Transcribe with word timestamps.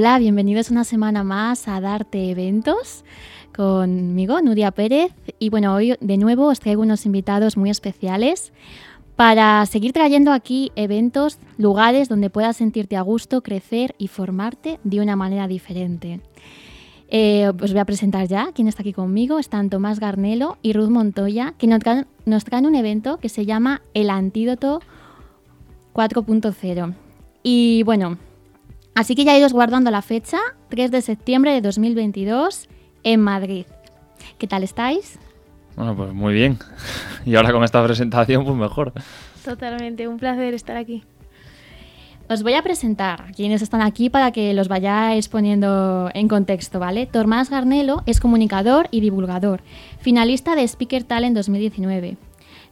Hola, 0.00 0.18
bienvenidos 0.18 0.70
una 0.70 0.84
semana 0.84 1.24
más 1.24 1.68
a 1.68 1.78
Darte 1.78 2.30
Eventos 2.30 3.04
conmigo, 3.54 4.40
Nuria 4.40 4.70
Pérez. 4.70 5.12
Y 5.38 5.50
bueno, 5.50 5.74
hoy 5.74 5.94
de 6.00 6.16
nuevo 6.16 6.46
os 6.46 6.58
traigo 6.58 6.80
unos 6.80 7.04
invitados 7.04 7.58
muy 7.58 7.68
especiales 7.68 8.54
para 9.14 9.66
seguir 9.66 9.92
trayendo 9.92 10.32
aquí 10.32 10.72
eventos, 10.74 11.38
lugares 11.58 12.08
donde 12.08 12.30
puedas 12.30 12.56
sentirte 12.56 12.96
a 12.96 13.02
gusto, 13.02 13.42
crecer 13.42 13.94
y 13.98 14.08
formarte 14.08 14.80
de 14.84 15.02
una 15.02 15.16
manera 15.16 15.46
diferente. 15.46 16.22
Eh, 17.10 17.48
os 17.48 17.70
voy 17.70 17.80
a 17.80 17.84
presentar 17.84 18.26
ya 18.26 18.52
quién 18.54 18.68
está 18.68 18.80
aquí 18.80 18.94
conmigo. 18.94 19.38
Están 19.38 19.68
Tomás 19.68 20.00
Garnelo 20.00 20.56
y 20.62 20.72
Ruth 20.72 20.88
Montoya, 20.88 21.52
que 21.58 21.66
nos 21.66 21.82
nos 22.24 22.44
traen 22.46 22.64
un 22.64 22.74
evento 22.74 23.18
que 23.18 23.28
se 23.28 23.44
llama 23.44 23.82
El 23.92 24.08
Antídoto 24.08 24.80
4.0. 25.92 26.94
Y 27.42 27.82
bueno, 27.82 28.16
así 28.94 29.14
que 29.14 29.24
ya 29.24 29.36
iros 29.36 29.52
guardando 29.52 29.90
la 29.90 30.02
fecha, 30.02 30.38
3 30.68 30.90
de 30.90 31.02
septiembre 31.02 31.52
de 31.52 31.60
2022 31.60 32.68
en 33.02 33.20
Madrid. 33.20 33.66
¿Qué 34.38 34.46
tal 34.46 34.62
estáis? 34.62 35.18
Bueno, 35.76 35.96
pues 35.96 36.12
muy 36.12 36.34
bien. 36.34 36.58
Y 37.26 37.36
ahora 37.36 37.52
con 37.52 37.62
esta 37.64 37.84
presentación, 37.84 38.44
pues 38.44 38.56
mejor. 38.56 38.94
Totalmente, 39.44 40.08
un 40.08 40.18
placer 40.18 40.54
estar 40.54 40.76
aquí. 40.76 41.04
Os 42.30 42.44
voy 42.44 42.54
a 42.54 42.62
presentar 42.62 43.32
quienes 43.34 43.60
están 43.60 43.82
aquí 43.82 44.08
para 44.08 44.30
que 44.30 44.54
los 44.54 44.68
vayáis 44.68 45.28
poniendo 45.28 46.10
en 46.14 46.28
contexto, 46.28 46.78
¿vale? 46.78 47.06
Tomás 47.06 47.50
Garnelo 47.50 48.04
es 48.06 48.20
comunicador 48.20 48.86
y 48.92 49.00
divulgador, 49.00 49.62
finalista 49.98 50.54
de 50.54 50.62
Speaker 50.62 51.02
Talent 51.02 51.36
2019. 51.36 52.16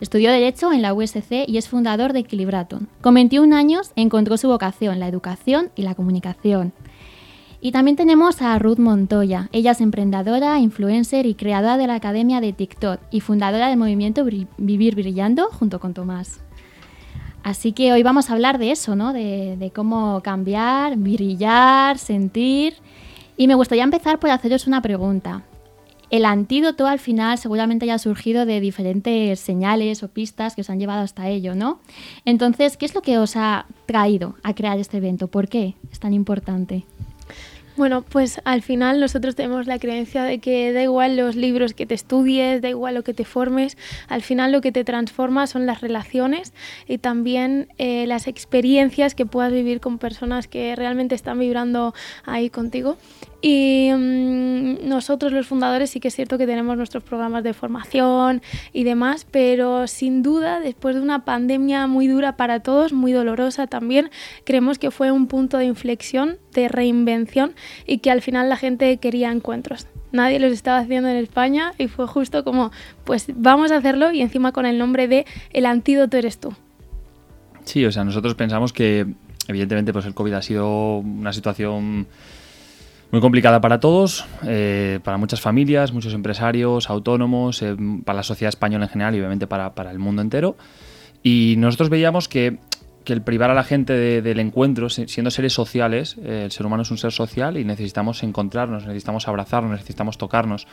Estudió 0.01 0.31
Derecho 0.31 0.73
en 0.73 0.83
la 0.83 0.95
USC 0.95 1.45
y 1.47 1.59
es 1.59 1.69
fundador 1.69 2.13
de 2.13 2.21
Equilibraton. 2.21 2.89
Con 3.01 3.15
21 3.15 3.55
años 3.55 3.93
encontró 3.97 4.37
su 4.37 4.49
vocación, 4.49 5.01
la 5.01 5.09
educación 5.09 5.71
y 5.75 5.83
la 5.83 5.95
comunicación. 5.95 6.73
Y 7.61 7.73
también 7.73 7.97
tenemos 7.97 8.41
a 8.41 8.57
Ruth 8.61 8.79
Montoya. 8.79 9.49
Ella 9.51 9.73
es 9.73 9.81
emprendedora, 9.81 10.61
influencer 10.61 11.27
y 11.27 11.35
creadora 11.35 11.77
de 11.77 11.89
la 11.89 11.97
Academia 11.97 12.41
de 12.41 12.53
TikTok 12.53 13.01
y 13.11 13.21
fundadora 13.21 13.69
del 13.69 13.79
movimiento 13.79 14.25
Vivir 14.57 14.95
Brillando 14.95 15.49
junto 15.51 15.81
con 15.81 15.93
Tomás. 15.93 16.41
Así 17.43 17.73
que 17.73 17.93
hoy 17.93 18.03
vamos 18.05 18.31
a 18.31 18.35
hablar 18.35 18.59
de 18.59 18.71
eso, 18.71 18.95
¿no? 18.95 19.13
De, 19.13 19.73
cómo 19.75 20.21
cambiar, 20.23 20.97
brillar, 20.97 21.99
sentir. 21.99 22.75
Y 23.37 23.49
me 23.49 23.55
gustaría 23.55 23.85
empezar 23.85 24.21
por 24.21 24.31
haceros 24.31 24.69
una 24.69 24.81
pregunta. 24.83 25.43
El 26.11 26.25
antídoto 26.25 26.87
al 26.87 26.99
final 26.99 27.37
seguramente 27.37 27.85
haya 27.85 27.99
surgido 27.99 28.47
de 28.47 28.61
diferentes 28.61 29.41
señales 29.41 30.03
o 30.03 30.09
pistas 30.09 30.55
que 30.55 30.63
os 30.63 30.71
han 30.71 30.79
llevado 30.79 31.03
hasta 31.03 31.29
ello, 31.29 31.55
¿no? 31.55 31.81
Entonces, 32.25 32.77
¿qué 32.77 32.87
es 32.87 32.95
lo 32.95 33.03
que 33.03 33.19
os 33.19 33.37
ha 33.37 33.67
traído 33.85 34.37
a 34.43 34.55
crear 34.55 34.79
este 34.79 34.97
evento? 34.97 35.29
¿Por 35.29 35.49
qué 35.49 35.75
es 35.93 35.99
tan 36.01 36.15
importante? 36.15 36.85
Bueno, 37.79 38.03
pues 38.03 38.41
al 38.45 38.63
final 38.63 38.99
nosotros 38.99 39.37
tenemos 39.37 39.69
la 39.69 39.79
creencia 39.79 40.25
de 40.25 40.41
que 40.41 40.73
da 40.73 40.83
igual 40.83 41.17
los 41.17 41.37
libros 41.37 41.75
que 41.75 41.87
te 41.87 41.95
estudies, 41.95 42.61
da 42.61 42.69
igual 42.69 42.97
lo 42.97 43.05
que 43.05 43.15
te 43.15 43.25
formes, 43.25 43.79
al 44.09 44.23
final 44.23 44.51
lo 44.51 44.61
que 44.61 44.73
te 44.73 44.83
transforma 44.83 45.47
son 45.47 45.65
las 45.65 45.81
relaciones 45.81 46.53
y 46.89 46.99
también 46.99 47.69
eh, 47.79 48.09
las 48.09 48.27
experiencias 48.27 49.15
que 49.15 49.27
puedas 49.27 49.53
vivir 49.53 49.79
con 49.79 49.99
personas 49.99 50.49
que 50.49 50.75
realmente 50.75 51.15
están 51.15 51.39
vibrando 51.39 51.95
ahí 52.25 52.51
contigo. 52.51 52.97
Y 53.41 53.91
mm, 53.93 54.89
nosotros 54.89 55.33
los 55.33 55.47
fundadores 55.47 55.91
sí 55.91 56.01
que 56.01 56.09
es 56.09 56.15
cierto 56.15 56.39
que 56.39 56.47
tenemos 56.47 56.77
nuestros 56.77 57.05
programas 57.05 57.45
de 57.45 57.55
formación 57.55 58.43
y 58.73 58.85
demás, 58.85 59.27
pero 59.31 59.87
sin 59.87 60.23
duda 60.23 60.59
después 60.61 60.97
de 60.97 61.03
una 61.03 61.25
pandemia 61.25 61.87
muy 61.87 62.09
dura 62.09 62.37
para 62.37 62.61
todos, 62.61 62.93
muy 62.93 63.13
dolorosa 63.13 63.69
también, 63.69 64.11
creemos 64.45 64.79
que 64.79 64.91
fue 64.91 65.13
un 65.13 65.29
punto 65.29 65.59
de 65.59 65.67
inflexión, 65.67 66.39
de 66.53 66.69
reinvención 66.69 67.53
y 67.87 67.99
que 67.99 68.11
al 68.11 68.23
final 68.23 68.49
la 68.49 68.57
gente 68.57 68.97
quería 68.97 69.31
encuentros. 69.31 69.87
Nadie 70.11 70.41
los 70.41 70.53
estaba 70.53 70.79
haciendo 70.79 71.09
en 71.09 71.17
España 71.17 71.75
y 71.79 71.87
fue 71.87 72.07
justo 72.07 72.43
como, 72.43 72.73
pues 73.05 73.27
vamos 73.35 73.71
a 73.71 73.77
hacerlo 73.77 74.11
y 74.11 74.23
encima 74.23 74.53
con 74.53 74.67
el 74.67 74.79
nombre 74.79 75.07
de 75.07 75.27
El 75.53 75.67
antídoto 75.67 76.17
eres 76.17 76.39
tú. 76.39 76.55
Sí, 77.65 77.85
o 77.85 77.93
sea, 77.93 78.03
nosotros 78.05 78.35
pensamos 78.35 78.73
que 78.73 79.07
evidentemente 79.47 79.93
pues 79.93 80.07
el 80.07 80.15
COVID 80.15 80.33
ha 80.33 80.43
sido 80.43 80.99
una 80.99 81.33
situación 81.33 82.07
muy 83.11 83.21
complicada 83.21 83.61
para 83.61 83.81
todos, 83.81 84.27
eh, 84.47 85.01
para 85.03 85.17
muchas 85.17 85.41
familias, 85.41 85.93
muchos 85.93 86.13
empresarios, 86.13 86.91
autónomos, 86.91 87.63
eh, 87.63 87.75
para 88.05 88.19
la 88.19 88.23
sociedad 88.23 88.51
española 88.51 88.85
en 88.85 88.91
general 88.91 89.15
y 89.15 89.19
obviamente 89.19 89.47
para, 89.47 89.75
para, 89.75 89.91
el 89.91 89.99
mundo 89.99 90.23
entero. 90.23 90.57
Y 91.23 91.55
nosotros 91.59 91.89
veíamos 91.89 92.29
que, 92.29 92.59
que 93.05 93.15
el 93.15 93.23
privar 93.23 93.51
a 93.51 93.55
la 93.55 93.65
gente 93.65 94.21
del 94.21 94.39
encuentro, 94.39 94.91
siendo 94.91 95.31
seres 95.31 95.55
sociales, 95.55 96.17
eh, 96.23 96.43
el 96.45 96.53
ser 96.53 96.67
humano 96.67 96.83
es 96.83 96.91
un 96.91 96.99
ser 96.99 97.11
social 97.11 97.57
y 97.57 97.65
necesitamos 97.65 98.23
encontrarnos, 98.23 98.85
necesitamos 98.85 99.27
abrazarnos, 99.27 99.73
necesitamos 99.73 100.19
tocarnos. 100.19 100.67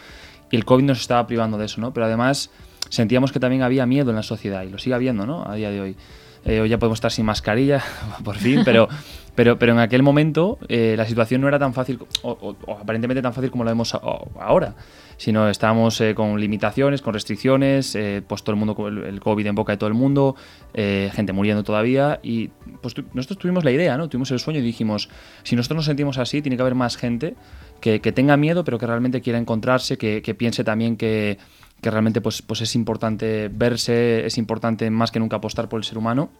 Y 0.51 0.57
el 0.57 0.65
COVID 0.65 0.83
nos 0.83 0.99
estaba 0.99 1.25
privando 1.27 1.57
de 1.57 1.65
eso, 1.65 1.79
¿no? 1.79 1.93
Pero 1.93 2.05
además 2.05 2.51
sentíamos 2.89 3.31
que 3.31 3.39
también 3.39 3.63
había 3.63 3.85
miedo 3.85 4.09
en 4.09 4.17
la 4.17 4.23
sociedad 4.23 4.63
y 4.63 4.69
lo 4.69 4.77
sigue 4.77 4.95
habiendo, 4.95 5.25
¿no? 5.25 5.49
A 5.49 5.55
día 5.55 5.71
de 5.71 5.79
hoy. 5.79 5.95
Hoy 6.45 6.69
ya 6.69 6.77
podemos 6.77 6.97
estar 6.97 7.11
sin 7.11 7.25
mascarilla, 7.25 7.83
por 8.23 8.35
fin, 8.35 8.61
pero 8.63 8.87
pero, 9.35 9.59
pero 9.59 9.73
en 9.73 9.79
aquel 9.79 10.01
momento 10.01 10.57
eh, 10.69 10.95
la 10.97 11.05
situación 11.05 11.41
no 11.41 11.49
era 11.49 11.59
tan 11.59 11.73
fácil, 11.73 11.99
o, 12.23 12.55
aparentemente 12.79 13.21
tan 13.21 13.33
fácil 13.33 13.51
como 13.51 13.65
la 13.65 13.71
vemos 13.71 13.93
ahora, 13.93 14.75
sino 15.17 15.49
estábamos 15.49 15.99
eh, 15.99 16.15
con 16.15 16.39
limitaciones, 16.39 17.01
con 17.01 17.13
restricciones, 17.13 17.95
eh, 17.95 18.23
pues 18.25 18.43
todo 18.43 18.53
el 18.53 18.59
mundo 18.59 18.75
con 18.75 18.97
el, 19.05 19.19
COVID 19.19 19.45
en 19.45 19.55
boca 19.55 19.73
de 19.73 19.77
todo 19.77 19.89
el 19.89 19.93
mundo, 19.93 20.35
gente 20.73 21.33
muriendo 21.33 21.63
todavía, 21.63 22.19
y 22.23 22.49
pues 22.81 22.95
nosotros 23.13 23.37
tuvimos 23.37 23.65
la 23.65 23.71
idea, 23.71 23.97
¿no? 23.97 24.07
Tuvimos 24.07 24.31
el 24.31 24.39
sueño 24.39 24.59
y 24.59 24.63
dijimos, 24.63 25.09
si 25.43 25.55
nosotros 25.55 25.77
nos 25.77 25.85
sentimos 25.85 26.17
así, 26.17 26.41
tiene 26.41 26.55
que 26.55 26.61
haber 26.61 26.75
más 26.75 26.95
gente 26.95 27.35
que, 27.81 27.99
que 27.99 28.11
tenga 28.13 28.37
miedo, 28.37 28.63
pero 28.63 28.79
que 28.79 28.87
realmente 28.87 29.21
quiera 29.21 29.37
encontrarse, 29.37 29.97
que 29.97 30.35
piense 30.37 30.63
también 30.63 30.95
que, 30.95 31.37
que 31.85 31.91
realmente 31.91 32.19
pues, 32.19 32.41
pues 32.41 32.61
es 32.61 32.73
importante 32.73 33.47
verse, 33.53 34.25
es 34.25 34.39
importante 34.39 34.89
más 34.89 35.11
que 35.11 35.19
nunca 35.19 35.35
apostar 35.35 35.69
por 35.69 35.79
el 35.79 35.83
ser 35.83 35.99
humano, 35.99 36.31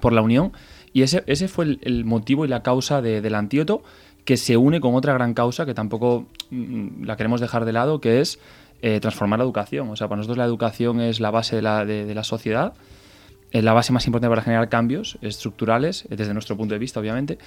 por 0.00 0.12
la 0.12 0.22
unión 0.22 0.52
y 0.92 1.02
ese, 1.02 1.24
ese 1.26 1.48
fue 1.48 1.78
el, 1.80 2.04
motivo 2.04 2.44
y 2.44 2.48
la 2.48 2.62
causa 2.62 3.02
del 3.02 3.34
antídoto 3.34 3.82
que 4.24 4.36
se 4.36 4.56
une 4.56 4.80
con 4.80 4.94
otra 4.94 5.12
gran 5.14 5.34
causa 5.34 5.66
que 5.66 5.74
tampoco 5.74 6.28
mm, 6.50 7.02
la 7.02 7.16
queremos 7.16 7.40
dejar 7.40 7.64
de 7.64 7.72
lado, 7.72 8.00
que 8.00 8.20
es 8.20 8.38
eh, 8.80 9.00
transformar 9.00 9.40
la 9.40 9.46
educación. 9.46 9.90
O 9.90 9.96
sea, 9.96 10.06
para 10.06 10.18
nosotros 10.18 10.38
la 10.38 10.44
educación 10.44 11.00
es 11.00 11.18
la 11.18 11.32
base 11.32 11.56
de 11.56 11.62
la, 11.62 11.84
de 11.84 12.14
la 12.14 12.22
sociedad, 12.22 12.74
es 13.50 13.64
la 13.64 13.72
base 13.72 13.92
más 13.92 14.06
importante 14.06 14.30
para 14.30 14.42
generar 14.42 14.68
cambios 14.68 15.18
estructurales, 15.22 16.06
desde 16.08 16.34
nuestro 16.34 16.56
punto 16.56 16.74
de 16.74 16.78
vista, 16.78 17.00
obviamente. 17.00 17.38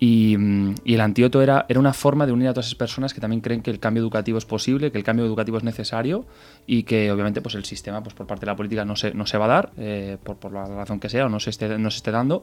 Mm, 0.00 0.74
y, 0.82 0.94
el 0.94 1.00
antídoto 1.00 1.42
era, 1.42 1.66
era 1.68 1.78
una 1.78 1.92
forma 1.92 2.24
de 2.24 2.32
unir 2.32 2.48
a 2.48 2.52
todas 2.52 2.66
esas 2.66 2.78
personas 2.78 3.12
que 3.12 3.20
también 3.20 3.42
creen 3.42 3.60
que 3.60 3.70
el 3.70 3.78
cambio 3.78 4.02
educativo 4.02 4.38
es 4.38 4.46
posible, 4.46 4.90
que 4.90 4.98
el 4.98 5.04
cambio 5.04 5.26
educativo 5.26 5.58
es 5.58 5.64
necesario 5.64 6.24
y 6.66 6.84
que 6.84 7.12
obviamente 7.12 7.42
pues 7.42 7.54
el 7.54 7.64
sistema 7.64 8.02
pues 8.02 8.14
por 8.14 8.26
parte 8.26 8.46
de 8.46 8.52
la 8.52 8.56
política 8.56 8.84
no 8.84 8.96
se, 8.96 9.12
no 9.12 9.26
se 9.26 9.36
va 9.36 9.44
a 9.44 9.48
dar, 9.48 9.72
eh, 9.76 10.16
por, 10.22 10.36
por, 10.36 10.52
la 10.52 10.64
razón 10.64 11.00
que 11.00 11.08
sea, 11.08 11.26
o 11.26 11.28
no 11.28 11.38
se 11.38 11.50
esté, 11.50 11.78
no 11.78 11.90
se 11.90 11.98
esté 11.98 12.10
dando. 12.10 12.42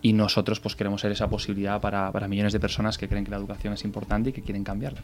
Y 0.00 0.12
nosotros 0.12 0.60
pues 0.60 0.76
queremos 0.76 1.00
ser 1.00 1.10
esa 1.10 1.28
posibilidad 1.28 1.80
para, 1.80 2.12
para 2.12 2.28
millones 2.28 2.52
de 2.52 2.60
personas 2.60 2.98
que 2.98 3.08
creen 3.08 3.24
que 3.24 3.32
la 3.32 3.36
educación 3.36 3.72
es 3.72 3.84
importante 3.84 4.30
y 4.30 4.32
que 4.32 4.42
quieren 4.42 4.62
cambiarla. 4.62 5.02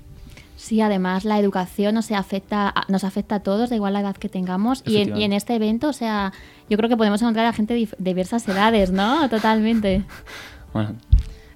Sí, 0.57 0.81
además 0.81 1.25
la 1.25 1.39
educación 1.41 1.97
nos 1.97 2.13
afecta, 2.13 2.73
nos 2.89 3.03
afecta 3.03 3.37
a 3.37 3.41
todos, 3.41 3.71
de 3.71 3.77
igual 3.77 3.93
la 3.93 4.01
edad 4.01 4.17
que 4.17 4.29
tengamos. 4.29 4.85
Y 4.87 4.99
en, 4.99 5.17
y 5.17 5.25
en, 5.25 5.33
este 5.33 5.57
evento, 5.57 5.89
o 5.89 5.93
sea, 5.93 6.33
yo 6.71 6.77
creo 6.77 6.89
que 6.89 6.97
podemos 6.97 7.21
encontrar 7.23 7.47
a 7.47 7.53
gente 7.53 7.75
de 7.75 7.89
diversas 7.99 8.49
edades, 8.49 8.91
¿no? 8.91 9.29
Totalmente. 9.29 10.05
Bueno, 10.73 10.97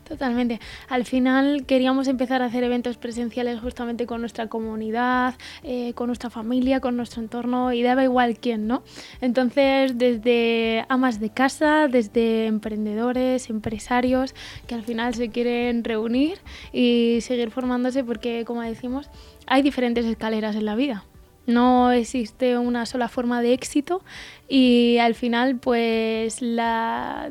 Totalmente. 0.08 0.58
Al 0.88 1.04
final 1.04 1.66
queríamos 1.66 2.08
empezar 2.08 2.40
a 2.40 2.46
hacer 2.46 2.64
eventos 2.64 2.96
presenciales 2.96 3.60
justamente 3.60 4.06
con 4.06 4.20
nuestra 4.20 4.46
comunidad, 4.46 5.34
eh, 5.62 5.92
con 5.92 6.06
nuestra 6.06 6.30
familia, 6.30 6.80
con 6.80 6.96
nuestro 6.96 7.20
entorno 7.20 7.74
y 7.74 7.82
daba 7.82 8.04
igual 8.04 8.38
quién, 8.38 8.66
¿no? 8.66 8.82
Entonces, 9.20 9.98
desde 9.98 10.86
amas 10.88 11.20
de 11.20 11.28
casa, 11.28 11.88
desde 11.88 12.46
emprendedores, 12.46 13.50
empresarios 13.50 14.34
que 14.66 14.74
al 14.74 14.82
final 14.82 15.14
se 15.14 15.28
quieren 15.28 15.84
reunir 15.84 16.38
y 16.72 17.18
seguir 17.20 17.50
formándose 17.50 18.02
porque, 18.02 18.46
como 18.46 18.62
decimos, 18.62 19.10
hay 19.46 19.60
diferentes 19.60 20.06
escaleras 20.06 20.56
en 20.56 20.64
la 20.64 20.74
vida. 20.74 21.04
No 21.48 21.92
existe 21.92 22.58
una 22.58 22.84
sola 22.84 23.08
forma 23.08 23.40
de 23.40 23.54
éxito 23.54 24.02
y 24.48 24.98
al 24.98 25.14
final 25.14 25.56
pues 25.56 26.42
la 26.42 27.30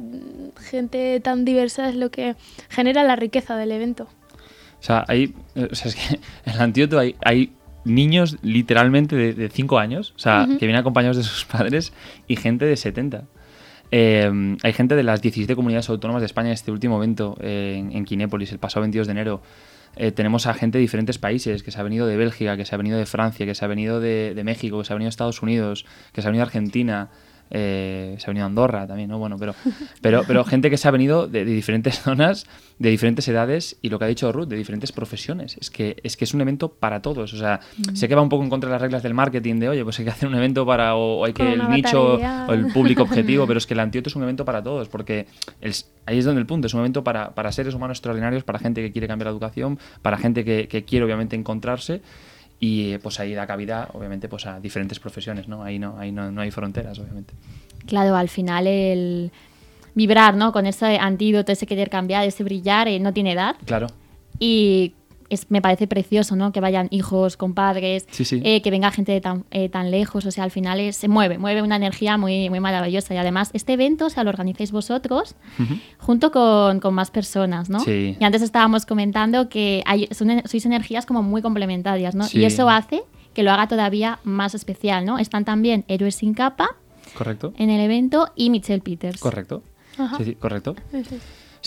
gente 0.59 1.19
tan 1.19 1.45
diversa 1.45 1.87
es 1.87 1.95
lo 1.95 2.09
que 2.09 2.35
genera 2.67 3.03
la 3.03 3.15
riqueza 3.15 3.55
del 3.55 3.71
evento. 3.71 4.07
O 4.79 4.83
sea, 4.83 5.05
hay, 5.07 5.35
o 5.55 5.75
sea, 5.75 5.89
es 5.89 5.95
que 5.95 6.15
en 6.45 6.53
el 6.53 6.59
antídoto 6.59 6.97
hay, 6.97 7.15
hay 7.23 7.53
niños 7.85 8.37
literalmente 8.41 9.15
de 9.15 9.49
5 9.49 9.77
años, 9.77 10.13
o 10.15 10.19
sea, 10.19 10.47
que 10.47 10.65
vienen 10.65 10.77
acompañados 10.77 11.17
de 11.17 11.23
sus 11.23 11.45
padres 11.51 11.93
y 12.27 12.37
gente 12.37 12.65
de 12.65 12.75
70. 12.75 13.25
Eh, 13.91 14.57
hay 14.63 14.73
gente 14.73 14.95
de 14.95 15.03
las 15.03 15.21
17 15.21 15.55
comunidades 15.55 15.89
autónomas 15.89 16.21
de 16.21 16.25
España 16.25 16.49
en 16.49 16.53
este 16.53 16.71
último 16.71 16.97
evento 16.97 17.37
eh, 17.39 17.75
en, 17.77 17.95
en 17.95 18.03
Quinépolis, 18.03 18.51
el 18.51 18.57
pasado 18.57 18.81
22 18.81 19.05
de 19.05 19.11
enero. 19.11 19.41
Eh, 19.95 20.11
tenemos 20.11 20.45
a 20.47 20.53
gente 20.53 20.77
de 20.77 20.81
diferentes 20.81 21.17
países, 21.17 21.63
que 21.63 21.71
se 21.71 21.79
ha 21.79 21.83
venido 21.83 22.05
de 22.05 22.17
Bélgica, 22.17 22.57
que 22.57 22.65
se 22.65 22.75
ha 22.75 22.77
venido 22.77 22.97
de 22.97 23.05
Francia, 23.05 23.45
que 23.45 23.55
se 23.55 23.65
ha 23.65 23.67
venido 23.67 23.99
de, 23.99 24.39
México, 24.43 24.79
que 24.79 24.85
se 24.85 24.93
ha 24.93 24.95
venido 24.95 25.07
de 25.07 25.11
Estados 25.11 25.41
Unidos, 25.41 25.85
que 26.13 26.21
se 26.21 26.27
ha 26.27 26.31
venido 26.31 26.45
de 26.45 26.49
Argentina, 26.49 27.09
eh, 27.49 28.15
se 28.17 28.25
ha 28.25 28.29
venido 28.29 28.45
a 28.45 28.47
Andorra 28.47 28.88
también, 28.88 29.09
¿no? 29.09 29.17
Bueno, 29.19 29.38
pero, 29.38 29.55
pero, 30.01 30.23
pero 30.27 30.44
gente 30.44 30.69
que 30.69 30.77
se 30.77 30.88
ha 30.88 30.91
venido 30.91 31.27
de, 31.27 31.45
diferentes 31.45 31.99
zonas, 32.01 32.45
de 32.79 32.89
diferentes 32.89 33.27
edades 33.27 33.77
y 33.81 33.89
lo 33.89 33.99
que 33.99 34.05
ha 34.05 34.07
dicho 34.07 34.31
Ruth, 34.31 34.47
de 34.47 34.55
diferentes 34.55 34.91
profesiones. 34.91 35.57
Es 35.59 35.69
que 35.69 35.97
es, 36.03 36.17
que 36.17 36.25
es 36.25 36.33
un 36.33 36.41
evento 36.41 36.69
para 36.69 37.01
todos. 37.01 37.33
O 37.33 37.38
sea, 37.38 37.59
mm. 37.77 37.95
sé 37.95 38.07
que 38.07 38.15
va 38.15 38.21
un 38.21 38.29
poco 38.29 38.44
en 38.44 38.49
contra 38.49 38.69
de 38.69 38.73
las 38.73 38.81
reglas 38.81 39.03
del 39.03 39.13
marketing 39.13 39.55
de, 39.59 39.69
oye, 39.69 39.83
pues 39.83 39.99
hay 39.99 40.05
que 40.05 40.11
hacer 40.11 40.27
un 40.27 40.35
evento 40.35 40.65
para, 40.65 40.95
o, 40.95 41.25
hay 41.25 41.33
que 41.33 41.53
el 41.53 41.69
nicho 41.69 42.19
o 42.47 42.53
el 42.53 42.67
público 42.67 43.03
objetivo, 43.07 43.47
pero 43.47 43.57
es 43.57 43.67
que 43.67 43.73
el 43.73 43.79
Antioto 43.79 44.09
es 44.09 44.15
un 44.15 44.23
evento 44.23 44.45
para 44.45 44.61
todos, 44.63 44.89
porque 44.89 45.27
ahí 46.05 46.17
es 46.17 46.25
donde 46.25 46.41
el 46.41 46.47
punto, 46.47 46.67
es 46.67 46.73
un 46.73 46.81
evento 46.81 47.03
para, 47.03 47.33
para, 47.33 47.51
seres 47.51 47.73
humanos 47.73 47.97
extraordinarios, 47.97 48.44
para 48.44 48.59
gente 48.59 48.81
que 48.81 48.91
quiere 48.91 49.07
cambiar 49.07 49.27
la 49.27 49.31
educación, 49.31 49.79
para 50.01 50.17
gente 50.17 50.44
que, 50.44 50.67
que 50.67 50.83
quiere 50.83 51.05
obviamente 51.05 51.35
encontrarse 51.35 52.01
y 52.59 52.98
pues 52.98 53.19
ahí 53.19 53.33
da 53.33 53.45
cabida 53.45 53.89
obviamente 53.94 54.27
pues 54.27 54.45
a 54.45 54.59
diferentes 54.59 55.00
profesiones 55.00 55.48
no 55.48 55.63
ahí 55.63 55.77
no 55.77 55.98
ahí 56.00 56.12
no, 56.12 56.31
no 56.31 56.42
hay 56.42 56.51
fronteras 56.51 56.98
obviamente. 57.00 57.33
Claro 57.86 58.15
al 58.15 58.30
final 58.30 58.68
el 58.68 59.31
vibrar 59.94 60.36
no 60.36 60.51
con 60.51 60.65
ese 60.65 60.98
antídoto 60.98 61.51
ese 61.51 61.65
querer 61.65 61.89
cambiar 61.89 62.25
ese 62.25 62.44
brillar 62.44 62.88
eh, 62.88 63.00
no 63.00 63.13
tiene 63.13 63.33
edad. 63.33 63.56
Claro. 63.65 63.88
Y 64.39 64.94
me 65.50 65.62
parece 65.62 65.88
precioso, 65.88 66.35
¿no? 66.35 66.51
Que 66.51 66.59
vayan 66.59 66.88
hijos, 66.91 67.38
compadres, 67.38 68.07
eh, 68.31 68.62
que 68.62 68.71
venga 68.71 68.91
gente 68.91 69.12
de 69.12 69.21
tan, 69.21 69.45
eh, 69.51 69.69
tan 69.69 69.91
lejos, 69.91 70.25
o 70.25 70.31
sea, 70.31 70.44
al 70.44 70.51
final 70.51 70.94
se 70.94 71.07
mueve, 71.07 71.38
mueve 71.38 71.62
una 71.62 71.75
energía 71.75 72.18
muy, 72.18 72.50
muy 72.50 72.59
maravillosa. 72.59 73.13
Y 73.13 73.18
además, 73.18 73.50
este 73.53 73.74
evento, 73.74 74.06
o 74.06 74.09
sea, 74.09 74.24
lo 74.24 74.29
organizáis 74.29 74.71
vosotros 74.71 75.35
junto 75.97 76.31
con, 76.31 76.79
con, 76.79 76.94
más 76.94 77.12
personas, 77.12 77.69
¿no? 77.69 77.83
Y 77.85 78.18
antes 78.21 78.41
estábamos 78.41 78.85
comentando 78.85 79.50
que 79.50 79.83
hay, 79.85 80.07
sois 80.12 80.65
energías 80.65 81.06
como 81.06 81.24
muy 81.24 81.41
complementarias, 81.41 82.15
¿no? 82.15 82.25
Y 82.31 82.45
eso 82.45 82.69
hace 82.69 83.03
que 83.33 83.44
lo 83.44 83.51
haga 83.51 83.68
todavía 83.68 84.19
más 84.23 84.56
especial, 84.56 85.06
¿no? 85.06 85.19
Están 85.19 85.45
también 85.45 85.85
Héroes 85.88 86.15
sin 86.15 86.33
capa 86.33 86.75
Correcto. 87.15 87.53
en 87.57 87.69
el 87.69 87.81
evento 87.81 88.31
y 88.35 88.50
Michelle 88.50 88.81
Peters. 88.81 89.19
Correcto. 89.19 89.62
Sí, 90.18 90.25
sí, 90.25 90.35
correcto. 90.35 90.75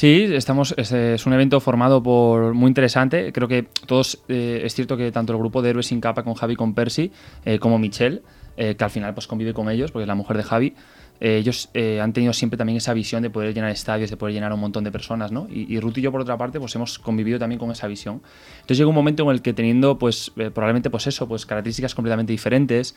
Sí, 0.01 0.29
estamos, 0.33 0.73
es, 0.79 1.27
un 1.27 1.35
evento 1.35 1.61
formado 1.61 2.03
por 2.03 2.55
muy 2.55 2.69
interesante. 2.69 3.35
Creo 3.35 3.49
que 3.49 3.65
todos, 3.85 4.23
eh, 4.29 4.63
es 4.65 4.75
cierto 4.75 4.97
que 4.97 5.13
tanto 5.13 5.35
el 5.35 5.39
grupo 5.39 5.61
de 5.61 5.69
Héroes 5.69 5.89
sin 5.89 6.01
capa 6.01 6.23
con 6.23 6.33
Javi 6.33 6.57
con 6.57 6.73
Percy, 6.73 7.13
eh, 7.45 7.59
como 7.59 7.79
Michelle, 7.79 8.23
eh, 8.57 8.77
que 8.77 8.85
al 8.85 8.89
final 8.89 9.13
pues 9.13 9.27
convive 9.27 9.53
con 9.53 9.69
ellos, 9.69 9.93
porque 9.93 10.05
es 10.05 10.09
la 10.09 10.15
mujer 10.15 10.39
de 10.39 10.43
Javi, 10.43 10.75
ellos 11.21 11.69
han 12.01 12.15
tenido 12.15 12.33
siempre 12.33 12.57
también 12.57 12.79
esa 12.79 12.95
visión 12.95 13.23
de 13.23 13.29
poder 13.29 13.53
llenar 13.53 13.73
estadios, 13.73 14.09
de 14.09 14.17
poder 14.17 14.33
llenar 14.33 14.55
un 14.55 14.61
montón 14.61 14.85
de 14.85 14.91
personas, 14.91 15.31
¿no? 15.33 15.47
Y, 15.51 15.79
Ruth 15.79 15.99
y 15.99 16.01
yo, 16.01 16.11
por 16.11 16.23
otra 16.23 16.39
parte, 16.39 16.59
pues 16.59 16.75
hemos 16.77 16.99
convivido 16.99 17.39
también 17.39 17.59
con 17.59 17.71
esa 17.71 17.87
visión. 17.87 18.23
Entonces 18.55 18.79
llega 18.79 18.89
un 18.89 18.95
momento 18.95 19.25
en 19.25 19.29
el 19.29 19.43
que 19.43 19.53
teniendo, 19.53 19.99
pues, 19.99 20.33
probablemente, 20.35 20.89
pues 20.89 21.09
eso, 21.09 21.29
pues 21.29 21.45
características 21.45 21.95
completamente 21.95 22.33
diferentes, 22.33 22.97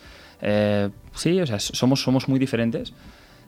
sí, 1.12 1.38
o 1.38 1.46
sea, 1.46 1.60
somos, 1.60 2.02
somos 2.02 2.26
muy 2.26 2.38
diferentes, 2.38 2.94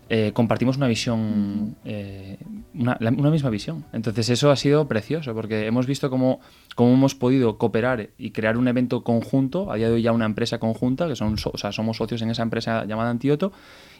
eh, 0.08 0.30
compartimos 0.32 0.76
una 0.76 0.86
visión, 0.86 1.76
eh, 1.84 2.38
una, 2.74 2.96
misma 3.30 3.50
visión. 3.50 3.84
Entonces 3.92 4.28
eso 4.28 4.52
ha 4.52 4.56
sido 4.56 4.86
precioso 4.86 5.34
porque 5.34 5.66
hemos 5.66 5.86
visto 5.86 6.10
cómo, 6.10 6.40
cómo, 6.76 6.94
hemos 6.94 7.16
podido 7.16 7.58
cooperar 7.58 8.10
y 8.16 8.30
crear 8.30 8.56
un 8.56 8.68
evento 8.68 9.02
conjunto, 9.02 9.72
a 9.72 9.76
día 9.76 9.88
de 9.88 9.94
hoy 9.94 10.02
ya 10.02 10.12
una 10.12 10.26
empresa 10.26 10.58
conjunta, 10.58 11.08
que 11.08 11.16
son, 11.16 11.34
o 11.52 11.58
sea, 11.58 11.72
somos 11.72 11.96
socios 11.96 12.22
en 12.22 12.30
esa 12.30 12.42
empresa 12.42 12.84
llamada 12.84 13.10
Antioto, 13.10 13.52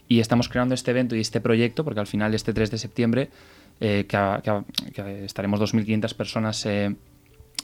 y 0.07 0.21
estamos 0.21 0.49
creando 0.49 0.77
este 0.77 0.93
evento 0.93 1.17
y 1.17 1.21
este 1.21 1.41
proyecto, 1.41 1.83
porque 1.83 1.99
al 1.99 2.07
final 2.07 2.35
este 2.35 2.53
3 2.53 2.71
de 2.71 2.79
septiembre, 2.79 3.31
eh, 3.81 4.07
que, 4.09 5.25
estaremos 5.25 5.61
2.500 5.61 6.15
personas 6.15 6.69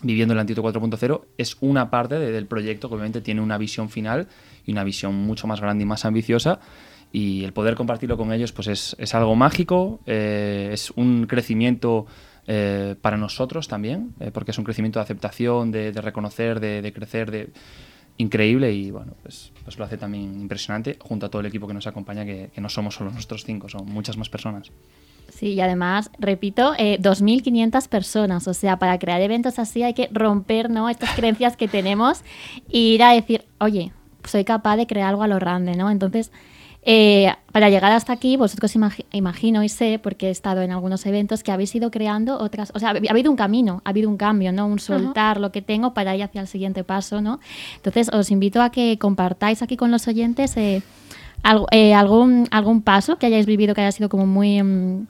viviendo 0.03 0.35
el 0.35 0.41
Antioto 0.41 0.65
4.0, 0.65 1.23
es 1.39 1.57
una 1.61 1.91
parte 1.91 2.19
del 2.19 2.47
proyecto 2.47 2.89
que 2.89 2.97
obviamente 2.97 3.21
tiene 3.21 3.41
una 3.41 3.57
visión 3.57 3.89
final 3.89 4.27
y 4.67 4.73
una 4.73 4.83
visión 4.83 5.15
mucho 5.15 5.47
más 5.47 5.61
grande 5.61 5.85
y 5.85 5.87
más 5.87 6.05
ambiciosa 6.05 6.59
y 7.13 7.45
el 7.45 7.53
poder 7.53 7.75
compartirlo 7.75 8.17
con 8.17 8.33
ellos 8.33 8.53
pues 8.53 8.69
es, 8.69 8.97
es 8.99 9.15
algo 9.15 9.37
mágico, 9.37 10.01
eh, 10.07 10.71
es 10.73 10.91
un 10.93 11.27
crecimiento 11.27 12.07
eh, 12.47 12.97
para 13.01 13.19
nosotros 13.19 13.69
también, 13.69 14.15
eh, 14.19 14.31
porque 14.33 14.51
es 14.53 14.59
un 14.59 14.65
crecimiento 14.65 14.99
de 14.99 15.05
aceptación, 15.05 15.71
de, 15.71 15.93
reconocer, 15.93 16.59
de, 16.59 16.93
crecer, 16.93 17.31
de 17.31 17.51
increíble 18.17 18.73
y 18.73 18.91
bueno, 18.91 19.13
pues, 19.23 19.53
pues, 19.63 19.79
lo 19.79 19.85
hace 19.85 19.99
también 19.99 20.41
impresionante 20.41 20.97
junto 21.01 21.27
a 21.27 21.29
todo 21.29 21.41
el 21.41 21.47
equipo 21.47 21.69
que 21.69 21.75
nos 21.75 21.87
acompaña, 21.87 22.25
que, 22.25 22.51
no 22.57 22.69
somos 22.71 22.95
solo 22.95 23.11
nosotros 23.11 23.45
cinco, 23.45 23.69
son 23.69 23.85
muchas 23.87 24.17
más 24.17 24.31
personas. 24.31 24.73
Sí, 25.29 25.55
y 25.55 25.61
además, 25.61 26.11
repito, 26.19 26.75
2.500 26.75 27.89
personas. 27.89 28.47
O 28.49 28.55
sea, 28.55 28.79
para 28.79 28.99
crear 28.99 29.21
eventos 29.23 29.59
así 29.59 29.83
hay 29.83 29.95
que 29.95 30.09
romper 30.13 30.69
¿no? 30.69 30.91
estas 30.91 31.11
creencias 31.17 31.57
que 31.57 31.69
tenemos 31.69 32.23
e 32.71 32.79
ir 32.79 33.03
a 33.03 33.13
decir, 33.13 33.47
oye, 33.59 33.93
soy 34.25 34.45
capaz 34.45 34.77
de 34.77 34.87
crear 34.87 35.09
algo 35.09 35.23
a 35.23 35.29
lo 35.29 35.37
grande, 35.37 35.75
¿no? 35.75 35.91
Entonces, 35.91 36.33
eh, 36.85 37.33
para 37.53 37.71
llegar 37.71 37.93
hasta 37.93 38.13
aquí, 38.13 38.37
vosotros 38.37 38.75
imagino 39.13 39.63
y 39.63 39.69
sé, 39.69 40.01
porque 40.03 40.29
he 40.29 40.31
estado 40.31 40.63
en 40.63 40.73
algunos 40.73 41.07
eventos, 41.07 41.45
que 41.45 41.53
habéis 41.53 41.73
ido 41.77 41.93
creando 41.93 42.39
otras, 42.39 42.73
o 42.75 42.81
sea, 42.81 42.91
ha 42.91 43.11
habido 43.11 43.31
un 43.31 43.37
camino, 43.37 43.83
ha 43.85 43.91
habido 43.91 44.09
un 44.09 44.17
cambio, 44.17 44.53
¿no? 44.53 44.67
Un 44.67 44.81
soltar 44.81 45.39
lo 45.39 45.53
que 45.53 45.63
tengo 45.63 45.95
para 45.95 46.17
ir 46.17 46.25
hacia 46.25 46.41
el 46.41 46.49
siguiente 46.49 46.83
paso, 46.83 47.21
¿no? 47.21 47.39
Entonces, 47.77 48.11
os 48.13 48.33
invito 48.33 48.61
a 48.63 48.71
que 48.71 48.99
compartáis 48.99 49.63
aquí 49.63 49.77
con 49.77 49.93
los 49.93 50.09
oyentes 50.09 50.57
eh, 50.57 50.83
eh, 51.71 51.95
algún, 51.95 52.49
algún 52.51 52.83
paso 52.83 53.17
que 53.17 53.27
hayáis 53.27 53.47
vivido 53.47 53.75
que 53.75 53.83
haya 53.83 53.93
sido 53.93 54.09
como 54.09 54.27
muy, 54.27 54.61
mm, 54.61 55.07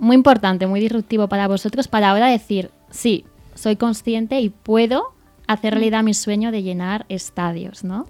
muy 0.00 0.16
importante, 0.16 0.66
muy 0.66 0.80
disruptivo 0.80 1.28
para 1.28 1.46
vosotros, 1.46 1.86
para 1.86 2.10
ahora 2.10 2.26
decir, 2.26 2.72
sí, 2.90 3.24
soy 3.54 3.76
consciente 3.76 4.40
y 4.40 4.48
puedo 4.48 5.12
hacer 5.46 5.74
realidad 5.74 6.02
mi 6.02 6.14
sueño 6.14 6.50
de 6.50 6.62
llenar 6.62 7.06
estadios, 7.08 7.84
¿no? 7.84 8.06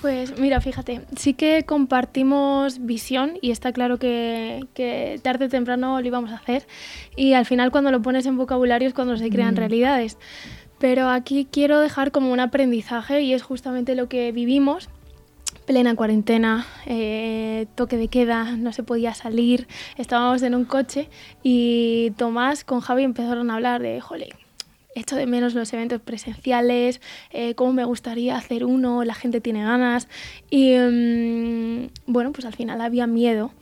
Pues 0.00 0.38
mira, 0.38 0.62
fíjate, 0.62 1.02
sí 1.16 1.34
que 1.34 1.64
compartimos 1.64 2.86
visión 2.86 3.34
y 3.42 3.50
está 3.50 3.72
claro 3.72 3.98
que, 3.98 5.20
tarde 5.22 5.44
o 5.44 5.48
temprano 5.50 6.00
lo 6.00 6.06
íbamos 6.06 6.30
a 6.30 6.36
hacer 6.36 6.66
y 7.16 7.34
al 7.34 7.44
final 7.44 7.70
cuando 7.70 7.90
lo 7.90 8.00
pones 8.00 8.24
en 8.24 8.38
vocabulario 8.38 8.88
es 8.88 8.94
cuando 8.94 9.18
se 9.18 9.28
crean 9.28 9.54
mm. 9.54 9.58
realidades. 9.58 10.16
Pero 10.78 11.10
aquí 11.10 11.46
quiero 11.50 11.78
dejar 11.80 12.12
como 12.12 12.32
un 12.32 12.40
aprendizaje 12.40 13.20
y 13.20 13.34
es 13.34 13.42
justamente 13.42 13.94
lo 13.94 14.08
que 14.08 14.32
vivimos 14.32 14.88
plena 15.66 15.94
cuarentena, 15.94 16.66
eh, 16.86 17.66
toque 17.74 17.98
de 17.98 18.08
queda, 18.08 18.56
no 18.56 18.72
se 18.72 18.82
podía 18.82 19.12
salir, 19.14 19.68
estábamos 19.96 20.42
en 20.42 20.54
un 20.54 20.64
coche 20.64 21.10
y 21.42 22.12
Tomás 22.16 22.64
con 22.64 22.80
Javi 22.80 23.04
empezaron 23.04 23.50
a 23.50 23.54
hablar 23.54 23.82
de, 23.82 24.00
jole, 24.00 24.30
echo 25.00 25.16
de 25.16 25.26
menos 25.26 25.54
los 25.54 25.72
eventos 25.72 26.00
presenciales, 26.00 27.00
eh, 27.30 27.54
cómo 27.54 27.72
me 27.72 27.84
gustaría 27.84 28.36
hacer 28.36 28.64
uno, 28.64 29.04
la 29.04 29.14
gente 29.14 29.40
tiene 29.40 29.64
ganas. 29.64 30.08
Y 30.50 30.74
mm, 30.76 31.88
bueno, 32.06 32.32
pues 32.32 32.44
al 32.44 32.54
final 32.54 32.80
había 32.80 33.06
miedo. 33.06 33.52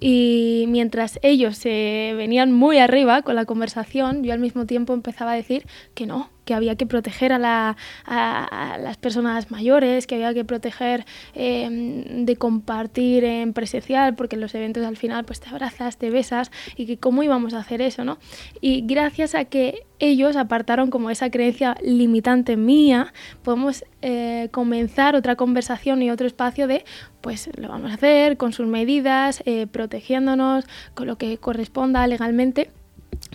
Y 0.00 0.66
mientras 0.68 1.18
ellos 1.22 1.56
se 1.56 2.12
venían 2.16 2.52
muy 2.52 2.78
arriba 2.78 3.22
con 3.22 3.34
la 3.34 3.44
conversación, 3.44 4.22
yo 4.22 4.32
al 4.32 4.40
mismo 4.40 4.66
tiempo 4.66 4.92
empezaba 4.92 5.32
a 5.32 5.36
decir 5.36 5.66
que 5.94 6.06
no, 6.06 6.30
que 6.46 6.54
había 6.54 6.76
que 6.76 6.86
proteger 6.86 7.32
a, 7.32 7.76
las 8.06 8.96
personas 8.96 9.50
mayores, 9.50 10.06
que 10.06 10.14
había 10.14 10.32
que 10.32 10.44
proteger 10.44 11.04
em, 11.34 12.24
de 12.24 12.36
compartir 12.36 13.24
en 13.24 13.52
presencial, 13.52 14.14
porque 14.14 14.36
en 14.36 14.42
los 14.42 14.54
eventos 14.54 14.84
al 14.84 14.96
final 14.96 15.24
pues 15.24 15.40
te 15.40 15.50
abrazas, 15.50 15.98
te 15.98 16.08
besas, 16.08 16.50
y 16.76 16.86
que 16.86 16.98
cómo 16.98 17.22
íbamos 17.22 17.52
a 17.52 17.58
hacer 17.58 17.82
eso, 17.82 18.04
¿no? 18.04 18.18
Y 18.60 18.82
gracias 18.86 19.34
a 19.34 19.44
que 19.44 19.86
ellos 19.98 20.36
apartaron 20.36 20.90
como 20.90 21.10
esa 21.10 21.30
creencia 21.30 21.76
limitante 21.82 22.56
mía, 22.56 23.12
podemos 23.42 23.84
eh, 24.02 24.48
comenzar 24.52 25.16
otra 25.16 25.36
conversación 25.36 26.02
y 26.02 26.10
otro 26.10 26.26
espacio 26.26 26.68
de, 26.68 26.84
pues 27.26 27.50
lo 27.56 27.66
vamos 27.66 27.90
a 27.90 27.94
hacer 27.94 28.36
con 28.36 28.52
sus 28.52 28.68
medidas, 28.68 29.42
eh, 29.46 29.66
protegiéndonos, 29.66 30.64
con 30.94 31.08
lo 31.08 31.18
que 31.18 31.38
corresponda 31.38 32.06
legalmente 32.06 32.70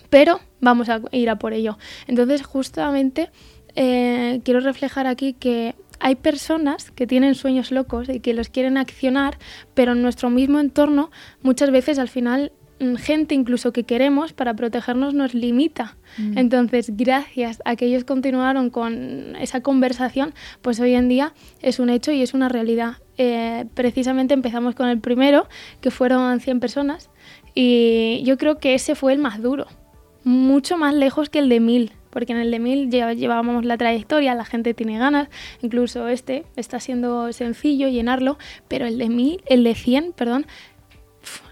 pero 0.10 0.40
vamos 0.62 0.88
a 0.88 1.02
ir 1.12 1.30
a 1.30 1.36
por 1.36 1.52
ello. 1.52 1.78
Entonces, 2.08 2.42
justamente 2.42 3.32
eh, 3.76 4.40
quiero 4.46 4.62
reflejar 4.62 5.08
aquí 5.08 5.34
que 5.34 5.76
hay 6.00 6.16
personas 6.16 6.90
que 6.92 7.06
tienen 7.06 7.36
sueños 7.36 7.70
locos 7.70 8.08
y 8.08 8.22
que 8.22 8.34
los 8.34 8.48
quieren 8.48 8.78
accionar, 8.78 9.38
pero 9.74 9.92
en 9.92 10.02
nuestro 10.02 10.30
mismo 10.30 10.62
entorno 10.62 11.12
muchas 11.42 11.70
veces 11.70 12.00
al 12.00 12.08
final 12.08 12.54
mm, 12.80 12.96
gente 12.96 13.36
incluso 13.36 13.74
que 13.74 13.84
queremos 13.84 14.32
para 14.32 14.54
protegernos 14.54 15.14
nos 15.14 15.34
limita. 15.34 15.98
Mm. 16.18 16.38
Entonces, 16.38 16.96
gracias 16.96 17.62
a 17.66 17.76
que 17.76 17.88
ellos 17.88 18.06
continuaron 18.06 18.70
con 18.70 19.36
esa 19.36 19.60
conversación, 19.60 20.34
pues 20.62 20.80
hoy 20.80 20.96
en 20.96 21.10
día 21.10 21.34
es 21.62 21.80
un 21.80 21.90
hecho 21.90 22.14
y 22.14 22.22
es 22.22 22.34
una 22.34 22.48
realidad. 22.48 22.94
Eh, 23.24 23.66
precisamente 23.76 24.34
empezamos 24.34 24.74
con 24.74 24.88
el 24.88 25.00
primero, 25.00 25.48
que 25.80 25.92
fueron 25.92 26.40
100 26.40 26.60
personas, 26.60 27.12
y 27.54 28.24
yo 28.26 28.36
creo 28.36 28.58
que 28.58 28.74
ese 28.74 28.96
fue 28.96 29.14
el 29.14 29.20
más 29.20 29.44
duro, 29.44 29.68
mucho 30.24 30.76
más 30.76 30.96
lejos 30.96 31.30
que 31.30 31.38
el 31.38 31.48
de 31.48 31.60
1000, 31.60 31.92
porque 32.10 32.34
en 32.34 32.40
el 32.40 32.50
de 32.50 32.58
1000 32.58 32.90
llevábamos 32.90 33.64
la 33.64 33.78
trayectoria, 33.78 34.34
la 34.34 34.44
gente 34.44 34.74
tiene 34.74 34.98
ganas, 34.98 35.30
incluso 35.62 36.08
este 36.08 36.46
está 36.56 36.80
siendo 36.80 37.32
sencillo 37.32 37.90
llenarlo, 37.90 38.40
pero 38.68 38.88
el 38.88 38.98
de 38.98 39.10
1000, 39.10 39.44
el 39.46 39.64
de 39.66 39.76
100, 39.76 40.14
perdón, 40.14 40.48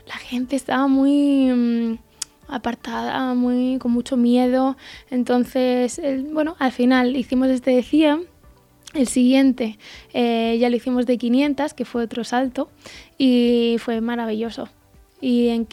la 0.08 0.18
gente 0.18 0.56
estaba 0.56 0.88
muy 0.88 1.52
mm, 1.54 2.00
apartada, 2.48 3.36
muy 3.36 3.78
con 3.78 3.92
mucho 3.92 4.18
miedo, 4.18 4.76
entonces, 5.12 6.02
bueno, 6.32 6.56
al 6.58 6.72
final 6.72 7.16
hicimos 7.16 7.50
este 7.50 7.70
de 7.70 7.84
100 7.84 8.39
El 8.94 9.08
siguiente 9.08 9.78
eh, 10.14 10.58
ya 10.60 10.70
lo 10.70 10.76
hicimos 10.76 11.06
de 11.06 11.18
500, 11.18 11.74
que 11.74 11.86
fue 11.86 12.04
otro 12.04 12.24
salto, 12.24 12.70
y 13.18 13.76
fue 13.80 14.02
maravilloso. 14.02 14.70
Y 15.22 15.50
en 15.50 15.68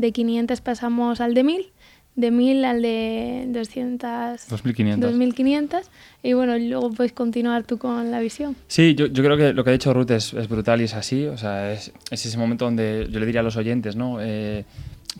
de 0.00 0.12
500 0.12 0.60
pasamos 0.60 1.20
al 1.20 1.34
de 1.34 1.44
1000, 1.44 1.72
de 2.14 2.30
1000 2.30 2.64
al 2.64 2.82
de 2.82 3.44
200... 3.48 4.48
2500. 4.48 5.10
2500. 5.10 5.90
Y 6.22 6.32
bueno, 6.34 6.56
luego 6.56 6.90
puedes 6.90 7.12
continuar 7.12 7.64
tú 7.64 7.78
con 7.78 8.10
la 8.10 8.20
visión. 8.20 8.56
Sí, 8.68 8.94
yo, 8.94 9.06
yo 9.06 9.22
creo 9.22 9.36
que 9.36 9.52
lo 9.52 9.64
que 9.64 9.70
ha 9.70 9.72
dicho 9.72 9.92
Ruth 9.92 10.10
es, 10.10 10.32
es, 10.32 10.48
brutal 10.48 10.80
y 10.80 10.84
es 10.84 10.94
así. 10.94 11.26
O 11.26 11.36
sea, 11.36 11.72
es, 11.72 11.92
es, 12.10 12.26
ese 12.26 12.38
momento 12.38 12.64
donde 12.64 13.08
yo 13.10 13.18
le 13.18 13.26
diría 13.26 13.40
a 13.40 13.44
los 13.44 13.56
oyentes, 13.56 13.96
¿no? 13.96 14.18
Eh, 14.20 14.64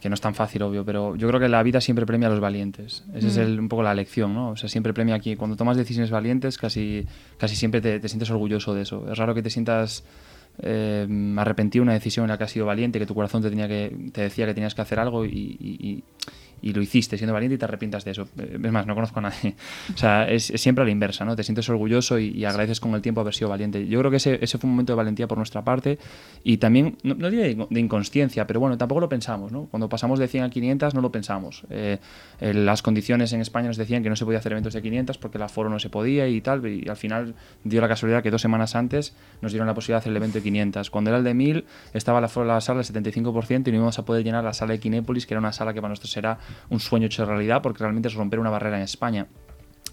que 0.02 0.08
no 0.08 0.14
es 0.14 0.20
tan 0.20 0.34
fácil, 0.34 0.62
obvio, 0.62 0.84
pero 0.84 1.14
yo 1.14 1.28
creo 1.28 1.38
que 1.38 1.48
la 1.48 1.62
vida 1.62 1.80
siempre 1.80 2.04
premia 2.04 2.26
a 2.26 2.30
los 2.32 2.40
valientes. 2.40 3.04
Esa 3.14 3.28
es 3.28 3.36
mm. 3.36 3.40
el, 3.40 3.60
un 3.60 3.68
poco 3.68 3.84
la 3.84 3.94
lección, 3.94 4.34
¿no? 4.34 4.50
O 4.50 4.56
sea, 4.56 4.68
siempre 4.68 4.92
premia 4.92 5.14
aquí. 5.14 5.36
Cuando 5.36 5.56
tomas 5.56 5.76
decisiones 5.76 6.10
valientes, 6.10 6.58
casi, 6.58 7.06
casi 7.38 7.54
siempre 7.54 7.80
te, 7.80 8.00
te 8.00 8.08
sientes 8.08 8.28
orgulloso 8.28 8.74
de 8.74 8.82
eso. 8.82 9.08
Es 9.08 9.16
raro 9.16 9.32
que 9.32 9.42
te 9.42 9.50
sientas 9.50 10.02
eh, 10.58 11.06
arrepentido 11.36 11.82
de 11.82 11.84
una 11.84 11.92
decisión 11.92 12.24
en 12.24 12.30
la 12.30 12.38
que 12.38 12.42
has 12.42 12.50
sido 12.50 12.66
valiente, 12.66 12.98
que 12.98 13.06
tu 13.06 13.14
corazón 13.14 13.42
te, 13.42 13.50
tenía 13.50 13.68
que, 13.68 14.10
te 14.12 14.22
decía 14.22 14.44
que 14.44 14.54
tenías 14.54 14.74
que 14.74 14.82
hacer 14.82 14.98
algo 14.98 15.24
y, 15.24 15.30
y 15.30 16.02
lo 16.62 16.80
hiciste 16.80 17.16
siendo 17.18 17.32
valiente 17.32 17.56
y 17.56 17.58
te 17.58 17.64
arrepientas 17.64 18.04
de 18.04 18.12
eso. 18.12 18.28
Eh, 18.38 18.58
es 18.62 18.72
más, 18.72 18.86
no 18.86 18.94
conozco 18.94 19.18
a 19.18 19.22
nadie. 19.22 19.54
O 19.94 19.98
sea, 19.98 20.28
es, 20.28 20.52
siempre 20.56 20.82
a 20.82 20.84
la 20.84 20.90
inversa, 20.90 21.24
¿no? 21.24 21.34
Te 21.34 21.42
sientes 21.42 21.68
orgulloso 21.68 22.18
y, 22.18 22.44
agradeces 22.44 22.80
con 22.80 22.94
el 22.94 23.02
tiempo 23.02 23.20
haber 23.20 23.34
sido 23.34 23.48
valiente. 23.48 23.86
Yo 23.86 23.98
creo 23.98 24.10
que 24.10 24.16
ese, 24.18 24.38
ese 24.42 24.58
fue 24.58 24.68
un 24.68 24.74
momento 24.74 24.92
de 24.92 24.96
valentía 24.96 25.26
por 25.26 25.38
nuestra 25.38 25.62
parte 25.62 25.98
y 26.44 26.58
también, 26.58 26.96
no, 27.02 27.14
no 27.14 27.30
diría 27.30 27.66
de 27.68 27.80
inconsciencia, 27.80 28.46
pero 28.46 28.60
bueno, 28.60 28.76
tampoco 28.78 29.00
lo 29.00 29.08
pensamos, 29.08 29.52
¿no? 29.52 29.66
Cuando 29.66 29.88
pasamos 29.88 30.18
de 30.18 30.28
100 30.28 30.44
a 30.44 30.50
500 30.50 30.94
no 30.94 31.00
lo 31.00 31.10
pensamos. 31.12 31.64
Eh, 31.70 31.98
las 32.40 32.82
condiciones 32.82 33.32
en 33.32 33.40
España 33.40 33.68
nos 33.68 33.76
decían 33.76 34.02
que 34.02 34.08
no 34.08 34.16
se 34.16 34.24
podía 34.24 34.38
hacer 34.38 34.52
eventos 34.52 34.74
de 34.74 34.82
500 34.82 35.18
porque 35.18 35.38
el 35.38 35.42
aforo 35.42 35.70
no 35.70 35.78
se 35.78 35.90
podía 35.90 36.28
y 36.28 36.40
tal, 36.40 36.66
y 36.66 36.88
al 36.88 36.96
final 36.96 37.34
dio 37.64 37.80
la 37.80 37.88
casualidad 37.88 38.22
que 38.22 38.30
dos 38.30 38.42
semanas 38.42 38.74
antes 38.74 39.14
nos 39.40 39.52
dieron 39.52 39.66
la 39.66 39.74
posibilidad 39.74 39.98
de 39.98 40.02
hacer 40.02 40.10
el 40.10 40.16
evento 40.16 40.38
de 40.38 40.42
500. 40.42 40.90
Cuando 40.90 41.10
era 41.10 41.18
el 41.18 41.24
de 41.24 41.34
1000 41.34 41.64
estaba 41.94 42.20
de 42.20 42.44
la 42.46 42.60
sala 42.60 42.82
del 42.82 43.04
75% 43.04 43.68
y 43.68 43.70
no 43.70 43.76
íbamos 43.76 43.98
a 43.98 44.04
poder 44.04 44.24
llenar 44.24 44.44
la 44.44 44.52
sala 44.52 44.72
de 44.72 44.80
Kinépolis, 44.80 45.26
que 45.26 45.34
era 45.34 45.38
una 45.40 45.52
sala 45.52 45.72
que 45.72 45.80
para 45.80 45.90
nosotros 45.90 46.16
era 46.16 46.38
un 46.70 46.80
sueño 46.80 47.06
hecho 47.06 47.24
realidad 47.24 47.62
porque 47.62 47.80
realmente 47.80 48.08
es 48.08 48.14
romper 48.14 48.38
una 48.38 48.50
barrera 48.50 48.76
en 48.76 48.82
España. 48.82 49.26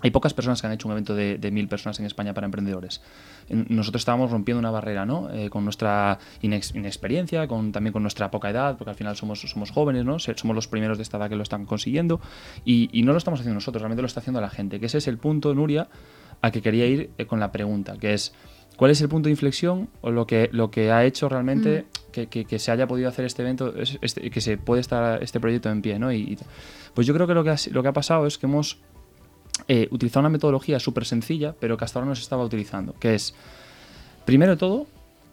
Hay 0.02 0.12
pocas 0.12 0.34
personas 0.34 0.62
que 0.62 0.68
han 0.68 0.74
hecho 0.74 0.88
un 0.88 0.94
evento 0.94 1.14
de, 1.14 1.52
mil 1.52 1.68
personas 1.68 2.00
en 2.00 2.06
España 2.06 2.34
para 2.34 2.46
emprendedores. 2.46 3.02
Nosotros 3.50 4.02
estábamos 4.02 4.32
rompiendo 4.32 4.60
una 4.60 4.72
barrera, 4.72 5.06
¿no? 5.06 5.30
Eh, 5.32 5.50
con 5.50 5.66
nuestra 5.66 6.20
inexperiencia, 6.42 7.48
con, 7.48 7.74
también 7.74 7.92
con 7.92 8.02
nuestra 8.02 8.32
poca 8.32 8.50
edad, 8.50 8.78
porque 8.78 8.92
al 8.92 8.96
final 8.96 9.18
somos, 9.18 9.42
somos 9.42 9.72
jóvenes, 9.72 10.06
¿no? 10.06 10.18
Somos 10.20 10.56
los 10.56 10.68
primeros 10.70 10.98
de 10.98 11.04
esta 11.04 11.18
edad 11.18 11.28
que 11.28 11.36
lo 11.36 11.44
están 11.44 11.66
consiguiendo. 11.66 12.22
Y, 12.64 12.90
y, 12.98 13.04
no 13.04 13.12
lo 13.12 13.18
estamos 13.18 13.42
haciendo 13.42 13.56
nosotros, 13.56 13.82
realmente 13.82 14.02
lo 14.02 14.08
está 14.08 14.22
haciendo 14.22 14.40
la 14.40 14.50
gente. 14.50 14.80
Que 14.80 14.86
ese 14.86 15.00
es 15.00 15.08
el 15.10 15.18
punto, 15.18 15.54
Nuria, 15.54 15.90
a 16.42 16.52
que 16.52 16.62
quería 16.62 16.86
ir 16.86 17.12
eh, 17.18 17.26
con 17.26 17.42
la 17.42 17.52
pregunta, 17.52 17.98
que 17.98 18.14
es 18.14 18.34
¿Cuál 18.80 18.92
es 18.92 19.02
el 19.02 19.10
punto 19.10 19.28
de 19.28 19.32
inflexión 19.32 19.90
o 20.00 20.10
lo 20.10 20.26
que, 20.26 20.48
lo 20.54 20.72
que 20.72 20.90
ha 20.90 21.04
hecho 21.04 21.28
realmente 21.28 21.82
mm. 21.82 22.12
que, 22.30 22.46
que, 22.46 22.60
se 22.60 22.72
haya 22.72 22.88
podido 22.88 23.10
hacer 23.10 23.26
este 23.26 23.42
evento, 23.42 23.74
este, 23.76 24.30
que 24.30 24.40
se 24.40 24.58
puede 24.58 24.80
estar 24.80 25.22
este 25.22 25.42
proyecto 25.42 25.70
en 25.70 25.82
pie? 25.82 26.00
¿no? 26.00 26.14
Y, 26.14 26.38
pues 26.94 27.06
yo 27.06 27.14
creo 27.14 27.28
que 27.28 27.34
lo 27.34 27.44
que 27.44 27.50
ha, 27.50 27.58
lo 27.72 27.82
que 27.82 27.90
ha 27.90 27.92
pasado 27.92 28.26
es 28.26 28.38
que 28.38 28.46
hemos 28.46 28.80
eh, 29.68 29.90
utilizado 29.92 30.22
una 30.22 30.30
metodología 30.30 30.80
súper 30.80 31.04
sencilla, 31.04 31.54
pero 31.60 31.76
que 31.76 31.84
hasta 31.84 32.00
ahora 32.00 32.08
no 32.08 32.16
se 32.16 32.22
estaba 32.22 32.42
utilizando, 32.42 32.94
que 32.94 33.16
es, 33.16 33.36
primero 34.24 34.54
de 34.54 34.58
todo, 34.58 34.88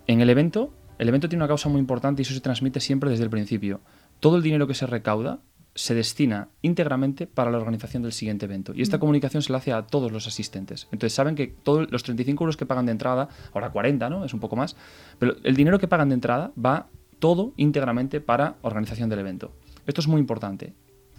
en 0.09 0.21
el 0.21 0.29
evento, 0.29 0.73
el 0.99 1.07
evento 1.07 1.29
tiene 1.29 1.45
una 1.45 1.49
causa 1.49 1.69
muy 1.69 1.79
importante 1.79 2.23
y 2.23 2.25
eso 2.25 2.35
se 2.35 2.41
transmite 2.41 2.81
siempre 2.81 3.11
desde 3.11 3.23
el 3.23 3.31
principio. 3.31 3.81
Todo 4.19 4.39
el 4.39 4.43
dinero 4.43 4.67
que 4.67 4.75
se 4.75 4.89
recauda 4.89 5.39
se 5.77 5.95
destina 5.95 6.49
íntegramente 6.63 7.27
para 7.27 7.51
la 7.51 7.59
organización 7.59 8.03
del 8.03 8.13
siguiente 8.13 8.47
evento. 8.47 8.73
Y 8.75 8.83
esta 8.83 8.97
mm. 8.97 9.01
comunicación 9.01 9.43
se 9.43 9.53
la 9.53 9.59
hace 9.59 9.73
a 9.73 9.83
todos 9.83 10.11
los 10.11 10.27
asistentes. 10.27 10.89
Entonces 10.91 11.13
saben 11.13 11.35
que 11.35 11.47
todos 11.47 11.91
los 11.93 12.03
35 12.03 12.43
euros 12.43 12.57
que 12.57 12.67
pagan 12.67 12.87
de 12.87 12.93
entrada, 12.93 13.29
ahora 13.53 13.71
40, 13.71 14.09
¿no? 14.11 14.25
Es 14.25 14.35
un 14.35 14.41
poco 14.41 14.57
más, 14.57 14.75
pero 15.19 15.37
el 15.45 15.55
dinero 15.55 15.79
que 15.79 15.87
pagan 15.87 16.09
de 16.09 16.15
entrada 16.15 16.53
va 16.63 16.89
todo 17.19 17.53
íntegramente 17.57 18.21
para 18.21 18.57
organización 18.63 19.11
del 19.11 19.21
evento. 19.21 19.53
Esto 19.87 20.01
es 20.01 20.09
muy 20.09 20.21
importante. 20.21 20.75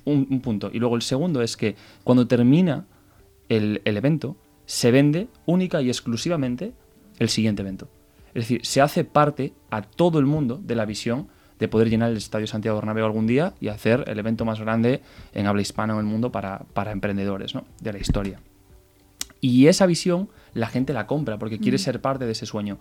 Un, 0.06 0.40
punto. 0.42 0.70
Y 0.74 0.80
luego 0.80 0.96
el 0.96 1.02
segundo 1.02 1.42
es 1.42 1.58
que 1.58 1.76
cuando 2.04 2.28
termina 2.28 2.88
el, 3.50 3.82
el 3.84 3.98
evento, 3.98 4.38
se 4.66 4.90
vende 4.90 5.28
única 5.46 5.82
y 5.82 5.90
exclusivamente 5.90 6.74
el 7.20 7.30
siguiente 7.30 7.62
evento. 7.62 7.90
Es 8.30 8.44
decir, 8.44 8.66
se 8.66 8.82
hace 8.82 9.04
parte 9.04 9.54
a 9.70 9.82
todo 9.82 10.20
el 10.20 10.26
mundo 10.26 10.62
de 10.64 10.76
la 10.76 10.86
visión 10.86 11.28
de 11.60 11.68
poder 11.68 11.90
llenar 11.90 12.12
el 12.12 12.18
Estadio 12.18 12.48
Santiago 12.48 12.78
Bernabéu 12.78 13.06
algún 13.06 13.28
día 13.28 13.54
y 13.60 13.70
hacer 13.70 14.04
el 14.08 14.20
evento 14.20 14.46
más 14.46 14.60
grande 14.60 15.02
en 15.34 15.48
habla 15.48 15.62
hispana 15.62 15.94
en 15.94 16.00
el 16.00 16.06
mundo 16.06 16.32
para, 16.32 16.66
emprendedores 16.92 17.56
¿no? 17.56 17.66
de 17.82 17.94
la 17.94 18.00
historia. 18.00 18.40
Y 19.42 19.68
esa 19.68 19.86
visión 19.86 20.30
la 20.54 20.68
gente 20.68 20.94
la 20.94 21.08
compra 21.08 21.38
porque 21.38 21.60
quiere 21.60 21.78
mm. 21.78 21.80
ser 21.80 22.02
parte 22.02 22.26
de 22.26 22.32
ese 22.32 22.46
sueño. 22.46 22.78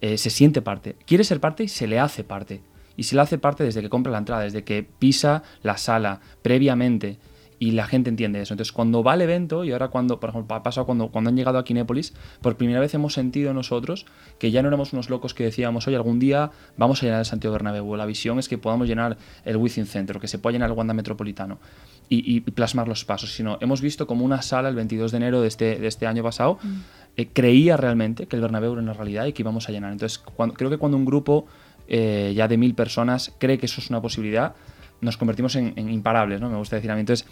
Eh, 0.00 0.18
se 0.18 0.30
siente 0.30 0.62
parte. 0.62 0.96
Quiere 1.06 1.24
ser 1.24 1.40
parte 1.40 1.64
y 1.64 1.68
se 1.68 1.86
le 1.86 1.98
hace 1.98 2.24
parte. 2.24 2.60
Y 2.96 3.04
se 3.04 3.14
le 3.14 3.22
hace 3.22 3.38
parte 3.38 3.64
desde 3.64 3.80
que 3.80 3.88
compra 3.88 4.12
la 4.12 4.18
entrada, 4.18 4.42
desde 4.42 4.64
que 4.64 4.82
pisa 4.82 5.42
la 5.62 5.76
sala 5.76 6.20
previamente 6.42 7.18
y 7.62 7.70
la 7.70 7.86
gente 7.86 8.10
entiende 8.10 8.42
eso. 8.42 8.54
Entonces, 8.54 8.72
cuando 8.72 9.04
va 9.04 9.12
al 9.12 9.20
evento, 9.20 9.62
y 9.62 9.70
ahora 9.70 9.86
cuando, 9.86 10.18
por 10.18 10.30
ejemplo, 10.30 10.56
ha 10.56 10.64
pasado 10.64 10.84
cuando, 10.84 11.12
cuando 11.12 11.30
han 11.30 11.36
llegado 11.36 11.58
a 11.58 11.64
Kinépolis, 11.64 12.12
por 12.40 12.56
primera 12.56 12.80
vez 12.80 12.92
hemos 12.94 13.12
sentido 13.12 13.54
nosotros 13.54 14.04
que 14.40 14.50
ya 14.50 14.62
no 14.62 14.68
éramos 14.68 14.92
unos 14.92 15.08
locos 15.10 15.32
que 15.32 15.44
decíamos, 15.44 15.86
oye, 15.86 15.94
algún 15.94 16.18
día 16.18 16.50
vamos 16.76 17.00
a 17.00 17.06
llenar 17.06 17.20
el 17.20 17.24
Santiago 17.24 17.52
Bernabéu. 17.52 17.94
La 17.94 18.04
visión 18.04 18.40
es 18.40 18.48
que 18.48 18.58
podamos 18.58 18.88
llenar 18.88 19.16
el 19.44 19.56
Wizzing 19.58 19.86
Center, 19.86 20.18
que 20.18 20.26
se 20.26 20.40
pueda 20.40 20.54
llenar 20.54 20.70
el 20.70 20.76
Wanda 20.76 20.92
Metropolitano 20.92 21.60
y, 22.08 22.40
plasmar 22.40 22.88
los 22.88 23.04
pasos, 23.04 23.32
sino 23.32 23.58
hemos 23.60 23.80
visto 23.80 24.08
como 24.08 24.24
una 24.24 24.42
sala 24.42 24.68
el 24.68 24.74
22 24.74 25.12
de 25.12 25.16
enero 25.18 25.40
de 25.40 25.46
este, 25.46 25.76
de 25.76 25.86
este 25.86 26.08
año 26.08 26.24
pasado 26.24 26.58
mm. 26.60 26.80
eh, 27.16 27.28
creía 27.32 27.76
realmente 27.76 28.26
que 28.26 28.34
el 28.34 28.42
Bernabéu 28.42 28.72
era 28.72 28.82
una 28.82 28.92
realidad 28.92 29.26
y 29.26 29.32
que 29.32 29.42
íbamos 29.42 29.68
a 29.68 29.72
llenar. 29.72 29.92
Entonces, 29.92 30.18
cuando, 30.18 30.56
creo 30.56 30.68
que 30.68 30.78
cuando 30.78 30.98
un 30.98 31.04
grupo 31.04 31.46
eh, 31.86 32.32
ya 32.34 32.48
de 32.48 32.56
mil 32.56 32.74
personas 32.74 33.32
cree 33.38 33.56
que 33.56 33.66
eso 33.66 33.80
es 33.80 33.88
una 33.88 34.02
posibilidad, 34.02 34.56
nos 35.02 35.16
convertimos 35.16 35.56
en, 35.56 35.76
imparables, 35.76 36.40
¿no? 36.40 36.48
Me 36.48 36.56
gusta 36.56 36.76
decir 36.76 36.90
a 36.90 36.94
mí. 36.94 37.00
Entonces, 37.00 37.28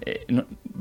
eh, 0.00 0.26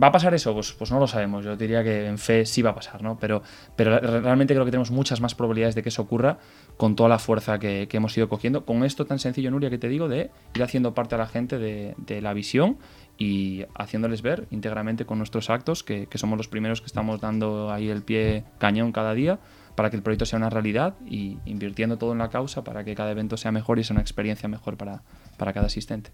¿va 0.01 0.07
a 0.07 0.11
pasar 0.11 0.33
eso? 0.33 0.53
Pues, 0.55 0.73
pues 0.73 0.91
no 0.91 0.99
lo 0.99 1.07
sabemos. 1.07 1.45
Yo 1.45 1.55
diría 1.55 1.83
que 1.83 2.07
en 2.07 2.17
fe 2.17 2.47
sí 2.47 2.63
va 2.63 2.71
a 2.71 2.75
pasar, 2.75 3.03
¿no? 3.03 3.17
Pero, 3.19 3.43
pero 3.75 3.99
realmente 3.99 4.55
creo 4.55 4.65
que 4.65 4.71
tenemos 4.71 4.89
muchas 4.89 5.21
más 5.21 5.35
probabilidades 5.35 5.75
de 5.75 5.83
que 5.83 5.89
eso 5.89 6.01
ocurra 6.01 6.39
con 6.77 6.95
toda 6.95 7.09
la 7.09 7.19
fuerza 7.19 7.59
que, 7.59 7.87
hemos 7.91 8.17
ido 8.17 8.27
cogiendo. 8.27 8.65
Con 8.65 8.83
esto 8.83 9.05
tan 9.05 9.19
sencillo, 9.19 9.51
Nuria, 9.51 9.69
que 9.69 9.77
te 9.77 9.87
digo, 9.87 10.09
de 10.09 10.31
ir 10.55 10.63
haciendo 10.63 10.95
parte 10.95 11.13
a 11.13 11.19
la 11.19 11.27
gente 11.27 11.59
de, 11.59 12.21
la 12.21 12.33
visión 12.33 12.77
y 13.19 13.65
haciéndoles 13.75 14.23
ver 14.23 14.47
íntegramente 14.49 15.05
con 15.05 15.19
nuestros 15.19 15.51
actos 15.51 15.83
que, 15.83 16.07
que 16.07 16.17
somos 16.17 16.37
los 16.37 16.47
primeros 16.47 16.81
que 16.81 16.87
estamos 16.87 17.21
dando 17.21 17.71
ahí 17.71 17.89
el 17.89 18.01
pie 18.01 18.45
cañón 18.57 18.91
cada 18.91 19.13
día 19.13 19.39
para 19.75 19.89
que 19.91 19.95
el 19.95 20.01
proyecto 20.01 20.25
sea 20.25 20.37
una 20.37 20.49
realidad 20.49 20.95
y 21.05 21.37
invirtiendo 21.45 21.97
todo 21.97 22.13
en 22.13 22.17
la 22.17 22.29
causa 22.29 22.63
para 22.63 22.83
que 22.83 22.95
cada 22.95 23.11
evento 23.11 23.37
sea 23.37 23.51
mejor 23.51 23.79
y 23.79 23.83
sea 23.83 23.93
una 23.93 24.01
experiencia 24.01 24.49
mejor 24.49 24.75
para, 24.77 25.03
para 25.37 25.53
cada 25.53 25.67
asistente 25.67 26.11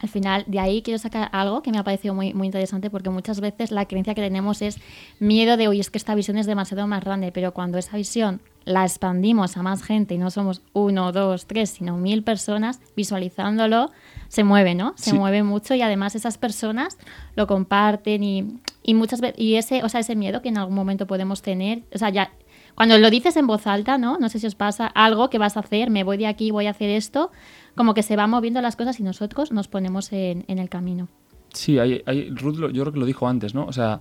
al 0.00 0.08
final, 0.08 0.44
de 0.46 0.60
ahí 0.60 0.82
quiero 0.82 0.98
sacar 0.98 1.28
algo 1.32 1.60
que 1.62 1.72
me 1.72 1.78
ha 1.78 1.84
parecido 1.84 2.14
muy, 2.14 2.32
muy 2.32 2.46
interesante 2.46 2.88
porque 2.88 3.10
muchas 3.10 3.40
veces 3.40 3.72
la 3.72 3.86
creencia 3.86 4.14
que 4.14 4.22
tenemos 4.22 4.62
es 4.62 4.78
miedo 5.18 5.56
de, 5.56 5.66
oye, 5.66 5.80
es 5.80 5.90
que 5.90 5.98
esta 5.98 6.14
visión 6.14 6.38
es 6.38 6.46
demasiado 6.46 6.86
más 6.86 7.04
grande, 7.04 7.32
pero 7.32 7.52
cuando 7.52 7.78
esa 7.78 7.96
visión 7.96 8.40
la 8.64 8.84
expandimos 8.84 9.56
a 9.56 9.62
más 9.62 9.82
gente 9.82 10.14
y 10.14 10.18
no 10.18 10.30
somos 10.30 10.62
uno, 10.72 11.10
dos, 11.10 11.46
tres, 11.46 11.70
sino 11.70 11.96
mil 11.96 12.22
personas 12.22 12.80
visualizándolo, 12.94 13.90
se 14.28 14.44
mueve, 14.44 14.74
¿no? 14.74 14.92
Se 14.96 15.14
mueve 15.14 15.42
mucho 15.42 15.74
y 15.74 15.82
además 15.82 16.14
esas 16.14 16.38
personas 16.38 16.96
lo 17.34 17.46
comparten 17.46 18.22
y, 18.22 18.60
y 18.84 18.94
muchas 18.94 19.20
veces, 19.20 19.40
y 19.40 19.56
ese, 19.56 19.82
o 19.82 19.88
sea, 19.88 20.00
ese 20.00 20.14
miedo 20.14 20.42
que 20.42 20.50
en 20.50 20.58
algún 20.58 20.74
momento 20.74 21.06
podemos 21.06 21.42
tener, 21.42 21.82
o 21.92 21.98
sea, 21.98 22.10
ya 22.10 22.30
cuando 22.78 22.96
lo 22.96 23.10
dices 23.10 23.36
en 23.36 23.48
voz 23.48 23.66
alta, 23.66 23.98
¿no? 23.98 24.18
No 24.18 24.28
sé 24.28 24.38
si 24.38 24.46
os 24.46 24.54
pasa 24.54 24.86
algo 24.86 25.30
que 25.30 25.38
vas 25.38 25.56
a 25.56 25.60
hacer, 25.60 25.90
me 25.90 26.04
voy 26.04 26.16
de 26.16 26.28
aquí, 26.28 26.52
voy 26.52 26.68
a 26.68 26.70
hacer 26.70 26.90
esto, 26.90 27.32
como 27.74 27.92
que 27.92 28.04
se 28.04 28.14
van 28.14 28.30
moviendo 28.30 28.60
las 28.60 28.76
cosas 28.76 29.00
y 29.00 29.02
nosotros 29.02 29.50
nos 29.50 29.66
ponemos 29.66 30.12
en, 30.12 30.44
el 30.46 30.68
camino. 30.68 31.08
Sí, 31.52 31.80
hay, 31.80 32.04
hay, 32.06 32.30
Ruth 32.30 32.54
yo 32.72 32.84
creo 32.84 32.92
que 32.92 33.00
lo 33.00 33.06
dijo 33.06 33.26
antes, 33.26 33.52
¿no? 33.52 33.66
O 33.66 33.72
sea, 33.72 34.00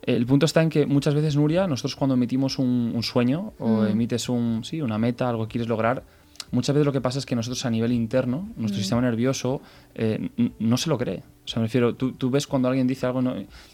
el 0.00 0.24
punto 0.24 0.46
está 0.46 0.62
en 0.62 0.70
que 0.70 0.86
muchas 0.86 1.14
veces, 1.14 1.36
Nuria, 1.36 1.66
nosotros 1.66 1.94
cuando 1.94 2.14
emitimos 2.14 2.58
un, 2.58 2.98
sueño 3.02 3.52
o 3.58 3.82
mm. 3.82 3.86
emites 3.88 4.30
un, 4.30 4.64
sí, 4.64 4.80
una 4.80 4.96
meta, 4.96 5.28
algo 5.28 5.46
que 5.46 5.52
quieres 5.52 5.68
lograr, 5.68 6.02
muchas 6.50 6.74
veces 6.74 6.86
lo 6.86 6.92
que 6.92 7.02
pasa 7.02 7.18
es 7.18 7.26
que 7.26 7.36
nosotros 7.36 7.66
a 7.66 7.70
nivel 7.70 7.92
interno, 7.92 8.48
nuestro 8.56 8.78
mm. 8.78 8.80
sistema 8.80 9.02
nervioso 9.02 9.60
eh, 9.94 10.30
no 10.58 10.78
se 10.78 10.88
lo 10.88 10.96
cree. 10.96 11.24
O 11.44 11.46
sea, 11.46 11.60
me 11.60 11.66
refiero, 11.66 11.94
tú, 11.94 12.12
tú 12.12 12.30
ves 12.30 12.46
cuando 12.46 12.68
alguien 12.68 12.86
dice 12.86 13.04
algo 13.04 13.20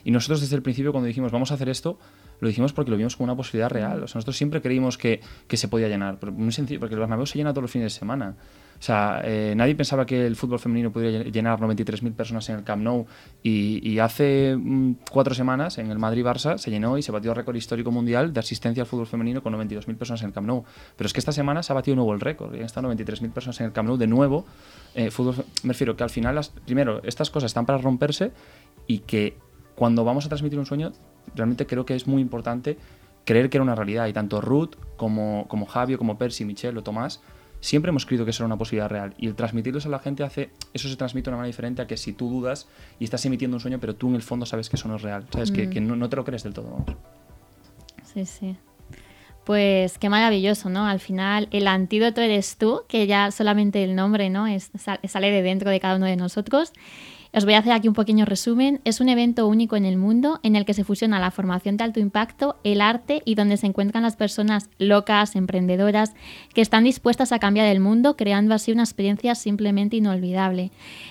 y 0.02 0.10
nosotros 0.10 0.40
desde 0.40 0.56
el 0.56 0.62
principio 0.62 0.90
cuando 0.90 1.06
dijimos 1.06 1.30
vamos 1.30 1.52
a 1.52 1.54
hacer 1.54 1.68
esto, 1.68 2.00
lo 2.40 2.48
dijimos 2.48 2.72
porque 2.72 2.90
lo 2.90 2.96
vimos 2.96 3.16
como 3.16 3.24
una 3.24 3.36
posibilidad 3.36 3.70
real. 3.70 4.02
O 4.02 4.08
sea, 4.08 4.18
nosotros 4.18 4.36
siempre 4.36 4.60
creímos 4.60 4.98
que, 4.98 5.20
que 5.46 5.56
se 5.56 5.68
podía 5.68 5.88
llenar, 5.88 6.18
muy 6.32 6.52
sencillo, 6.52 6.80
porque 6.80 6.94
el 6.94 7.00
Bernabéu 7.00 7.26
se 7.26 7.38
llena 7.38 7.52
todos 7.52 7.62
los 7.62 7.70
fines 7.70 7.92
de 7.92 7.98
semana. 7.98 8.36
O 8.78 8.82
sea, 8.82 9.20
eh, 9.24 9.54
nadie 9.56 9.74
pensaba 9.74 10.06
que 10.06 10.24
el 10.24 10.36
fútbol 10.36 10.60
femenino 10.60 10.92
pudiera 10.92 11.24
llenar 11.24 11.58
93.000 11.58 12.14
personas 12.14 12.48
en 12.48 12.56
el 12.56 12.64
Camp 12.64 12.82
Nou 12.82 13.06
y, 13.42 13.98
hace 13.98 14.56
mm, 14.56 14.92
cuatro 15.10 15.34
semanas 15.34 15.78
en 15.78 15.90
el 15.90 15.98
Madrid-Barça 15.98 16.58
se 16.58 16.70
llenó 16.70 16.96
y 16.96 17.02
se 17.02 17.10
batió 17.10 17.32
el 17.32 17.36
récord 17.36 17.56
histórico 17.56 17.90
mundial 17.90 18.32
de 18.32 18.38
asistencia 18.38 18.84
al 18.84 18.86
fútbol 18.86 19.08
femenino 19.08 19.42
con 19.42 19.52
92.000 19.54 19.96
personas 19.96 20.22
en 20.22 20.28
el 20.28 20.32
Camp 20.32 20.46
Nou. 20.46 20.64
Pero 20.96 21.06
es 21.06 21.12
que 21.12 21.18
esta 21.18 21.32
semana 21.32 21.64
se 21.64 21.72
ha 21.72 21.74
batido 21.74 21.96
nuevo 21.96 22.14
el 22.14 22.20
récord 22.20 22.54
y 22.54 22.58
han 22.58 22.66
estado 22.66 22.88
93.000 22.92 23.32
personas 23.32 23.60
en 23.60 23.66
el 23.66 23.72
Camp 23.72 23.88
Nou 23.88 23.98
de 23.98 24.06
nuevo. 24.06 24.46
Eh, 24.94 25.10
fútbol, 25.10 25.34
me 25.64 25.72
refiero 25.72 25.96
que 25.96 26.04
al 26.04 26.10
final, 26.10 26.36
las, 26.36 26.50
primero, 26.50 27.02
estas 27.02 27.30
cosas 27.30 27.50
están 27.50 27.66
para 27.66 27.78
romperse 27.78 28.30
y 28.86 29.00
que 29.00 29.36
cuando 29.74 30.04
vamos 30.04 30.24
a 30.26 30.28
transmitir 30.28 30.58
un 30.58 30.66
sueño, 30.66 30.92
realmente 31.34 31.66
creo 31.66 31.84
que 31.86 31.94
es 31.94 32.06
muy 32.06 32.20
importante 32.22 32.76
creer 33.24 33.50
que 33.50 33.56
era 33.58 33.62
una 33.64 33.74
realidad. 33.74 34.06
Y 34.06 34.12
tanto 34.12 34.40
Ruth 34.40 34.74
como, 34.96 35.46
como 35.48 35.66
Javio, 35.66 35.98
como 35.98 36.16
Percy, 36.18 36.44
Michelle 36.44 36.78
o 36.78 36.82
Tomás, 36.82 37.20
siempre 37.60 37.90
hemos 37.90 38.06
creído 38.06 38.24
que 38.24 38.30
eso 38.30 38.42
era 38.42 38.46
una 38.46 38.56
posibilidad 38.56 38.88
real. 38.88 39.14
Y 39.18 39.26
el 39.26 39.34
transmitirlos 39.34 39.84
a 39.86 39.88
la 39.88 39.98
gente 39.98 40.22
hace, 40.24 40.50
eso 40.74 40.88
se 40.88 40.96
transmite 40.96 41.24
de 41.26 41.30
una 41.30 41.38
manera 41.38 41.48
diferente 41.52 41.82
a 41.82 41.86
que 41.86 41.96
si 41.96 42.12
tú 42.12 42.28
dudas 42.30 42.68
y 42.98 43.04
estás 43.04 43.24
emitiendo 43.26 43.56
un 43.56 43.60
sueño, 43.60 43.78
pero 43.80 43.94
tú 43.96 44.08
en 44.08 44.14
el 44.14 44.22
fondo 44.22 44.46
sabes 44.46 44.68
que 44.70 44.76
eso 44.76 44.88
no 44.88 44.96
es 44.96 45.02
real. 45.02 45.26
Sabes 45.32 45.50
que, 45.50 45.66
Mm. 45.66 45.70
que 45.70 45.80
no, 45.80 45.96
no 45.96 46.08
te 46.08 46.16
lo 46.16 46.24
crees 46.24 46.42
del 46.42 46.54
todo. 46.54 46.70
vamos. 46.70 46.96
Sí, 48.04 48.24
sí. 48.24 48.56
Pues 49.44 49.96
qué 49.98 50.10
maravilloso, 50.10 50.68
¿no? 50.68 50.86
Al 50.86 51.00
final 51.00 51.48
el 51.52 51.66
antídoto 51.68 52.20
eres 52.20 52.56
tú, 52.58 52.82
que 52.86 53.06
ya 53.06 53.30
solamente 53.30 53.82
el 53.82 53.94
nombre, 53.96 54.28
¿no? 54.28 54.46
Es, 54.46 54.70
sa- 54.78 55.00
sale 55.08 55.30
de 55.30 55.42
dentro 55.42 55.70
de 55.70 55.80
cada 55.80 55.96
uno 55.96 56.04
de 56.06 56.16
nosotros. 56.16 56.72
Os 57.32 57.44
voy 57.44 57.54
a 57.54 57.58
hacer 57.58 57.72
aquí 57.72 57.88
un 57.88 57.94
pequeño 57.94 58.24
resumen. 58.24 58.80
Es 58.84 59.00
un 59.00 59.08
evento 59.08 59.46
único 59.46 59.76
en 59.76 59.84
el 59.84 59.96
mundo 59.96 60.40
en 60.42 60.56
el 60.56 60.64
que 60.64 60.74
se 60.74 60.84
fusiona 60.84 61.20
la 61.20 61.30
formación 61.30 61.76
de 61.76 61.84
alto 61.84 62.00
impacto, 62.00 62.56
el 62.64 62.80
arte 62.80 63.22
y 63.24 63.34
donde 63.34 63.56
se 63.56 63.66
encuentran 63.66 64.02
las 64.02 64.16
personas 64.16 64.70
locas, 64.78 65.36
emprendedoras, 65.36 66.14
que 66.54 66.62
están 66.62 66.84
dispuestas 66.84 67.32
a 67.32 67.38
cambiar 67.38 67.66
el 67.66 67.80
mundo, 67.80 68.16
creando 68.16 68.54
así 68.54 68.72
una 68.72 68.82
experiencia 68.82 69.34
simplemente 69.34 69.96
inolvidable. 69.96 70.70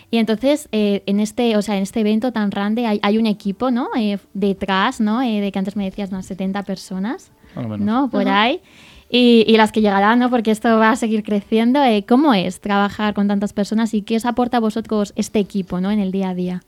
Y 0.10 0.18
entonces, 0.18 0.70
eh, 0.72 1.04
en, 1.06 1.20
este, 1.20 1.56
o 1.56 1.62
sea, 1.62 1.78
en 1.78 1.84
este 1.84 2.00
evento 2.00 2.32
tan 2.32 2.50
grande 2.50 2.88
hay, 2.88 3.00
hay 3.04 3.18
un 3.18 3.28
equipo, 3.28 3.72
¿no? 3.72 3.90
Eh, 3.98 4.18
detrás, 4.34 5.00
¿no? 5.00 5.22
Eh, 5.22 5.40
de 5.42 5.52
que 5.52 5.60
antes 5.60 5.76
me 5.76 5.86
decías 5.86 6.10
unas 6.10 6.26
70 6.26 6.64
personas. 6.64 7.32
¿no? 7.80 8.10
Por 8.10 8.28
Ajá. 8.28 8.44
ahí. 8.44 8.62
Y, 9.10 9.46
y 9.48 9.58
las 9.58 9.72
que 9.72 9.82
llegarán, 9.82 10.20
¿no? 10.20 10.30
Porque 10.30 10.52
esto 10.52 10.78
va 10.78 10.92
a 10.92 10.96
seguir 10.96 11.24
creciendo. 11.24 11.84
Eh, 11.84 12.06
¿Cómo 12.08 12.34
es 12.34 12.60
trabajar 12.60 13.14
con 13.14 13.28
tantas 13.28 13.54
personas 13.54 13.94
y 13.94 14.02
qué 14.02 14.18
os 14.18 14.26
aporta 14.26 14.58
a 14.58 14.60
vosotros 14.60 15.14
este 15.16 15.40
equipo, 15.40 15.80
¿no? 15.80 15.92
En 15.92 16.00
el 16.00 16.12
día 16.12 16.30
a 16.30 16.36
día. 16.36 16.64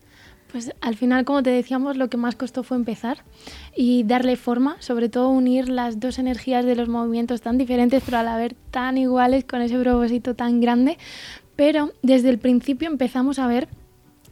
Pues 0.51 0.71
al 0.81 0.95
final, 0.95 1.25
como 1.25 1.43
te 1.43 1.51
decíamos, 1.51 1.95
lo 1.95 2.09
que 2.09 2.17
más 2.17 2.35
costó 2.35 2.63
fue 2.63 2.75
empezar 2.77 3.19
y 3.75 4.03
darle 4.03 4.35
forma, 4.35 4.77
sobre 4.79 5.07
todo 5.07 5.29
unir 5.29 5.69
las 5.69 5.99
dos 5.99 6.17
energías 6.17 6.65
de 6.65 6.75
los 6.75 6.89
movimientos 6.89 7.41
tan 7.41 7.59
diferentes, 7.59 8.01
pero 8.03 8.17
a 8.17 8.23
la 8.23 8.35
vez 8.35 8.55
tan 8.71 8.97
iguales, 8.97 9.43
con 9.43 9.61
ese 9.61 9.77
propósito 9.77 10.33
tan 10.33 10.59
grande. 10.59 10.97
Pero 11.55 11.91
desde 12.01 12.29
el 12.29 12.39
principio 12.39 12.87
empezamos 12.87 13.37
a 13.37 13.45
ver 13.45 13.67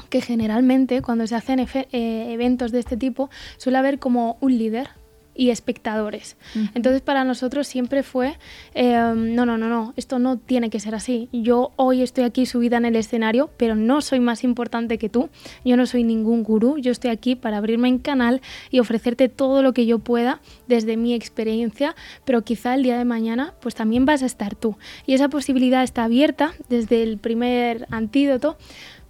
que 0.10 0.22
generalmente 0.22 1.04
cuando 1.04 1.28
se 1.28 1.36
hacen 1.36 1.60
eh, 1.60 1.86
eventos 2.32 2.72
de 2.72 2.80
este 2.80 2.98
tipo 2.98 3.30
suele 3.58 3.78
haber 3.78 4.00
como 4.00 4.38
un 4.42 4.58
líder 4.58 4.90
y 5.38 5.52
espectadores. 5.52 6.36
Entonces 6.74 7.02
para 7.02 7.24
nosotros 7.24 7.68
siempre 7.68 8.04
fue, 8.04 8.38
eh, 8.74 9.14
no, 9.16 9.46
no, 9.46 9.58
no, 9.58 9.70
no, 9.70 9.94
esto 9.96 10.20
no 10.20 10.38
tiene 10.38 10.70
que 10.70 10.80
ser 10.80 10.96
así. 10.96 11.30
Yo 11.32 11.72
hoy 11.76 12.02
estoy 12.02 12.24
aquí 12.24 12.46
subida 12.46 12.78
en 12.78 12.86
el 12.86 12.96
escenario, 12.96 13.52
pero 13.56 13.76
no 13.76 14.02
soy 14.02 14.20
más 14.20 14.44
importante 14.44 14.98
que 14.98 15.10
tú. 15.10 15.30
Yo 15.64 15.78
no 15.78 15.86
soy 15.86 16.04
ningún 16.04 16.44
gurú, 16.44 16.78
yo 16.80 16.92
estoy 16.92 17.12
aquí 17.12 17.36
para 17.36 17.58
abrirme 17.58 17.88
en 17.88 18.00
canal 18.00 18.42
y 18.72 18.80
ofrecerte 18.80 19.30
todo 19.30 19.62
lo 19.62 19.74
que 19.74 19.86
yo 19.86 20.00
pueda 20.00 20.42
desde 20.68 20.98
mi 20.98 21.14
experiencia, 21.14 21.96
pero 22.26 22.44
quizá 22.44 22.74
el 22.74 22.84
día 22.84 22.98
de 22.98 23.06
mañana 23.06 23.54
pues 23.62 23.76
también 23.76 24.06
vas 24.06 24.24
a 24.24 24.26
estar 24.26 24.56
tú. 24.56 24.76
Y 25.06 25.14
esa 25.14 25.30
posibilidad 25.30 25.84
está 25.84 26.06
abierta 26.06 26.54
desde 26.68 27.04
el 27.04 27.20
primer 27.20 27.88
antídoto 27.92 28.58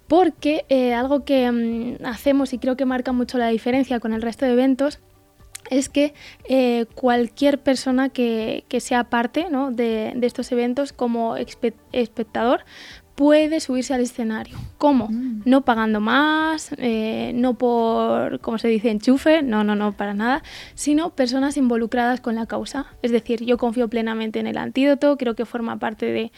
porque 0.08 0.64
eh, 0.70 0.94
algo 0.94 1.24
que 1.24 1.50
mm, 1.50 2.04
hacemos 2.04 2.52
y 2.52 2.58
creo 2.58 2.76
que 2.76 2.86
marca 2.86 3.12
mucho 3.12 3.38
la 3.38 3.48
diferencia 3.48 4.00
con 4.00 4.12
el 4.12 4.22
resto 4.22 4.46
de 4.46 4.52
eventos 4.52 5.00
es 5.70 5.88
que 5.88 6.14
eh, 6.48 6.86
cualquier 6.94 7.60
persona 7.60 8.08
que, 8.08 8.64
que 8.68 8.80
sea 8.80 9.04
parte 9.04 9.48
¿no? 9.50 9.70
de, 9.70 10.12
de 10.16 10.26
estos 10.26 10.50
eventos 10.52 10.92
como 10.92 11.36
espe- 11.36 11.74
espectador 11.92 12.64
puede 13.14 13.58
subirse 13.58 13.92
al 13.94 14.00
escenario. 14.00 14.56
¿Cómo? 14.78 15.08
Mm. 15.08 15.42
No 15.44 15.64
pagando 15.64 15.98
más, 16.00 16.70
eh, 16.78 17.32
no 17.34 17.58
por, 17.58 18.38
como 18.40 18.58
se 18.58 18.68
dice, 18.68 18.90
enchufe, 18.90 19.42
no, 19.42 19.64
no, 19.64 19.74
no, 19.74 19.96
para 19.96 20.14
nada, 20.14 20.44
sino 20.74 21.10
personas 21.10 21.56
involucradas 21.56 22.20
con 22.20 22.36
la 22.36 22.46
causa. 22.46 22.86
Es 23.02 23.10
decir, 23.10 23.44
yo 23.44 23.58
confío 23.58 23.88
plenamente 23.88 24.38
en 24.38 24.46
el 24.46 24.56
antídoto, 24.56 25.16
creo 25.16 25.34
que 25.34 25.44
forma 25.46 25.80
parte 25.80 26.06
de 26.06 26.30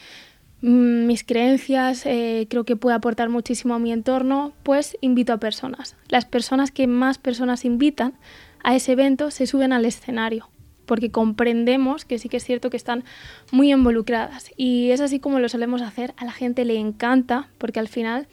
mm, 0.61 1.05
mis 1.05 1.23
creencias, 1.23 2.03
eh, 2.07 2.47
creo 2.49 2.63
que 2.63 2.75
puede 2.75 2.95
aportar 2.95 3.29
muchísimo 3.29 3.75
a 3.75 3.79
mi 3.79 3.91
entorno, 3.93 4.53
pues 4.63 4.97
invito 5.01 5.33
a 5.33 5.37
personas. 5.37 5.95
Las 6.07 6.25
personas 6.25 6.71
que 6.71 6.87
más 6.87 7.19
personas 7.19 7.63
invitan 7.63 8.15
a 8.63 8.75
ese 8.75 8.93
evento 8.93 9.31
se 9.31 9.47
suben 9.47 9.73
al 9.73 9.85
escenario, 9.85 10.49
porque 10.85 11.11
comprendemos 11.11 12.05
que 12.05 12.19
sí 12.19 12.29
que 12.29 12.37
es 12.37 12.43
cierto 12.43 12.69
que 12.69 12.77
están 12.77 13.03
muy 13.51 13.71
involucradas. 13.71 14.51
Y 14.57 14.91
es 14.91 15.01
así 15.01 15.19
como 15.19 15.39
lo 15.39 15.49
solemos 15.49 15.81
hacer, 15.81 16.13
a 16.17 16.25
la 16.25 16.31
gente 16.31 16.65
le 16.65 16.77
encanta, 16.77 17.49
porque 17.57 17.79
al 17.79 17.87
final 17.87 18.27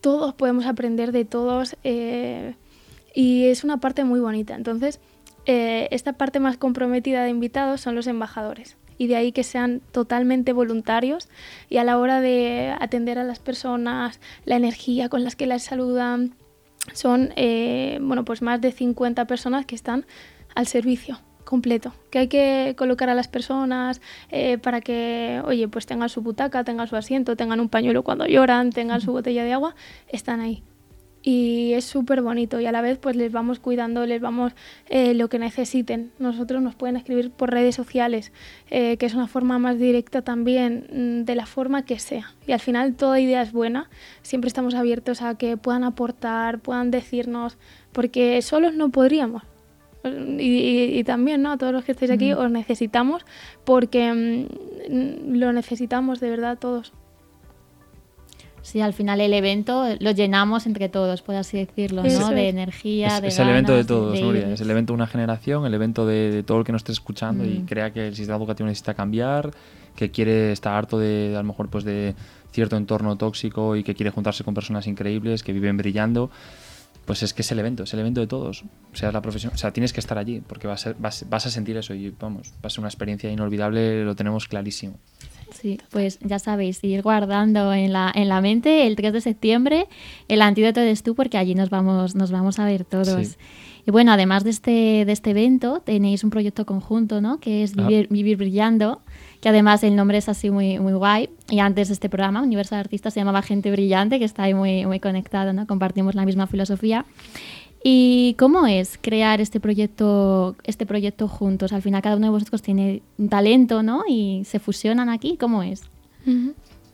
todos 0.00 0.34
podemos 0.34 0.66
aprender 0.66 1.12
de 1.12 1.24
todos 1.24 1.76
eh, 1.84 2.54
y 3.14 3.46
es 3.46 3.64
una 3.64 3.78
parte 3.78 4.04
muy 4.04 4.20
bonita. 4.20 4.54
Entonces, 4.54 5.00
eh, 5.46 5.88
esta 5.90 6.14
parte 6.14 6.40
más 6.40 6.56
comprometida 6.56 7.24
de 7.24 7.30
invitados 7.30 7.80
son 7.80 7.94
los 7.94 8.06
embajadores. 8.06 8.76
Y 8.98 9.06
de 9.06 9.16
ahí 9.16 9.32
que 9.32 9.44
sean 9.44 9.80
totalmente 9.92 10.52
voluntarios 10.52 11.28
y 11.70 11.78
a 11.78 11.84
la 11.84 11.98
hora 11.98 12.20
de 12.20 12.74
atender 12.78 13.18
a 13.18 13.24
las 13.24 13.38
personas, 13.38 14.20
la 14.44 14.56
energía 14.56 15.08
con 15.08 15.24
las 15.24 15.36
que 15.36 15.46
las 15.46 15.62
saludan, 15.62 16.34
son 16.92 17.32
eh, 17.36 17.98
bueno, 18.00 18.24
pues 18.24 18.42
más 18.42 18.60
de 18.60 18.72
50 18.72 19.26
personas 19.26 19.66
que 19.66 19.74
están 19.74 20.06
al 20.54 20.66
servicio 20.66 21.20
completo, 21.44 21.92
que 22.10 22.20
hay 22.20 22.28
que 22.28 22.74
colocar 22.78 23.08
a 23.08 23.14
las 23.14 23.26
personas 23.26 24.00
eh, 24.30 24.58
para 24.58 24.80
que, 24.80 25.42
oye, 25.44 25.66
pues 25.68 25.84
tengan 25.86 26.08
su 26.08 26.22
butaca, 26.22 26.62
tengan 26.64 26.86
su 26.86 26.96
asiento, 26.96 27.36
tengan 27.36 27.60
un 27.60 27.68
pañuelo 27.68 28.04
cuando 28.04 28.26
lloran, 28.26 28.70
tengan 28.70 29.00
su 29.00 29.10
botella 29.12 29.42
de 29.44 29.52
agua, 29.52 29.74
están 30.08 30.40
ahí. 30.40 30.62
Y 31.22 31.74
es 31.74 31.84
súper 31.84 32.22
bonito 32.22 32.60
y 32.60 32.66
a 32.66 32.72
la 32.72 32.80
vez 32.80 32.96
pues 32.96 33.14
les 33.14 33.30
vamos 33.30 33.60
cuidando, 33.60 34.06
les 34.06 34.22
vamos 34.22 34.52
eh, 34.88 35.12
lo 35.12 35.28
que 35.28 35.38
necesiten. 35.38 36.12
Nosotros 36.18 36.62
nos 36.62 36.74
pueden 36.74 36.96
escribir 36.96 37.30
por 37.30 37.50
redes 37.50 37.74
sociales, 37.74 38.32
eh, 38.70 38.96
que 38.96 39.04
es 39.04 39.12
una 39.14 39.26
forma 39.26 39.58
más 39.58 39.78
directa 39.78 40.22
también, 40.22 40.86
mm, 40.90 41.24
de 41.26 41.34
la 41.34 41.44
forma 41.44 41.84
que 41.84 41.98
sea. 41.98 42.32
Y 42.46 42.52
al 42.52 42.60
final 42.60 42.94
toda 42.94 43.20
idea 43.20 43.42
es 43.42 43.52
buena, 43.52 43.90
siempre 44.22 44.48
estamos 44.48 44.74
abiertos 44.74 45.20
a 45.20 45.34
que 45.36 45.58
puedan 45.58 45.84
aportar, 45.84 46.58
puedan 46.60 46.90
decirnos, 46.90 47.58
porque 47.92 48.40
solos 48.40 48.72
no 48.74 48.88
podríamos. 48.88 49.42
Y, 50.02 50.08
y- 50.46 50.98
y 50.98 51.04
también, 51.04 51.42
¿no? 51.42 51.52
A 51.52 51.58
todos 51.58 51.74
los 51.74 51.84
que 51.84 51.92
estáis 51.92 52.10
aquí 52.10 52.32
os 52.32 52.50
necesitamos 52.50 53.26
porque 53.66 54.46
mm, 54.88 55.34
lo 55.36 55.52
necesitamos 55.52 56.20
de 56.20 56.30
verdad 56.30 56.56
todos. 56.58 56.94
Sí, 58.62 58.80
al 58.80 58.92
final 58.92 59.20
el 59.20 59.32
evento 59.32 59.84
lo 60.00 60.10
llenamos 60.10 60.66
entre 60.66 60.88
todos, 60.88 61.22
por 61.22 61.34
así 61.34 61.56
decirlo, 61.58 62.02
¿no? 62.02 62.28
De 62.30 62.48
es. 62.48 62.54
energía, 62.54 63.16
Es, 63.16 63.22
de 63.22 63.28
es 63.28 63.38
el 63.38 63.48
evento 63.48 63.74
de 63.74 63.84
todos, 63.84 64.14
de 64.14 64.20
Nuria. 64.22 64.52
Es 64.52 64.60
el 64.60 64.70
evento 64.70 64.92
de 64.92 64.96
una 64.96 65.06
generación, 65.06 65.64
el 65.66 65.74
evento 65.74 66.06
de, 66.06 66.30
de 66.30 66.42
todo 66.42 66.58
el 66.58 66.64
que 66.64 66.72
nos 66.72 66.80
esté 66.80 66.92
escuchando 66.92 67.44
y 67.44 67.60
Mm. 67.60 67.66
crea 67.66 67.92
que 67.92 68.08
el 68.08 68.14
sistema 68.16 68.36
educativo 68.36 68.66
necesita 68.66 68.94
cambiar, 68.94 69.50
que 69.96 70.10
quiere 70.10 70.52
estar 70.52 70.74
harto 70.74 70.98
de, 70.98 71.34
a 71.34 71.38
lo 71.42 71.44
mejor, 71.48 71.68
pues 71.68 71.84
de 71.84 72.14
cierto 72.52 72.76
entorno 72.76 73.16
tóxico 73.16 73.76
y 73.76 73.82
que 73.84 73.94
quiere 73.94 74.10
juntarse 74.10 74.44
con 74.44 74.54
personas 74.54 74.86
increíbles 74.86 75.42
que 75.42 75.52
viven 75.52 75.76
brillando. 75.76 76.30
Pues 77.06 77.22
es 77.22 77.32
que 77.34 77.42
es 77.42 77.50
el 77.50 77.58
evento, 77.58 77.84
es 77.84 77.94
el 77.94 78.00
evento 78.00 78.20
de 78.20 78.26
todos. 78.26 78.62
O 78.92 78.96
sea, 78.96 79.10
la 79.10 79.20
profesión, 79.22 79.52
o 79.54 79.56
sea, 79.56 79.72
tienes 79.72 79.92
que 79.92 80.00
estar 80.00 80.16
allí 80.18 80.42
porque 80.46 80.68
vas 80.68 80.86
a, 80.86 80.94
vas, 80.98 81.24
vas 81.28 81.46
a 81.46 81.50
sentir 81.50 81.76
eso 81.76 81.94
y 81.94 82.10
vamos, 82.20 82.52
va 82.62 82.66
a 82.66 82.70
ser 82.70 82.80
una 82.80 82.88
experiencia 82.88 83.30
inolvidable, 83.30 84.04
lo 84.04 84.14
tenemos 84.14 84.46
clarísimo. 84.46 84.98
Sí, 85.52 85.78
pues 85.90 86.18
ya 86.20 86.38
sabéis, 86.38 86.82
ir 86.84 87.02
guardando 87.02 87.72
en 87.72 87.92
la, 87.92 88.12
en 88.14 88.28
la 88.28 88.40
mente 88.40 88.86
el 88.86 88.96
3 88.96 89.12
de 89.12 89.20
septiembre 89.20 89.86
el 90.28 90.42
antídoto 90.42 90.80
de 90.80 90.94
tú 90.96 91.14
porque 91.14 91.38
allí 91.38 91.54
nos 91.54 91.70
vamos, 91.70 92.14
nos 92.14 92.30
vamos 92.30 92.58
a 92.58 92.64
ver 92.64 92.84
todos. 92.84 93.26
Sí. 93.28 93.36
Y 93.86 93.90
bueno, 93.90 94.12
además 94.12 94.44
de 94.44 94.50
este, 94.50 95.04
de 95.04 95.12
este 95.12 95.30
evento, 95.30 95.80
tenéis 95.80 96.24
un 96.24 96.30
proyecto 96.30 96.66
conjunto, 96.66 97.20
¿no? 97.20 97.40
Que 97.40 97.62
es 97.62 97.72
Ah. 97.76 97.86
Vivir, 97.86 98.08
Vivir 98.10 98.36
Brillando, 98.36 99.00
que 99.40 99.48
además 99.48 99.82
el 99.82 99.96
nombre 99.96 100.18
es 100.18 100.28
así 100.28 100.50
muy, 100.50 100.78
muy 100.78 100.92
guay. 100.92 101.30
Y 101.48 101.60
antes 101.60 101.88
de 101.88 101.94
este 101.94 102.08
programa, 102.08 102.42
Universal 102.42 102.78
Artistas, 102.78 103.14
se 103.14 103.20
llamaba 103.20 103.42
Gente 103.42 103.70
Brillante, 103.70 104.18
que 104.18 104.24
está 104.24 104.44
ahí 104.44 104.54
muy, 104.54 104.84
muy 104.84 105.00
conectado, 105.00 105.52
¿no? 105.52 105.66
Compartimos 105.66 106.14
la 106.14 106.26
misma 106.26 106.46
filosofía. 106.46 107.06
¿Y 107.82 108.34
cómo 108.38 108.66
es 108.66 108.98
crear 109.00 109.40
este 109.40 109.58
proyecto, 109.58 110.54
este 110.64 110.84
proyecto 110.84 111.28
juntos? 111.28 111.72
Al 111.72 111.82
final 111.82 112.02
cada 112.02 112.16
uno 112.16 112.26
de 112.26 112.30
vosotros 112.30 112.60
tiene 112.60 113.02
un 113.16 113.28
talento, 113.28 113.82
¿no? 113.82 114.02
Y 114.06 114.42
se 114.44 114.58
fusionan 114.58 115.08
aquí. 115.08 115.36
¿Cómo 115.38 115.62
es? 115.62 115.82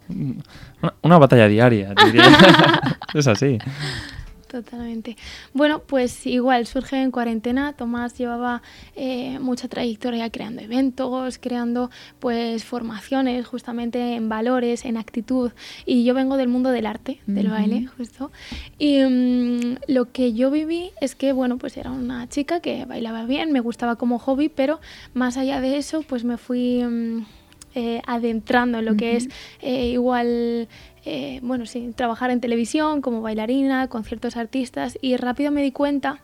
Una, 0.09 0.95
una 1.03 1.19
batalla 1.19 1.49
diaria, 1.49 1.95
te 1.95 2.07
diría. 2.07 2.25
es 3.15 3.27
así. 3.27 3.59
Totalmente. 4.49 5.17
Bueno, 5.55 5.81
pues 5.81 6.25
igual 6.25 6.67
surge 6.67 7.03
en 7.03 7.11
cuarentena. 7.11 7.73
Tomás 7.73 8.17
llevaba 8.17 8.63
eh, 8.95 9.41
mucha 9.41 9.67
trayectoria 9.67 10.31
creando 10.31 10.63
eventos, 10.63 11.39
creando 11.39 11.91
pues 12.21 12.65
formaciones 12.65 13.45
justamente 13.47 14.15
en 14.15 14.29
valores, 14.29 14.85
en 14.85 14.99
actitud. 14.99 15.51
Y 15.85 16.05
yo 16.05 16.15
vengo 16.15 16.37
del 16.37 16.49
mundo 16.49 16.71
del 16.71 16.87
arte, 16.87 17.19
del 17.27 17.49
baile, 17.49 17.87
justo. 17.97 18.31
Y 18.79 19.03
mm, 19.03 19.79
lo 19.89 20.13
que 20.13 20.33
yo 20.33 20.53
viví 20.53 20.91
es 21.01 21.17
que, 21.17 21.33
bueno, 21.33 21.59
pues 21.59 21.77
era 21.77 21.91
una 21.91 22.29
chica 22.29 22.61
que 22.61 22.85
bailaba 22.85 23.25
bien, 23.25 23.51
me 23.51 23.61
gustaba 23.61 23.97
como 23.97 24.21
hobby, 24.21 24.49
pero 24.49 24.81
más 25.13 25.37
allá 25.37 25.61
de 25.61 25.77
eso, 25.77 26.03
pues 26.03 26.23
me 26.23 26.37
fui... 26.37 26.85
mm, 26.85 27.25
eh, 27.79 28.01
adentrando 28.07 28.79
en 28.79 28.87
lo 28.87 28.97
que 28.97 29.17
es 29.17 29.29
eh, 29.61 29.89
igual, 29.89 30.67
eh, 31.07 31.39
bueno, 31.43 31.67
sí, 31.67 31.93
trabajar 31.95 32.31
en 32.33 32.41
televisión 32.41 33.01
como 33.01 33.23
bailarina 33.23 33.87
con 33.89 34.03
ciertos 34.03 34.37
artistas 34.37 34.99
y 35.01 35.17
rápido 35.17 35.53
me 35.53 35.63
di 35.63 35.71
cuenta 35.71 36.21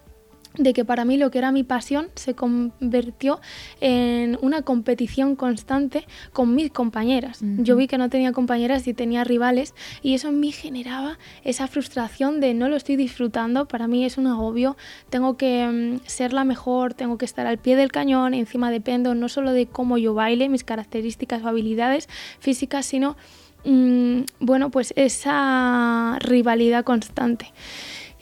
de 0.59 0.75
que 0.75 0.85
para 0.85 1.05
mí 1.05 1.17
lo 1.17 1.31
que 1.31 1.39
era 1.39 1.53
mi 1.53 1.63
pasión 1.63 2.09
se 2.15 2.35
convirtió 2.35 3.41
en 3.81 4.37
una 4.43 4.63
competición 4.63 5.37
constante 5.37 6.05
con 6.33 6.55
mis 6.55 6.71
compañeras. 6.71 7.41
Yo 7.41 7.77
vi 7.77 7.87
que 7.87 7.97
no 7.97 8.11
tenía 8.11 8.33
compañeras 8.33 8.87
y 8.87 8.93
tenía 8.93 9.25
rivales 9.25 9.75
y 10.03 10.15
eso 10.15 10.29
en 10.29 10.41
mí 10.41 10.53
generaba 10.53 11.19
esa 11.45 11.69
frustración 11.69 12.41
de 12.41 12.53
no 12.53 12.69
lo 12.69 12.77
estoy 12.77 12.97
disfrutando, 12.97 13.67
para 13.67 13.89
mí 13.89 14.05
es 14.05 14.19
un 14.19 14.27
agobio, 14.27 14.77
tengo 15.11 15.37
que 15.37 15.67
mm, 15.67 16.07
ser 16.07 16.33
la 16.33 16.45
mejor, 16.45 16.93
tengo 16.95 17.19
que 17.19 17.25
estar 17.25 17.47
al 17.47 17.59
pie 17.59 17.77
del 17.77 17.93
cañón, 17.93 18.35
encima 18.35 18.71
dependo 18.71 19.15
no 19.15 19.29
solo 19.29 19.53
de 19.53 19.67
cómo 19.67 19.97
yo 19.97 20.13
baile, 20.13 20.49
mis 20.49 20.65
características 20.65 21.43
o 21.45 21.49
habilidades 21.49 22.09
físicas, 22.41 22.85
sino 22.85 23.17
mm, 23.65 24.21
bueno, 24.41 24.71
pues 24.71 24.93
esa 24.97 26.19
rivalidad 26.21 26.85
constante. 26.85 27.53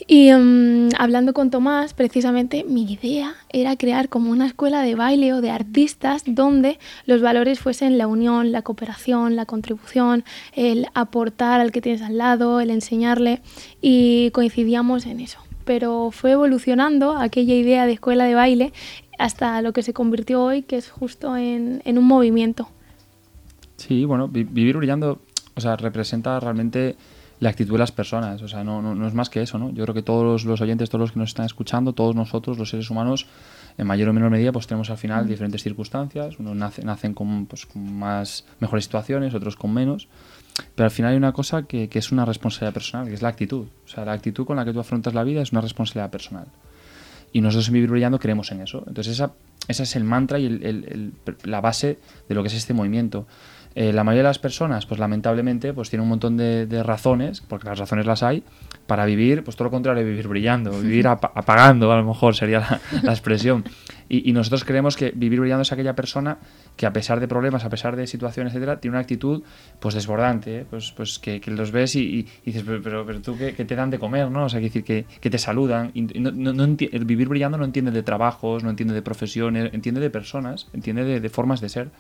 Y 0.07 0.33
mm, 0.33 0.88
hablando 0.98 1.33
con 1.35 1.50
Tomás, 1.50 1.94
precisamente 1.94 2.64
mi 2.64 2.90
idea 2.90 3.35
era 3.50 3.76
crear 3.76 4.09
como 4.09 4.31
una 4.31 4.46
escuela 4.46 4.83
de 4.83 4.94
baile 4.94 5.33
o 5.35 5.40
de 5.40 5.50
artistas 5.50 6.22
donde 6.26 6.79
los 7.07 7.20
valores 7.20 7.61
fuesen 7.61 7.98
la 7.98 8.07
unión, 8.07 8.50
la 8.50 8.62
cooperación, 8.62 9.37
la 9.37 9.46
contribución, 9.46 10.24
el 10.55 10.87
aportar 10.94 11.61
al 11.61 11.70
que 11.70 11.81
tienes 11.81 12.03
al 12.03 12.18
lado, 12.18 12.61
el 12.61 12.70
enseñarle 12.70 13.40
y 13.81 14.31
coincidíamos 14.33 15.07
en 15.07 15.20
eso. 15.20 15.38
Pero 15.64 16.11
fue 16.11 16.33
evolucionando 16.33 17.16
aquella 17.16 17.55
idea 17.55 17.87
de 17.87 17.92
escuela 17.92 18.24
de 18.24 18.35
baile 18.35 18.72
hasta 19.20 19.61
lo 19.62 19.72
que 19.72 19.83
se 19.83 19.92
convirtió 19.92 20.42
hoy, 20.42 20.62
que 20.62 20.76
es 20.76 20.90
justo 20.90 21.37
en, 21.37 21.83
un 21.87 22.05
movimiento. 22.05 22.68
Sí, 23.76 24.05
bueno, 24.07 24.29
vivir 24.29 24.76
brillando, 24.76 25.20
o 25.61 25.62
sea, 25.62 25.77
representa 25.77 26.40
realmente 26.40 26.96
la 27.38 27.51
actitud 27.51 27.73
de 27.73 27.79
las 27.79 27.92
personas. 27.92 28.42
O 28.42 28.49
sea, 28.49 28.64
no, 28.64 28.83
no, 28.83 29.07
es 29.07 29.14
más 29.14 29.31
que 29.31 29.42
eso, 29.42 29.59
¿no? 29.59 29.70
Yo 29.70 29.85
creo 29.85 29.94
que 29.94 30.03
todos 30.03 30.44
los, 30.44 30.61
oyentes, 30.61 30.90
todos 30.90 31.01
los 31.01 31.12
que 31.12 31.18
nos 31.18 31.31
están 31.31 31.46
escuchando, 31.46 31.92
todos 31.92 32.14
nosotros, 32.14 32.59
los 32.59 32.70
seres 32.70 32.90
humanos, 32.90 33.27
en 33.79 33.87
mayor 33.87 34.09
o 34.09 34.12
menor 34.12 34.31
medida, 34.31 34.53
pues 34.53 34.66
tenemos 34.66 34.90
al 34.90 34.99
final 34.99 35.27
diferentes 35.27 35.62
circunstancias. 35.62 36.38
Unos 36.38 36.57
nace, 36.57 36.85
nacen 36.85 37.14
con, 37.14 37.46
pues, 37.46 37.66
con 37.66 37.92
más 37.99 38.44
mejores 38.61 38.85
situaciones, 38.85 39.35
otros 39.35 39.57
con 39.57 39.73
menos. 39.73 40.09
Pero 40.75 40.85
al 40.85 40.90
final 40.90 41.12
hay 41.12 41.16
una 41.16 41.33
cosa 41.33 41.62
que, 41.62 41.88
que, 41.88 41.99
es 41.99 42.12
una 42.12 42.27
responsabilidad 42.27 42.75
personal, 42.75 43.09
que 43.09 43.14
es 43.14 43.23
la 43.23 43.29
actitud. 43.29 43.66
O 43.85 43.88
sea, 43.88 44.05
la 44.05 44.12
actitud 44.12 44.44
con 44.44 44.57
la 44.57 44.64
que 44.64 44.73
tú 44.73 44.81
afrontas 44.81 45.14
la 45.14 45.25
vida 45.25 45.40
es 45.40 45.53
una 45.53 45.62
responsabilidad 45.62 46.11
personal. 46.11 46.46
Y 47.33 47.40
nosotros 47.40 47.68
en 47.68 47.75
Vivir 47.75 47.90
Brillando 47.90 48.18
creemos 48.18 48.51
en 48.53 48.61
eso. 48.61 48.85
Entonces 48.87 49.14
esa, 49.14 49.33
esa 49.68 49.85
es 49.85 49.96
el 49.96 50.05
mantra 50.05 50.38
y 50.38 50.46
el, 50.46 50.64
el, 50.64 51.12
la 51.44 51.61
base 51.61 51.99
de 52.29 52.35
lo 52.35 52.42
que 52.42 52.49
es 52.49 52.55
este 52.55 52.75
movimiento. 52.75 53.27
Eh, 53.76 53.92
la 53.92 54.02
mayoría 54.02 54.24
de 54.24 54.28
las 54.30 54.40
personas, 54.40 54.85
pues 54.87 54.98
lamentablemente, 54.98 55.72
pues 55.72 55.90
tiene 55.90 56.02
un 56.02 56.09
montón 56.09 56.37
de, 56.37 56.83
razones, 56.83 57.40
porque 57.40 57.68
las 57.68 57.78
razones 57.78 58.04
las 58.04 58.22
hay, 58.22 58.42
para 58.87 59.04
vivir, 59.04 59.44
pues 59.44 59.56
todo 59.56 59.66
lo 59.66 59.70
contrario, 59.70 60.04
vivir 60.04 60.26
brillando, 60.26 60.72
vivir 60.80 61.06
apagando, 61.09 61.92
a 61.92 61.96
lo 61.96 62.04
mejor 62.04 62.35
sería 62.35 62.80
la, 63.02 63.12
expresión. 63.12 63.64
Y, 64.09 64.33
nosotros 64.33 64.64
creemos 64.64 64.96
que 64.96 65.12
vivir 65.14 65.38
brillando 65.38 65.62
es 65.62 65.70
aquella 65.70 65.94
persona 65.94 66.38
que 66.76 66.85
a 66.85 66.92
pesar 66.92 67.20
de 67.20 67.28
problemas, 67.28 67.64
a 67.64 67.68
pesar 67.68 67.94
de 67.94 68.09
situaciones, 68.09 68.52
etcétera, 68.52 68.80
tiene 68.80 68.96
una 68.96 69.02
actitud 69.02 69.44
pues 69.78 69.94
desbordante, 69.94 70.61
¿eh? 70.61 70.66
pues, 70.68 70.90
pues 70.90 71.20
que, 71.20 71.40
los 71.46 71.70
ves 71.70 71.94
y, 71.94 72.26
dices, 72.44 72.64
pero, 72.66 73.06
pero, 73.06 73.20
tú 73.20 73.37
¿qué, 73.38 73.52
te 73.52 73.76
dan 73.76 73.90
de 73.90 74.00
comer, 74.00 74.28
¿no? 74.28 74.46
O 74.46 74.48
sea, 74.48 74.59
que 74.59 74.66
decir 74.66 74.83
que, 74.83 75.04
que 75.20 75.30
te 75.30 75.38
saludan. 75.38 75.92
Y 75.94 76.02
no, 76.02 76.33
no, 76.33 76.64
el 76.64 77.04
vivir 77.04 77.28
brillando 77.28 77.56
no 77.56 77.64
entiende 77.64 77.92
de 77.92 78.02
trabajos, 78.02 78.64
no 78.64 78.70
entiende 78.70 78.94
de 78.94 79.02
profesiones, 79.02 79.72
entiende 79.72 80.00
de 80.00 80.11
personas, 80.11 80.66
entiende 80.72 81.20
de 81.20 81.28
formas 81.28 81.61
de 81.61 81.68
ser. 81.68 81.90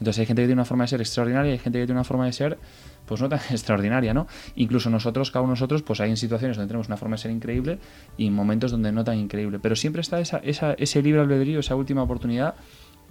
Entonces 0.00 0.20
hay 0.20 0.26
gente 0.26 0.42
que 0.42 0.46
tiene 0.46 0.60
una 0.60 0.64
forma 0.64 0.84
de 0.84 0.88
ser 0.88 1.00
extraordinaria 1.00 1.50
y 1.50 1.52
hay 1.52 1.58
gente 1.58 1.78
que 1.78 1.86
tiene 1.86 1.98
una 1.98 2.04
forma 2.04 2.26
de 2.26 2.32
ser 2.32 2.58
pues 3.06 3.20
no 3.20 3.28
tan 3.28 3.40
extraordinaria, 3.50 4.14
¿no? 4.14 4.26
Incluso 4.56 4.88
nosotros, 4.88 5.30
cada 5.30 5.42
uno 5.42 5.50
de 5.50 5.56
nosotros, 5.56 5.82
pues 5.82 6.00
hay 6.00 6.10
en 6.10 6.16
situaciones 6.16 6.56
donde 6.56 6.68
tenemos 6.68 6.88
una 6.88 6.96
forma 6.96 7.16
de 7.16 7.22
ser 7.22 7.30
increíble 7.30 7.78
y 8.16 8.30
momentos 8.30 8.70
donde 8.70 8.92
no 8.92 9.04
tan 9.04 9.18
increíble. 9.18 9.58
Pero 9.58 9.76
siempre 9.76 10.00
está 10.00 10.20
esa, 10.20 10.38
esa, 10.38 10.72
ese 10.74 11.02
libre 11.02 11.20
albedrío, 11.20 11.60
esa 11.60 11.76
última 11.76 12.02
oportunidad 12.02 12.54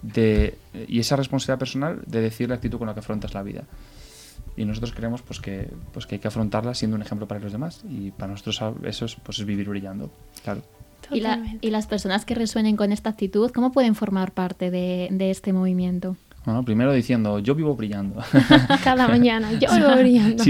de, 0.02 0.58
y 0.88 1.00
esa 1.00 1.16
responsabilidad 1.16 1.60
personal 1.60 2.02
de 2.06 2.22
decir 2.22 2.50
la 2.50 2.56
actitud 2.56 2.78
con 2.78 2.88
la 2.88 2.94
que 2.94 3.02
afrontas 3.02 3.34
la 3.34 3.44
vida. 3.44 3.64
Y 4.58 4.66
nosotros 4.66 4.94
creemos 4.94 5.22
pues, 5.22 5.40
que, 5.40 5.70
pues, 5.94 6.06
que 6.06 6.16
hay 6.16 6.20
que 6.20 6.28
afrontarla 6.28 6.74
siendo 6.74 6.96
un 6.96 7.02
ejemplo 7.02 7.28
para 7.28 7.40
los 7.40 7.52
demás. 7.52 7.84
Y 7.88 8.12
para 8.12 8.32
nosotros 8.32 8.62
eso 8.84 9.06
es, 9.06 9.16
pues, 9.16 9.40
es 9.40 9.46
vivir 9.46 9.70
brillando, 9.70 10.12
claro. 10.44 10.62
Y, 11.12 11.24
y, 11.62 11.72
las 11.72 11.88
personas 11.88 12.26
que 12.26 12.36
resuenen 12.36 12.76
con 12.76 12.92
esta 12.92 13.10
actitud, 13.10 13.52
¿cómo 13.52 13.72
pueden 13.72 13.96
formar 13.96 14.32
parte 14.32 14.70
de, 14.70 15.08
de 15.12 15.32
este 15.32 15.54
movimiento? 15.54 16.18
Bueno, 16.46 16.64
primero 16.64 16.94
diciendo, 16.94 17.40
yo 17.40 17.54
vivo 17.54 17.76
brillando. 17.76 18.24
Cada 18.84 19.08
mañana, 19.08 19.52
yo 19.54 19.74
vivo 19.76 19.96
brillando. 19.96 20.44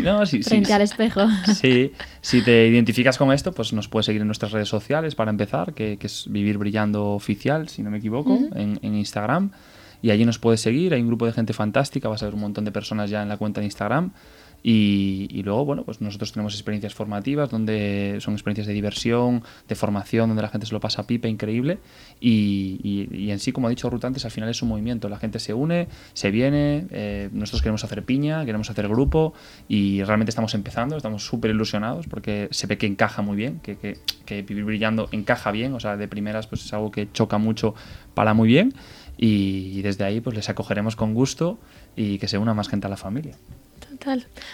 Frente 0.44 0.74
al 0.74 0.82
espejo. 0.82 1.22
Sí, 1.54 1.92
si 2.22 2.42
te 2.42 2.68
identificas 2.68 3.18
con 3.18 3.32
esto, 3.34 3.52
pues 3.52 3.74
nos 3.74 3.88
puedes 3.88 4.06
seguir 4.06 4.22
en 4.22 4.28
nuestras 4.28 4.52
redes 4.52 4.70
sociales 4.70 5.16
para 5.16 5.32
empezar, 5.32 5.74
que, 5.74 5.98
es 6.00 6.26
Vivir 6.30 6.58
Brillando 6.58 7.08
Oficial, 7.08 7.70
si 7.70 7.82
no 7.82 7.90
me 7.90 7.98
equivoco, 7.98 8.38
en, 8.56 8.80
en, 8.82 8.96
Instagram. 8.96 9.52
Y 10.02 10.12
allí 10.12 10.26
nos 10.26 10.40
puedes 10.40 10.62
seguir, 10.62 10.94
hay 10.94 11.02
un 11.02 11.08
grupo 11.08 11.26
de 11.26 11.34
gente 11.34 11.54
fantástica, 11.54 12.08
vas 12.08 12.22
a 12.24 12.26
ver 12.26 12.36
un 12.36 12.42
montón 12.42 12.64
de 12.66 12.72
personas 12.72 13.10
ya 13.10 13.22
en 13.22 13.28
la 13.28 13.38
cuenta 13.38 13.60
de 13.60 13.66
Instagram. 13.66 14.12
Y, 14.62 15.42
luego, 15.44 15.66
bueno, 15.66 15.84
pues 15.84 16.02
nosotros 16.02 16.32
tenemos 16.34 16.54
experiencias 16.54 16.94
formativas, 16.94 17.50
donde 17.50 18.18
son 18.20 18.34
experiencias 18.34 18.68
de 18.68 18.74
diversión, 18.74 19.44
de 19.68 19.76
formación, 19.76 20.30
donde 20.30 20.42
la 20.42 20.50
gente 20.50 20.68
se 20.68 20.74
lo 20.74 20.80
pasa 20.80 21.08
pipa, 21.08 21.28
increíble. 21.28 21.80
Y, 22.20 23.08
y, 23.12 23.32
en 23.32 23.40
sí, 23.40 23.52
como 23.52 23.68
ha 23.68 23.70
dicho 23.70 23.90
Ruth 23.90 24.06
antes, 24.06 24.26
al 24.26 24.32
final 24.32 24.50
es 24.50 24.62
un 24.62 24.70
movimiento. 24.70 25.08
La 25.10 25.18
gente 25.18 25.40
se 25.40 25.54
une, 25.54 25.88
se 26.14 26.32
viene, 26.32 26.88
eh, 26.92 27.30
nosotros 27.32 27.62
queremos 27.62 27.84
hacer 27.84 28.04
piña, 28.04 28.46
queremos 28.46 28.70
hacer 28.70 28.88
grupo 28.88 29.34
y 29.68 30.04
realmente 30.04 30.30
estamos 30.30 30.54
empezando, 30.54 30.98
estamos 30.98 31.26
súper 31.26 31.52
ilusionados 31.52 32.08
porque 32.08 32.48
se 32.52 32.68
ve 32.68 32.78
que 32.78 32.88
encaja 32.88 33.22
muy 33.22 33.38
bien, 33.38 33.60
que, 33.60 33.78
que, 33.78 33.98
que, 34.26 34.42
Vivir 34.42 34.64
Brillando 34.64 35.10
encaja 35.12 35.52
bien, 35.52 35.74
o 35.74 35.80
sea, 35.80 35.96
de 35.96 36.08
primeras 36.08 36.48
pues 36.48 36.66
es 36.66 36.74
algo 36.74 36.92
que 36.92 37.12
choca 37.12 37.38
mucho 37.38 37.76
para 38.14 38.34
muy 38.34 38.48
bien 38.48 38.74
y 39.18 39.82
desde 39.82 40.06
ahí 40.06 40.22
pues 40.22 40.36
les 40.36 40.50
acogeremos 40.50 40.96
con 40.96 41.14
gusto 41.14 41.60
y 41.96 42.20
que 42.20 42.28
se 42.28 42.38
una 42.38 42.54
más 42.54 42.70
gente 42.70 42.88
a 42.88 42.90
la 42.90 42.98
familia. 42.98 43.36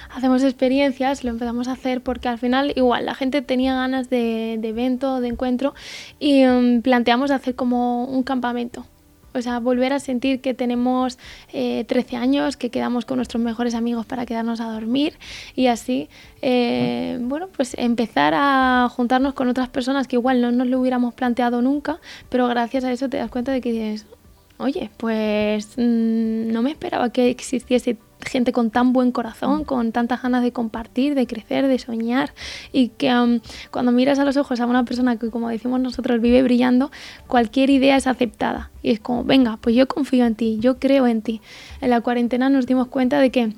Hacemos 0.09 0.43
experiencias, 0.43 1.23
lo 1.23 1.29
empezamos 1.29 1.67
a 1.67 1.73
hacer 1.73 2.01
porque 2.01 2.27
al 2.27 2.37
final 2.37 2.73
igual 2.75 3.05
la 3.05 3.15
gente 3.15 3.41
tenía 3.41 3.75
ganas 3.75 4.09
de, 4.09 4.53
evento, 4.53 5.21
de 5.21 5.27
encuentro 5.27 5.73
y 6.19 6.45
um, 6.45 6.81
planteamos 6.81 7.31
hacer 7.31 7.55
como 7.55 8.05
un 8.05 8.23
campamento. 8.23 8.85
O 9.35 9.41
sea, 9.41 9.59
volver 9.59 9.91
a 9.91 9.99
sentir 9.99 10.39
que 10.39 10.53
tenemos 10.53 11.17
13 11.51 11.87
eh, 11.93 12.15
años, 12.15 12.55
que 12.55 12.69
quedamos 12.69 13.03
con 13.03 13.17
nuestros 13.17 13.43
mejores 13.43 13.75
amigos 13.75 14.05
para 14.05 14.25
quedarnos 14.25 14.61
a 14.61 14.71
dormir 14.71 15.17
y 15.57 15.67
así, 15.67 16.07
eh, 16.41 17.17
bueno, 17.19 17.49
pues 17.49 17.75
empezar 17.77 18.33
a 18.33 18.87
juntarnos 18.89 19.33
con 19.33 19.49
otras 19.49 19.67
personas 19.67 20.07
que 20.07 20.15
igual 20.15 20.39
no 20.41 20.51
nos 20.51 20.67
lo 20.67 20.79
hubiéramos 20.79 21.13
planteado 21.13 21.61
nunca, 21.61 21.99
pero 22.29 22.47
gracias 22.47 22.85
a 22.85 22.91
eso 22.93 23.09
te 23.09 23.17
das 23.17 23.29
cuenta 23.29 23.51
de 23.51 23.59
que 23.59 23.73
dices, 23.73 24.05
oye, 24.57 24.89
pues 24.95 25.73
mm, 25.77 26.53
no 26.53 26.61
me 26.61 26.71
esperaba 26.71 27.09
que 27.09 27.29
existiese 27.29 27.97
gente 28.21 28.51
con 28.51 28.71
tan 28.71 28.93
buen 28.93 29.11
corazón, 29.11 29.61
mm. 29.61 29.63
con 29.65 29.91
tantas 29.91 30.21
ganas 30.21 30.43
de 30.43 30.51
compartir, 30.51 31.15
de 31.15 31.27
crecer, 31.27 31.67
de 31.67 31.79
soñar 31.79 32.33
y 32.71 32.89
que 32.89 33.13
um, 33.13 33.39
cuando 33.71 33.91
miras 33.91 34.19
a 34.19 34.25
los 34.25 34.37
ojos 34.37 34.59
a 34.59 34.65
una 34.65 34.85
persona 34.85 35.17
que 35.17 35.29
como 35.29 35.49
decimos 35.49 35.79
nosotros 35.79 36.21
vive 36.21 36.41
brillando, 36.43 36.91
cualquier 37.27 37.69
idea 37.69 37.97
es 37.97 38.07
aceptada 38.07 38.71
y 38.81 38.91
es 38.91 38.99
como, 38.99 39.23
venga, 39.23 39.57
pues 39.57 39.75
yo 39.75 39.87
confío 39.87 40.25
en 40.25 40.35
ti, 40.35 40.57
yo 40.59 40.79
creo 40.79 41.07
en 41.07 41.21
ti. 41.21 41.41
En 41.81 41.89
la 41.89 42.01
cuarentena 42.01 42.49
nos 42.49 42.65
dimos 42.65 42.87
cuenta 42.87 43.19
de 43.19 43.31
que 43.31 43.53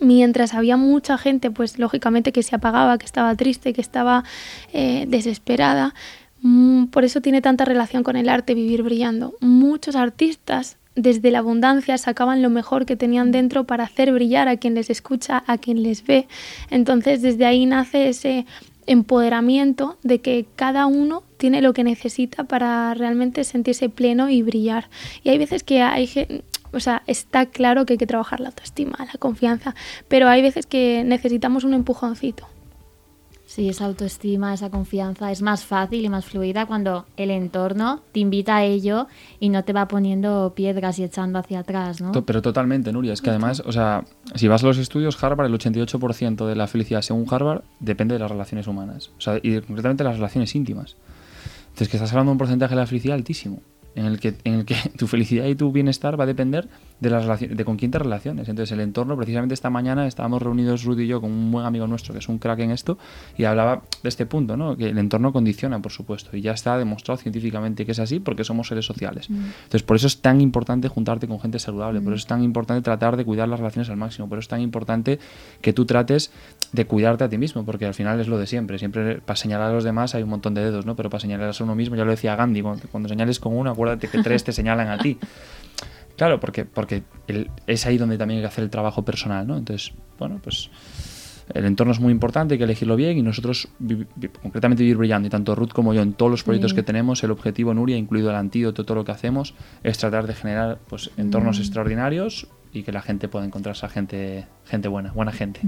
mientras 0.00 0.54
había 0.54 0.76
mucha 0.76 1.18
gente, 1.18 1.50
pues 1.50 1.78
lógicamente 1.78 2.32
que 2.32 2.42
se 2.42 2.54
apagaba, 2.54 2.98
que 2.98 3.06
estaba 3.06 3.34
triste, 3.34 3.72
que 3.72 3.80
estaba 3.80 4.24
eh, 4.72 5.06
desesperada, 5.08 5.94
mm, 6.42 6.86
por 6.86 7.04
eso 7.04 7.20
tiene 7.20 7.42
tanta 7.42 7.64
relación 7.64 8.02
con 8.02 8.16
el 8.16 8.28
arte 8.28 8.54
vivir 8.54 8.82
brillando. 8.82 9.34
Muchos 9.40 9.96
artistas 9.96 10.78
desde 10.94 11.30
la 11.30 11.40
abundancia 11.40 11.98
sacaban 11.98 12.42
lo 12.42 12.50
mejor 12.50 12.86
que 12.86 12.96
tenían 12.96 13.32
dentro 13.32 13.64
para 13.64 13.84
hacer 13.84 14.12
brillar 14.12 14.48
a 14.48 14.56
quien 14.56 14.74
les 14.74 14.90
escucha, 14.90 15.42
a 15.46 15.58
quien 15.58 15.82
les 15.82 16.04
ve. 16.04 16.26
Entonces 16.70 17.22
desde 17.22 17.46
ahí 17.46 17.66
nace 17.66 18.08
ese 18.08 18.46
empoderamiento 18.86 19.96
de 20.02 20.20
que 20.20 20.46
cada 20.56 20.86
uno 20.86 21.22
tiene 21.36 21.62
lo 21.62 21.72
que 21.72 21.84
necesita 21.84 22.44
para 22.44 22.92
realmente 22.94 23.44
sentirse 23.44 23.88
pleno 23.88 24.28
y 24.28 24.42
brillar. 24.42 24.88
Y 25.22 25.30
hay 25.30 25.38
veces 25.38 25.62
que 25.62 25.82
hay 25.82 26.08
o 26.72 26.80
sea, 26.80 27.02
está 27.06 27.46
claro 27.46 27.86
que 27.86 27.94
hay 27.94 27.98
que 27.98 28.06
trabajar 28.06 28.40
la 28.40 28.48
autoestima, 28.48 28.96
la 28.98 29.18
confianza, 29.18 29.74
pero 30.08 30.28
hay 30.28 30.42
veces 30.42 30.66
que 30.66 31.04
necesitamos 31.04 31.62
un 31.62 31.72
empujoncito. 31.72 32.48
Sí, 33.46 33.68
esa 33.68 33.84
autoestima, 33.84 34.54
esa 34.54 34.70
confianza 34.70 35.30
es 35.30 35.42
más 35.42 35.64
fácil 35.64 36.04
y 36.04 36.08
más 36.08 36.24
fluida 36.24 36.66
cuando 36.66 37.04
el 37.16 37.30
entorno 37.30 38.00
te 38.12 38.20
invita 38.20 38.56
a 38.56 38.64
ello 38.64 39.06
y 39.38 39.50
no 39.50 39.64
te 39.64 39.72
va 39.72 39.86
poniendo 39.86 40.54
piedras 40.56 40.98
y 40.98 41.04
echando 41.04 41.38
hacia 41.38 41.60
atrás, 41.60 42.00
¿no? 42.00 42.12
Pero 42.24 42.40
totalmente, 42.40 42.90
Nuria. 42.92 43.12
Es 43.12 43.20
que 43.20 43.30
además, 43.30 43.62
o 43.66 43.70
sea, 43.70 44.04
si 44.34 44.48
vas 44.48 44.64
a 44.64 44.66
los 44.66 44.78
estudios 44.78 45.22
Harvard, 45.22 45.46
el 45.46 45.58
88% 45.58 46.46
de 46.46 46.56
la 46.56 46.66
felicidad 46.66 47.02
según 47.02 47.26
Harvard 47.30 47.62
depende 47.80 48.14
de 48.14 48.20
las 48.20 48.30
relaciones 48.30 48.66
humanas. 48.66 49.10
O 49.18 49.20
sea, 49.20 49.38
y 49.42 49.60
concretamente 49.60 50.04
las 50.04 50.16
relaciones 50.16 50.54
íntimas. 50.54 50.96
Entonces, 51.64 51.88
que 51.88 51.96
estás 51.96 52.12
hablando 52.12 52.30
de 52.30 52.32
un 52.32 52.38
porcentaje 52.38 52.74
de 52.74 52.80
la 52.80 52.86
felicidad 52.86 53.16
altísimo. 53.16 53.60
En 53.94 54.06
el 54.06 54.20
que, 54.20 54.34
en 54.44 54.54
el 54.54 54.64
que 54.64 54.76
tu 54.98 55.06
felicidad 55.06 55.46
y 55.46 55.54
tu 55.54 55.72
bienestar 55.72 56.18
va 56.18 56.24
a 56.24 56.26
depender 56.26 56.68
de, 57.00 57.10
las 57.10 57.40
de 57.40 57.64
con 57.64 57.76
quién 57.76 57.90
te 57.90 57.98
relaciones. 57.98 58.48
Entonces 58.48 58.72
el 58.72 58.80
entorno, 58.80 59.16
precisamente 59.16 59.54
esta 59.54 59.70
mañana 59.70 60.06
estábamos 60.06 60.42
reunidos 60.42 60.84
Rudy 60.84 61.04
y 61.04 61.06
yo 61.06 61.20
con 61.20 61.30
un 61.30 61.50
buen 61.50 61.66
amigo 61.66 61.86
nuestro 61.86 62.12
que 62.12 62.18
es 62.20 62.28
un 62.28 62.38
crack 62.38 62.60
en 62.60 62.70
esto 62.70 62.98
y 63.36 63.44
hablaba 63.44 63.82
de 64.02 64.08
este 64.08 64.26
punto, 64.26 64.56
¿no? 64.56 64.76
que 64.76 64.88
el 64.88 64.98
entorno 64.98 65.32
condiciona, 65.32 65.80
por 65.80 65.92
supuesto, 65.92 66.36
y 66.36 66.40
ya 66.40 66.52
está 66.52 66.78
demostrado 66.78 67.18
científicamente 67.18 67.84
que 67.84 67.92
es 67.92 67.98
así 67.98 68.20
porque 68.20 68.44
somos 68.44 68.68
seres 68.68 68.86
sociales. 68.86 69.30
Mm. 69.30 69.34
Entonces 69.34 69.82
por 69.82 69.96
eso 69.96 70.06
es 70.06 70.20
tan 70.20 70.40
importante 70.40 70.88
juntarte 70.88 71.28
con 71.28 71.40
gente 71.40 71.58
saludable, 71.58 72.00
por 72.00 72.10
mm. 72.10 72.14
eso 72.14 72.22
es 72.22 72.26
tan 72.26 72.42
importante 72.42 72.82
tratar 72.82 73.16
de 73.16 73.24
cuidar 73.24 73.48
las 73.48 73.60
relaciones 73.60 73.90
al 73.90 73.96
máximo, 73.96 74.28
por 74.28 74.38
eso 74.38 74.44
es 74.44 74.48
tan 74.48 74.60
importante 74.60 75.18
que 75.60 75.72
tú 75.72 75.84
trates 75.84 76.30
de 76.72 76.86
cuidarte 76.86 77.24
a 77.24 77.28
ti 77.28 77.38
mismo, 77.38 77.64
porque 77.64 77.86
al 77.86 77.94
final 77.94 78.20
es 78.20 78.28
lo 78.28 78.38
de 78.38 78.46
siempre, 78.46 78.78
siempre 78.78 79.20
para 79.20 79.36
señalar 79.36 79.70
a 79.70 79.74
los 79.74 79.84
demás 79.84 80.14
hay 80.14 80.22
un 80.22 80.30
montón 80.30 80.54
de 80.54 80.62
dedos, 80.62 80.86
¿no? 80.86 80.96
pero 80.96 81.10
para 81.10 81.20
señalar 81.20 81.50
a 81.50 81.64
uno 81.64 81.74
mismo, 81.74 81.96
ya 81.96 82.04
lo 82.04 82.10
decía 82.10 82.34
Gandhi, 82.36 82.62
cuando, 82.62 83.08
señales 83.08 83.38
con 83.38 83.56
uno, 83.56 83.74
acuérdate 83.84 84.08
que 84.08 84.22
tres 84.22 84.44
te 84.44 84.52
señalan 84.52 84.88
a 84.88 84.98
ti. 84.98 85.18
Claro, 86.16 86.38
porque, 86.38 86.64
porque 86.64 87.02
es 87.66 87.86
ahí 87.86 87.98
donde 87.98 88.16
también 88.18 88.38
hay 88.38 88.42
que 88.42 88.48
hacer 88.48 88.64
el 88.64 88.70
trabajo 88.70 89.04
personal, 89.04 89.46
¿no? 89.46 89.56
Entonces, 89.56 89.92
bueno, 90.18 90.40
pues 90.42 90.70
el 91.52 91.64
entorno 91.64 91.92
es 91.92 92.00
muy 92.00 92.12
importante, 92.12 92.54
hay 92.54 92.58
que 92.58 92.64
elegirlo 92.64 92.96
bien 92.96 93.18
y 93.18 93.22
nosotros 93.22 93.68
concretamente 94.40 94.82
vivir 94.82 94.96
brillando, 94.96 95.26
y 95.26 95.30
tanto 95.30 95.54
Ruth 95.54 95.72
como 95.72 95.92
yo 95.92 96.02
en 96.02 96.14
todos 96.14 96.30
los 96.30 96.44
proyectos 96.44 96.72
que 96.72 96.82
tenemos, 96.82 97.22
el 97.24 97.32
objetivo 97.32 97.74
Nuria, 97.74 97.96
incluido 97.96 98.30
el 98.30 98.36
antídoto, 98.36 98.84
todo 98.84 98.94
lo 98.96 99.04
que 99.04 99.12
hacemos, 99.12 99.54
es 99.82 99.98
tratar 99.98 100.26
de 100.26 100.34
generar 100.34 100.78
pues, 100.88 101.10
entornos 101.16 101.58
mm. 101.58 101.62
extraordinarios 101.62 102.46
y 102.72 102.82
que 102.82 102.92
la 102.92 103.02
gente 103.02 103.28
pueda 103.28 103.44
encontrarse 103.44 103.84
a 103.84 103.88
gente, 103.88 104.46
gente 104.64 104.88
buena, 104.88 105.12
buena 105.12 105.32
gente. 105.32 105.60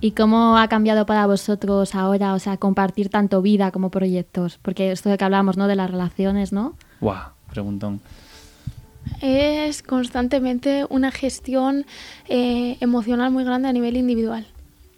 ¿Y 0.00 0.10
cómo 0.10 0.58
ha 0.58 0.68
cambiado 0.68 1.06
para 1.06 1.26
vosotros 1.26 1.94
ahora, 1.94 2.34
o 2.34 2.38
sea, 2.38 2.58
compartir 2.58 3.08
tanto 3.08 3.40
vida 3.40 3.70
como 3.70 3.90
proyectos? 3.90 4.58
Porque 4.60 4.92
esto 4.92 5.08
de 5.08 5.16
que 5.16 5.24
hablamos, 5.24 5.56
¿no? 5.56 5.68
De 5.68 5.76
las 5.76 5.90
relaciones, 5.90 6.52
¿no? 6.52 6.74
Guau, 7.00 7.30
preguntón. 7.50 8.00
Es 9.22 9.82
constantemente 9.82 10.84
una 10.90 11.10
gestión 11.10 11.86
eh, 12.28 12.76
emocional 12.80 13.30
muy 13.30 13.44
grande 13.44 13.68
a 13.68 13.72
nivel 13.72 13.96
individual. 13.96 14.46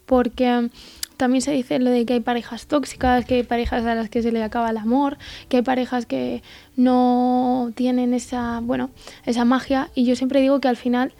Porque 0.05 0.69
también 1.15 1.41
se 1.41 1.51
dice 1.51 1.79
lo 1.79 1.91
de 1.91 2.05
que 2.05 2.13
hay 2.13 2.19
parejas 2.19 2.67
tóxicas, 2.67 3.25
que 3.25 3.35
hay 3.35 3.43
parejas 3.43 3.85
a 3.85 3.95
las 3.95 4.09
que 4.09 4.21
se 4.21 4.31
le 4.31 4.43
acaba 4.43 4.69
el 4.69 4.77
amor, 4.77 5.17
que 5.47 5.57
hay 5.57 5.63
parejas 5.63 6.05
que 6.05 6.41
no 6.75 7.71
tienen 7.75 8.13
esa, 8.13 8.59
bueno, 8.61 8.89
esa 9.25 9.45
magia. 9.45 9.89
Y 9.95 10.05
yo 10.05 10.15
siempre 10.15 10.41
digo 10.41 10.59
que 10.59 10.67
al 10.67 10.77
final 10.77 11.13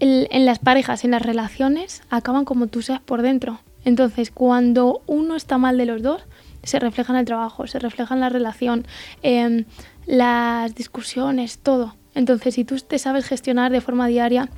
en 0.00 0.46
las 0.46 0.58
parejas, 0.58 1.04
en 1.04 1.10
las 1.10 1.22
relaciones, 1.22 2.02
acaban 2.10 2.44
como 2.44 2.66
tú 2.66 2.82
seas 2.82 3.00
por 3.00 3.22
dentro. 3.22 3.60
Entonces, 3.84 4.30
cuando 4.30 5.02
uno 5.06 5.36
está 5.36 5.58
mal 5.58 5.78
de 5.78 5.86
los 5.86 6.02
dos, 6.02 6.22
se 6.62 6.78
refleja 6.78 7.12
en 7.12 7.18
el 7.18 7.24
trabajo, 7.24 7.66
se 7.66 7.78
refleja 7.78 8.14
en 8.14 8.20
la 8.20 8.28
relación, 8.28 8.86
en 9.22 9.66
las 10.06 10.74
discusiones, 10.74 11.58
todo. 11.58 11.94
Entonces, 12.14 12.54
si 12.54 12.64
tú 12.64 12.76
te 12.78 12.98
sabes 12.98 13.26
gestionar 13.26 13.72
de 13.72 13.80
forma 13.80 14.06
diaria, 14.06 14.48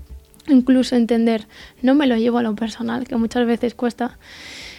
incluso 0.49 0.97
entender, 0.97 1.47
no 1.83 1.95
me 1.95 2.07
lo 2.07 2.17
llevo 2.17 2.39
a 2.39 2.43
lo 2.43 2.55
personal, 2.55 3.07
que 3.07 3.17
muchas 3.17 3.47
veces 3.47 3.75
cuesta, 3.75 4.19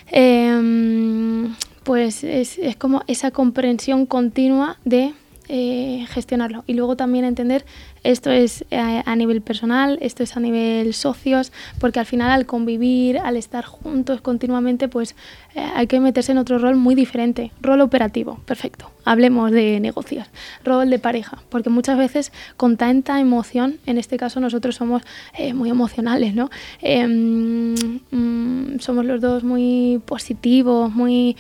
em, 0.08 1.56
pues 1.84 2.24
es, 2.24 2.58
es 2.58 2.76
como 2.76 3.04
esa 3.08 3.32
comprensión 3.32 4.06
continua 4.06 4.78
de 4.84 5.14
eh, 5.54 6.06
gestionarlo. 6.08 6.64
Y 6.66 6.76
luego 6.76 6.96
también 6.96 7.26
entender 7.26 7.66
esto 8.06 8.32
es 8.32 8.64
a, 8.72 9.16
nivel 9.18 9.42
personal, 9.42 9.98
esto 10.02 10.24
es 10.24 10.38
a 10.38 10.40
nivel 10.40 10.94
socios, 10.94 11.52
porque 11.78 12.00
al 12.00 12.06
final 12.06 12.32
al 12.32 12.46
convivir, 12.46 13.18
al 13.18 13.36
estar 13.36 13.66
juntos 13.66 14.22
continuamente, 14.22 14.88
pues 14.88 15.14
eh, 15.54 15.60
hay 15.76 15.88
que 15.88 16.00
meterse 16.00 16.32
en 16.32 16.38
otro 16.38 16.58
rol 16.58 16.78
muy 16.78 16.96
diferente. 16.96 17.52
Rol 17.62 17.82
operativo, 17.82 18.40
perfecto. 18.46 18.90
Hablemos 19.04 19.52
de 19.52 19.82
negocios. 19.82 20.26
Rol 20.64 20.90
de 20.90 21.00
pareja, 21.00 21.44
porque 21.50 21.70
muchas 21.70 21.98
veces 21.98 22.32
con 22.56 22.78
tanta 22.78 23.20
emoción, 23.20 23.78
en 23.86 23.98
este 23.98 24.16
caso 24.16 24.40
nosotros 24.40 24.76
somos 24.76 25.02
eh, 25.38 25.54
muy 25.54 25.70
emocionales, 25.70 26.34
¿no? 26.34 26.50
Em, 26.82 27.76
mm, 28.10 28.80
somos 28.80 29.04
los 29.04 29.20
dos 29.20 29.44
muy 29.44 30.02
positivos, 30.06 30.94
muy... 30.94 31.36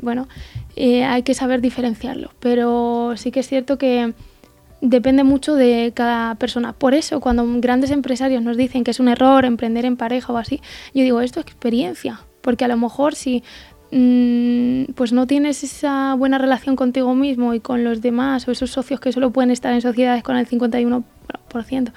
Bueno, 0.00 0.26
eh, 0.76 1.04
hay 1.04 1.22
que 1.22 1.32
saber 1.32 1.62
diferenciarlo, 1.62 2.32
pero 2.38 3.14
sí 3.16 3.30
que 3.30 3.40
es 3.40 3.48
cierto 3.48 3.78
que 3.78 4.12
depende 4.82 5.24
mucho 5.24 5.54
de 5.54 5.92
cada 5.94 6.34
persona. 6.34 6.74
Por 6.74 6.92
eso, 6.92 7.20
cuando 7.20 7.46
grandes 7.60 7.90
empresarios 7.90 8.42
nos 8.42 8.58
dicen 8.58 8.84
que 8.84 8.90
es 8.90 9.00
un 9.00 9.08
error 9.08 9.46
emprender 9.46 9.86
en 9.86 9.96
pareja 9.96 10.32
o 10.32 10.36
así, 10.36 10.60
yo 10.94 11.02
digo, 11.02 11.22
esto 11.22 11.40
es 11.40 11.46
experiencia, 11.46 12.20
porque 12.42 12.66
a 12.66 12.68
lo 12.68 12.76
mejor 12.76 13.14
si 13.14 13.42
mm, 13.90 14.92
pues 14.94 15.14
no 15.14 15.26
tienes 15.26 15.64
esa 15.64 16.14
buena 16.14 16.36
relación 16.36 16.76
contigo 16.76 17.14
mismo 17.14 17.54
y 17.54 17.60
con 17.60 17.82
los 17.82 18.02
demás 18.02 18.46
o 18.46 18.52
esos 18.52 18.70
socios 18.70 19.00
que 19.00 19.12
solo 19.12 19.30
pueden 19.30 19.50
estar 19.50 19.72
en 19.72 19.80
sociedades 19.80 20.22
con 20.22 20.36
el 20.36 20.46
51%, 20.46 21.92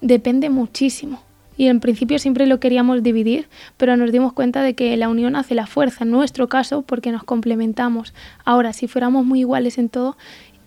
depende 0.00 0.48
muchísimo. 0.48 1.25
Y 1.56 1.66
en 1.66 1.80
principio 1.80 2.18
siempre 2.18 2.46
lo 2.46 2.60
queríamos 2.60 3.02
dividir, 3.02 3.48
pero 3.76 3.96
nos 3.96 4.12
dimos 4.12 4.32
cuenta 4.32 4.62
de 4.62 4.74
que 4.74 4.96
la 4.96 5.08
unión 5.08 5.36
hace 5.36 5.54
la 5.54 5.66
fuerza, 5.66 6.04
en 6.04 6.10
nuestro 6.10 6.48
caso, 6.48 6.82
porque 6.82 7.12
nos 7.12 7.24
complementamos. 7.24 8.14
Ahora, 8.44 8.72
si 8.72 8.88
fuéramos 8.88 9.24
muy 9.24 9.40
iguales 9.40 9.78
en 9.78 9.88
todo, 9.88 10.16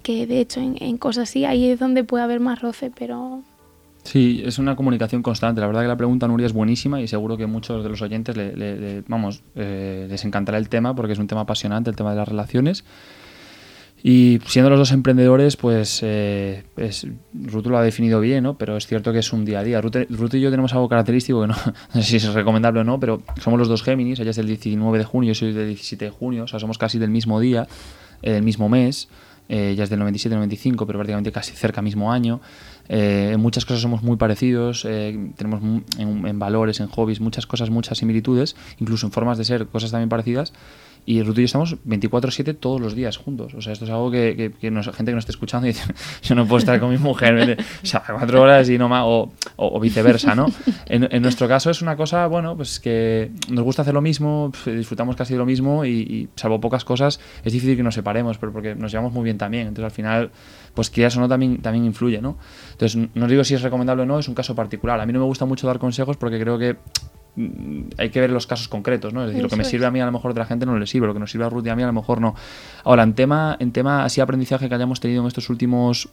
que 0.04 0.26
de 0.26 0.40
hecho 0.40 0.60
en, 0.60 0.98
cosas 0.98 1.30
así, 1.30 1.46
ahí 1.46 1.70
es 1.70 1.80
donde 1.80 2.04
puede 2.04 2.24
haber 2.24 2.40
más 2.40 2.62
roce, 2.62 2.92
pero... 2.98 3.42
Sí, 4.04 4.42
es 4.46 4.58
una 4.58 4.76
comunicación 4.76 5.22
constante. 5.22 5.62
La 5.62 5.68
verdad 5.68 5.82
que 5.82 5.88
la 5.88 5.98
pregunta, 5.98 6.28
Nuria, 6.28 6.48
es 6.48 6.54
buenísima 6.54 7.02
y 7.02 7.08
seguro 7.08 7.38
que 7.38 7.46
muchos 7.46 7.84
de 7.84 7.90
los 7.90 8.02
oyentes 8.02 8.36
le, 8.36 9.04
vamos, 9.08 9.44
eh, 9.56 10.08
les 10.10 10.24
encantará 10.24 10.58
el 10.58 10.70
tema 10.70 10.96
porque 10.96 11.14
es 11.14 11.20
un 11.20 11.28
tema 11.28 11.42
apasionante, 11.42 11.90
el 11.90 11.96
tema 11.96 12.12
de 12.12 12.16
las 12.16 12.28
relaciones. 12.28 12.86
Y 14.02 14.40
siendo 14.46 14.70
los 14.70 14.80
dos 14.80 14.92
emprendedores, 14.92 15.58
pues 15.58 16.00
eh, 16.04 16.64
Ruth 17.34 17.66
lo 17.66 17.78
ha 17.78 17.84
definido 17.84 18.22
bien, 18.22 18.44
¿no? 18.44 18.58
Pero 18.58 18.78
es 18.78 18.88
cierto 18.88 19.12
que 19.12 19.20
es 19.20 19.34
un 19.34 19.44
día 19.44 19.60
a 19.60 19.64
día. 19.64 19.82
Ruth, 19.82 20.34
y 20.34 20.40
yo 20.40 20.50
tenemos 20.50 20.74
algo 20.74 20.88
característico 20.88 21.42
que 21.42 21.48
no, 21.48 21.56
no, 21.94 22.02
sé 22.02 22.04
si 22.04 22.16
es 22.16 22.34
recomendable 22.34 22.80
o 22.80 22.84
no, 22.84 23.00
pero 23.00 23.22
somos 23.42 23.60
los 23.60 23.68
dos 23.68 23.84
Géminis. 23.84 24.20
Ella 24.20 24.30
es 24.30 24.38
del 24.38 24.48
19 24.48 24.98
de 24.98 25.04
junio, 25.04 25.30
yo 25.30 25.36
soy 25.36 25.52
del 25.52 25.68
17 25.68 26.06
de 26.06 26.12
junio, 26.12 26.44
o 26.46 26.48
sea, 26.48 26.60
somos 26.60 26.78
casi 26.78 26.98
del 26.98 27.10
mismo 27.10 27.40
día, 27.40 27.68
eh, 28.22 28.32
del 28.32 28.44
mismo 28.44 28.70
mes. 28.70 29.10
Eh, 29.52 29.74
ya 29.76 29.84
es 29.84 29.90
del 29.90 30.00
97-95, 30.00 30.86
pero 30.86 31.00
prácticamente 31.00 31.32
casi 31.32 31.54
cerca 31.54 31.82
mismo 31.82 32.14
año. 32.14 32.40
Eh, 32.88 33.32
en 33.34 33.40
muchas 33.40 33.66
cosas 33.66 33.82
somos 33.82 34.04
muy 34.04 34.16
parecidos, 34.16 34.86
eh, 34.86 35.32
tenemos 35.36 35.62
en, 35.98 36.40
valores, 36.40 36.80
en 36.80 36.88
hobbies, 36.88 37.20
muchas 37.20 37.48
cosas, 37.48 37.72
muchas 37.72 37.98
similitudes, 37.98 38.56
incluso 38.78 39.08
en 39.08 39.12
formas 39.12 39.40
de 39.40 39.46
ser, 39.46 39.68
cosas 39.68 39.92
también 39.92 40.10
parecidas. 40.10 40.54
Y 41.10 41.24
Ruth 41.24 41.40
y 41.40 41.42
yo 41.42 41.46
estamos 41.46 41.76
24-7 41.88 42.56
todos 42.60 42.80
los 42.80 42.94
días 42.94 43.18
juntos. 43.18 43.56
O 43.56 43.62
sea, 43.62 43.74
esto 43.74 43.86
es 43.86 43.90
algo 43.90 44.12
que, 44.12 44.36
que, 44.36 44.52
que 44.52 44.70
gente 44.70 45.06
que 45.06 45.16
nos 45.16 45.24
esté 45.24 45.32
escuchando 45.32 45.66
y 45.66 45.72
dice, 45.72 45.92
yo 46.22 46.36
no 46.36 46.46
puedo 46.46 46.60
estar 46.60 46.80
con 46.80 46.92
mi 46.92 47.00
mujer 47.00 47.58
o 47.82 47.86
sea, 47.86 48.04
cuatro 48.06 48.44
horas 48.44 48.70
y 48.70 48.78
no 48.78 48.90
más, 48.90 49.04
o, 49.06 49.32
o, 49.56 49.80
viceversa, 49.80 50.36
¿no? 50.36 50.46
En, 50.86 51.22
nuestro 51.24 51.48
caso 51.48 51.72
es 51.72 51.82
una 51.82 51.96
cosa, 51.96 52.28
bueno, 52.28 52.56
pues 52.56 52.80
que 52.80 53.32
nos 53.50 53.64
gusta 53.64 53.82
hacer 53.82 53.96
lo 53.96 54.02
mismo, 54.02 54.52
disfrutamos 54.66 55.16
casi 55.16 55.34
de 55.34 55.40
lo 55.40 55.48
mismo 55.48 55.84
y, 55.84 56.30
salvo 56.36 56.62
pocas 56.62 56.86
cosas, 56.86 57.20
es 57.44 57.54
difícil 57.54 57.76
que 57.76 57.82
nos 57.82 57.96
separemos, 57.96 58.38
pero 58.38 58.52
porque 58.52 58.76
nos 58.76 58.92
llevamos 58.92 59.12
muy 59.12 59.24
bien 59.24 59.39
también. 59.40 59.68
Entonces 59.68 59.86
al 59.86 59.92
final, 59.92 60.32
pues 60.76 60.92
quieras 60.92 61.18
o 61.18 61.20
no, 61.20 61.28
también, 61.28 61.60
también 61.64 61.86
influye, 61.86 62.22
¿no? 62.22 62.38
Entonces 62.74 63.10
no 63.16 63.28
digo 63.28 63.44
si 63.44 63.56
es 63.56 63.64
recomendable 63.64 64.04
o 64.04 64.06
no, 64.06 64.20
es 64.20 64.28
un 64.28 64.36
caso 64.36 64.54
particular. 64.54 65.00
A 65.00 65.08
mí 65.08 65.14
no 65.14 65.20
me 65.20 65.26
gusta 65.26 65.46
mucho 65.46 65.66
dar 65.66 65.80
consejos 65.80 66.16
porque 66.18 66.40
creo 66.40 66.60
que 66.60 66.78
Mm, 67.36 67.92
hay 67.98 68.10
que 68.10 68.20
ver 68.20 68.32
los 68.32 68.48
casos 68.48 68.68
concretos, 68.68 69.14
¿no? 69.14 69.22
Es 69.22 69.28
decir, 69.28 69.42
lo 69.42 69.50
que 69.50 69.56
me 69.56 69.64
sirve 69.64 69.86
a 69.86 69.92
mí 69.92 70.02
a 70.02 70.06
lo 70.06 70.12
mejor 70.12 70.32
otra 70.32 70.46
gente 70.46 70.66
no 70.66 70.78
le 70.78 70.86
sirve, 70.86 71.08
lo 71.08 71.14
que 71.14 71.20
nos 71.20 71.32
sirve 71.32 71.46
a 71.46 71.50
Ruth 71.50 71.66
y 71.66 71.70
a 71.70 71.76
mí 71.76 71.84
a 71.84 71.88
lo 71.88 71.94
mejor 71.94 72.20
no. 72.20 72.36
Ahora, 72.84 73.04
en 73.04 73.14
tema, 73.14 73.56
en 73.60 73.72
tema 73.72 74.04
así 74.04 74.20
aprendizaje 74.20 74.68
que 74.68 74.76
hayamos 74.76 75.00
tenido 75.00 75.22
en 75.22 75.28
estos 75.28 75.50
últimos 75.50 76.10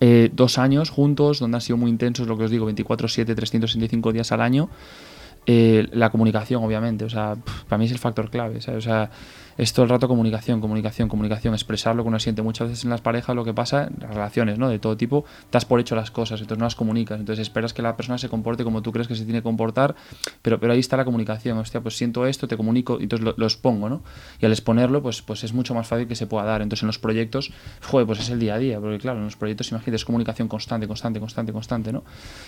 eh, 0.00 0.30
dos 0.32 0.56
años 0.56 0.88
juntos, 0.88 1.40
donde 1.40 1.56
han 1.56 1.60
sido 1.60 1.76
muy 1.76 1.90
intensos, 1.90 2.26
lo 2.26 2.38
que 2.38 2.44
os 2.44 2.50
digo, 2.50 2.70
24-7, 2.70 3.34
365 3.34 4.12
días 4.12 4.32
al 4.32 4.40
año, 4.40 4.70
eh, 5.46 5.88
la 5.92 6.10
comunicación, 6.10 6.62
obviamente, 6.64 7.04
o 7.04 7.10
sea, 7.10 7.36
para 7.68 7.78
mí 7.78 7.86
es 7.86 7.92
el 7.92 7.98
factor 7.98 8.30
clave, 8.30 8.60
¿sabes? 8.60 8.86
O 8.86 8.88
sea, 8.88 9.10
es 9.60 9.74
todo 9.74 9.84
el 9.84 9.90
rato 9.90 10.08
comunicación, 10.08 10.62
comunicación, 10.62 11.10
comunicación, 11.10 11.52
expresar 11.52 11.94
lo 11.94 12.02
que 12.02 12.08
uno 12.08 12.18
siente. 12.18 12.40
Muchas 12.40 12.68
veces 12.68 12.84
en 12.84 12.90
las 12.90 13.02
parejas 13.02 13.36
lo 13.36 13.44
que 13.44 13.52
pasa, 13.52 13.88
en 13.88 13.96
las 14.00 14.14
relaciones, 14.14 14.58
¿no? 14.58 14.70
De 14.70 14.78
todo 14.78 14.96
tipo, 14.96 15.26
das 15.52 15.66
por 15.66 15.78
hecho 15.80 15.94
las 15.94 16.10
cosas, 16.10 16.40
entonces 16.40 16.58
no 16.58 16.64
las 16.64 16.74
comunicas, 16.74 17.20
entonces 17.20 17.42
esperas 17.42 17.74
que 17.74 17.82
la 17.82 17.94
persona 17.94 18.16
se 18.16 18.30
comporte 18.30 18.64
como 18.64 18.80
tú 18.80 18.90
crees 18.90 19.06
que 19.06 19.14
se 19.14 19.24
tiene 19.24 19.40
que 19.40 19.42
comportar, 19.42 19.94
pero, 20.40 20.58
pero 20.58 20.72
ahí 20.72 20.78
está 20.78 20.96
la 20.96 21.04
comunicación, 21.04 21.58
hostia, 21.58 21.82
pues 21.82 21.94
siento 21.94 22.26
esto, 22.26 22.48
te 22.48 22.56
comunico, 22.56 22.96
y 23.00 23.02
entonces 23.02 23.34
lo, 23.36 23.44
expongo, 23.44 23.90
¿no? 23.90 24.02
Y 24.40 24.46
al 24.46 24.52
exponerlo, 24.52 25.02
pues, 25.02 25.20
pues 25.20 25.44
es 25.44 25.52
mucho 25.52 25.74
más 25.74 25.86
fácil 25.86 26.08
que 26.08 26.14
se 26.14 26.26
pueda 26.26 26.46
dar. 26.46 26.62
Entonces 26.62 26.84
en 26.84 26.86
los 26.86 26.98
proyectos, 26.98 27.52
joder, 27.82 28.06
pues 28.06 28.20
es 28.20 28.30
el 28.30 28.40
día 28.40 28.54
a 28.54 28.58
día, 28.58 28.80
porque 28.80 28.98
claro, 28.98 29.18
en 29.18 29.26
los 29.26 29.36
proyectos, 29.36 29.70
imagínate, 29.72 29.96
es 29.96 30.06
comunicación 30.06 30.48
constante, 30.48 30.88
constante, 30.88 31.20
constante, 31.20 31.52
constante, 31.52 31.92
¿no? 31.92 32.02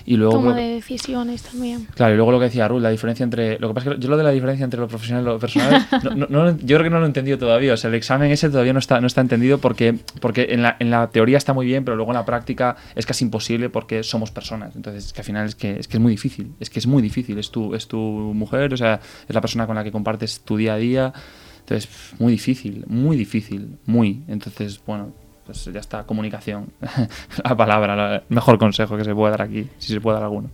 Y 0.06 0.16
luego... 0.16 0.36
Toma 0.36 0.54
de 0.54 0.76
decisiones 0.76 1.42
también. 1.42 1.88
Claro, 1.94 2.14
y 2.14 2.16
luego 2.16 2.32
lo 2.32 2.38
que 2.38 2.46
decía 2.46 2.66
Ruth, 2.68 2.80
la 2.80 2.88
diferencia 2.88 3.24
entre... 3.24 3.58
Lo 3.58 3.68
que 3.68 3.74
pasa 3.74 3.90
es 3.90 3.96
que 3.96 4.02
yo 4.02 4.08
lo 4.08 4.16
de 4.16 4.24
la 4.24 4.30
diferencia 4.30 4.64
entre 4.64 4.80
lo 4.80 4.88
profesional 4.88 5.24
y 5.24 5.26
lo 5.26 5.38
personal, 5.38 5.86
yo 6.62 6.78
creo 6.78 6.82
que 6.82 6.90
no 6.90 7.01
lo 7.02 7.06
entendido 7.06 7.38
todavía, 7.38 7.74
el 7.74 7.94
examen 7.94 8.30
ese 8.30 8.48
todavía 8.48 8.72
no 8.72 8.78
está, 8.78 9.00
no 9.00 9.06
está 9.06 9.20
entendido 9.20 9.58
porque, 9.58 9.98
porque 10.20 10.48
en, 10.50 10.62
la, 10.62 10.76
en 10.78 10.90
la 10.90 11.10
teoría 11.10 11.38
está 11.38 11.52
muy 11.52 11.66
bien, 11.66 11.84
pero 11.84 11.96
luego 11.96 12.12
en 12.12 12.16
la 12.16 12.24
práctica 12.24 12.76
es 12.94 13.06
casi 13.06 13.24
imposible 13.24 13.68
porque 13.68 14.02
somos 14.02 14.30
personas. 14.30 14.74
Entonces, 14.76 15.12
que 15.12 15.20
al 15.20 15.24
final 15.24 15.46
es 15.46 15.54
que, 15.54 15.78
es 15.78 15.88
que 15.88 15.96
es 15.98 16.00
muy 16.00 16.12
difícil, 16.12 16.54
es 16.60 16.70
que 16.70 16.78
es 16.78 16.86
muy 16.86 17.02
difícil. 17.02 17.38
Es 17.38 17.50
tu, 17.50 17.74
es 17.74 17.86
tu 17.86 17.98
mujer, 17.98 18.72
o 18.72 18.76
sea, 18.76 19.00
es 19.28 19.34
la 19.34 19.40
persona 19.40 19.66
con 19.66 19.76
la 19.76 19.84
que 19.84 19.92
compartes 19.92 20.40
tu 20.40 20.56
día 20.56 20.74
a 20.74 20.76
día. 20.76 21.12
Entonces, 21.60 21.88
muy 22.18 22.32
difícil, 22.32 22.84
muy 22.86 23.16
difícil, 23.16 23.78
muy. 23.86 24.22
Entonces, 24.28 24.80
bueno, 24.84 25.12
pues 25.44 25.64
ya 25.64 25.80
está, 25.80 26.04
comunicación. 26.04 26.72
la 27.44 27.56
palabra, 27.56 28.16
el 28.16 28.22
mejor 28.28 28.58
consejo 28.58 28.96
que 28.96 29.04
se 29.04 29.14
puede 29.14 29.32
dar 29.32 29.42
aquí, 29.42 29.68
si 29.78 29.92
se 29.92 30.00
puede 30.00 30.16
dar 30.16 30.24
alguno. 30.24 30.50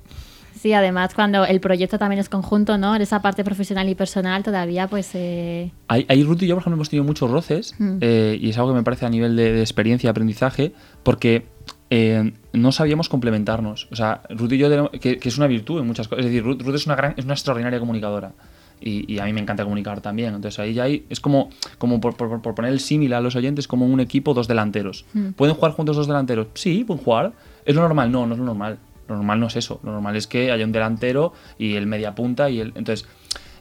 Sí, 0.58 0.72
además 0.72 1.14
cuando 1.14 1.44
el 1.44 1.60
proyecto 1.60 1.98
también 1.98 2.18
es 2.18 2.28
conjunto, 2.28 2.78
¿no? 2.78 2.96
En 2.96 3.02
esa 3.02 3.22
parte 3.22 3.44
profesional 3.44 3.88
y 3.88 3.94
personal 3.94 4.42
todavía 4.42 4.88
pues... 4.88 5.10
Eh... 5.14 5.70
Ahí, 5.86 6.24
Ruth 6.24 6.42
y 6.42 6.46
yo, 6.48 6.56
por 6.56 6.62
ejemplo, 6.62 6.76
hemos 6.76 6.90
tenido 6.90 7.04
muchos 7.04 7.30
roces 7.30 7.74
mm. 7.78 7.98
eh, 8.00 8.38
y 8.40 8.50
es 8.50 8.58
algo 8.58 8.70
que 8.70 8.76
me 8.76 8.82
parece 8.82 9.06
a 9.06 9.10
nivel 9.10 9.36
de, 9.36 9.60
experiencia 9.60 10.08
y 10.08 10.10
aprendizaje 10.10 10.72
porque 11.04 11.46
eh, 11.90 12.32
no 12.52 12.72
sabíamos 12.72 13.08
complementarnos. 13.08 13.88
O 13.92 13.96
sea, 13.96 14.22
Ruth 14.30 14.52
y 14.52 14.58
yo, 14.58 14.90
que, 14.90 15.20
es 15.22 15.38
una 15.38 15.46
virtud 15.46 15.80
en 15.80 15.86
muchas 15.86 16.08
cosas. 16.08 16.24
Es 16.24 16.30
decir, 16.30 16.44
Ruth, 16.44 16.74
es, 16.74 16.86
una 16.86 16.96
gran, 16.96 17.14
es 17.16 17.24
una 17.24 17.34
extraordinaria 17.34 17.78
comunicadora. 17.78 18.32
Y, 18.80 19.18
a 19.18 19.24
mí 19.24 19.32
me 19.32 19.40
encanta 19.40 19.64
comunicar 19.64 20.00
también. 20.00 20.34
Entonces 20.34 20.58
ahí 20.58 20.74
ya 20.74 20.84
hay, 20.84 21.04
es 21.08 21.20
como, 21.20 21.50
como 21.78 22.00
por, 22.00 22.16
poner 22.16 22.72
el 22.72 22.80
símil 22.80 23.12
a 23.12 23.20
los 23.20 23.36
oyentes, 23.36 23.66
como 23.68 23.86
un 23.86 24.00
equipo, 24.00 24.34
dos 24.34 24.48
delanteros. 24.48 25.04
Mm. 25.14 25.30
¿Pueden 25.30 25.54
jugar 25.54 25.72
juntos 25.72 25.96
dos 25.96 26.06
delanteros? 26.06 26.48
Sí, 26.54 26.84
pueden 26.84 27.02
jugar. 27.02 27.32
¿Es 27.64 27.74
lo 27.74 27.82
normal? 27.82 28.10
No, 28.10 28.26
no 28.26 28.34
es 28.34 28.38
lo 28.38 28.46
normal. 28.46 28.78
Lo 29.08 29.16
normal 29.16 29.40
no 29.40 29.46
es 29.46 29.56
eso. 29.56 29.80
Lo 29.82 29.92
normal 29.92 30.16
es 30.16 30.26
que 30.26 30.52
haya 30.52 30.64
un 30.64 30.72
delantero 30.72 31.32
y 31.58 31.74
el 31.74 31.86
media 31.86 32.14
punta 32.14 32.50
y 32.50 32.60
el. 32.60 32.72
Entonces, 32.76 33.06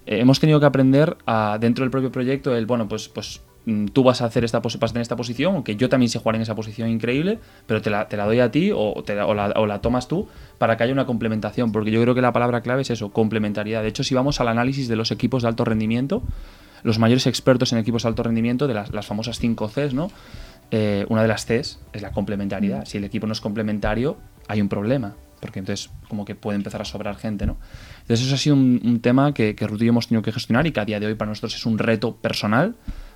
eh, 0.07 0.19
hemos 0.19 0.39
tenido 0.39 0.60
que 0.60 0.65
aprender 0.65 1.17
a, 1.25 1.57
dentro 1.60 1.83
del 1.83 1.91
propio 1.91 2.12
proyecto 2.12 2.55
el, 2.55 2.65
bueno, 2.65 2.88
pues, 2.88 3.10
pues 3.10 3.41
mm, 3.65 3.88
tú 3.88 4.03
vas 4.03 4.21
a 4.21 4.25
hacer 4.25 4.45
esta 4.45 4.60
vas 4.60 4.75
a 4.75 4.88
tener 4.88 5.01
esta 5.01 5.17
posición, 5.17 5.55
aunque 5.55 5.75
yo 5.75 5.89
también 5.89 6.10
sé 6.10 6.19
jugar 6.19 6.36
en 6.36 6.41
esa 6.41 6.55
posición 6.55 6.89
increíble, 6.89 7.39
pero 7.65 7.81
te 7.81 7.89
la, 7.89 8.07
te 8.07 8.17
la 8.17 8.25
doy 8.25 8.39
a 8.39 8.49
ti 8.49 8.71
o, 8.73 9.03
te 9.05 9.19
o, 9.21 9.33
la, 9.33 9.53
o, 9.55 9.65
la, 9.65 9.81
tomas 9.81 10.07
tú 10.07 10.27
para 10.57 10.77
que 10.77 10.83
haya 10.83 10.93
una 10.93 11.05
complementación, 11.05 11.71
porque 11.71 11.91
yo 11.91 12.01
creo 12.01 12.15
que 12.15 12.21
la 12.21 12.33
palabra 12.33 12.62
clave 12.62 12.83
es 12.83 12.89
eso, 12.89 13.12
complementariedad. 13.12 13.81
De 13.81 13.89
hecho, 13.89 14.03
si 14.03 14.15
vamos 14.15 14.39
al 14.39 14.47
análisis 14.47 14.88
de 14.88 14.95
los 14.95 15.12
equipos 15.12 15.43
de 15.43 15.49
alto 15.49 15.65
rendimiento, 15.65 16.23
los 16.83 16.99
mayores 16.99 17.27
expertos 17.27 17.73
en 17.73 17.79
equipos 17.79 18.03
de 18.03 18.10
alto 18.10 18.23
rendimiento, 18.23 18.67
de 18.67 18.73
las, 18.75 18.93
las 18.93 19.05
famosas 19.05 19.39
5 19.39 19.67
Cs, 19.67 19.93
¿no? 19.93 20.10
Eh, 20.71 21.05
una 21.10 21.21
de 21.21 21.27
las 21.27 21.45
Cs 21.45 21.79
es 21.93 22.01
la 22.01 22.12
complementariedad. 22.12 22.81
Mm. 22.81 22.86
Si 22.86 22.97
el 22.97 23.03
equipo 23.03 23.27
no 23.27 23.33
es 23.33 23.41
complementario, 23.41 24.17
hay 24.47 24.62
un 24.62 24.69
problema 24.69 25.15
porque 25.39 25.60
entonces 25.60 25.89
como 26.08 26.26
que 26.26 26.36
puede 26.36 26.58
empezar 26.58 26.82
a 26.82 26.86
sobrar 26.86 27.15
gente, 27.17 27.45
¿no? 27.45 27.58
Entonces 28.02 28.26
eso 28.26 28.36
ha 28.36 28.38
sido 28.38 28.56
un, 28.56 29.00
tema 29.02 29.34
que, 29.34 29.56
que 29.56 29.67
Ruth 29.67 29.82
y 29.82 29.86
yo 29.86 29.89
hemos 29.89 30.08
tenido 30.08 30.21
que 30.21 30.32
gestionar 30.32 30.65
y 30.67 30.71
que 30.71 30.80
a 30.80 30.86
día 30.86 31.00
de 31.00 31.08
hoy 31.08 31.15
para 31.15 31.30
nosotros 31.30 31.56
es 31.56 31.65
un 31.65 31.78
reto 31.78 32.15
personal 32.15 32.76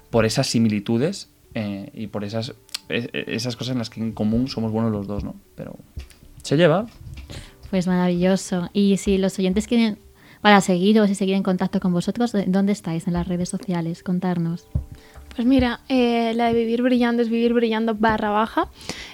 por 0.09 0.25
esas 0.25 0.47
similitudes 0.47 1.29
eh, 1.53 1.89
y 1.93 2.07
por 2.07 2.23
esas, 2.23 2.53
e, 2.89 3.09
e, 3.13 3.35
esas 3.35 3.55
cosas 3.55 3.73
en 3.73 3.79
las 3.79 3.89
que 3.89 3.99
en 3.99 4.11
común 4.11 4.47
somos 4.47 4.71
buenos 4.71 4.91
los 4.91 5.07
dos, 5.07 5.23
¿no? 5.23 5.35
Pero 5.55 5.77
se 6.43 6.57
lleva. 6.57 6.85
Pues 7.69 7.87
maravilloso. 7.87 8.69
Y 8.73 8.97
si 8.97 9.17
los 9.17 9.37
oyentes 9.39 9.67
quieren, 9.67 9.97
para 10.41 10.61
seguiros 10.61 11.09
y 11.09 11.15
seguir 11.15 11.35
en 11.35 11.43
contacto 11.43 11.79
con 11.79 11.93
vosotros, 11.93 12.33
¿dónde 12.47 12.73
estáis 12.73 13.07
en 13.07 13.13
las 13.13 13.27
redes 13.27 13.49
sociales? 13.49 14.03
Contarnos. 14.03 14.67
Pues 15.35 15.47
mira, 15.47 15.79
eh, 15.87 16.33
la 16.35 16.47
de 16.47 16.53
Vivir 16.53 16.81
Brillando 16.81 17.21
es 17.21 17.29
Vivir 17.29 17.53
Brillando 17.53 17.95
barra 17.95 18.29
baja. 18.29 18.69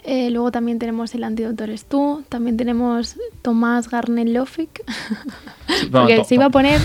Eh, 0.07 0.29
luego 0.31 0.51
también 0.51 0.79
tenemos 0.79 1.13
El 1.13 1.25
Antídoto 1.25 1.65
Eres 1.65 1.83
Tú. 1.83 2.23
También 2.29 2.55
tenemos 2.55 3.17
Tomás 3.41 3.89
Garnelofic. 3.89 4.81
Porque 5.91 6.23
se 6.23 6.35
iba 6.35 6.45
a 6.45 6.49
poner 6.49 6.79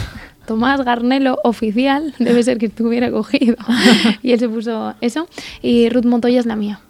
Tomás 0.45 0.85
Garnelo 0.85 1.39
oficial. 1.45 2.15
Debe 2.19 2.43
ser 2.43 2.59
que 2.59 2.67
estuviera 2.67 3.13
cogido. 3.13 3.57
y 4.23 4.33
él 4.33 4.41
se 4.41 4.49
puso 4.49 4.95
eso. 5.01 5.29
Y 5.63 5.89
Ruth 5.89 6.05
Montoya 6.05 6.41
es 6.41 6.47
la 6.47 6.57
mía, 6.57 6.81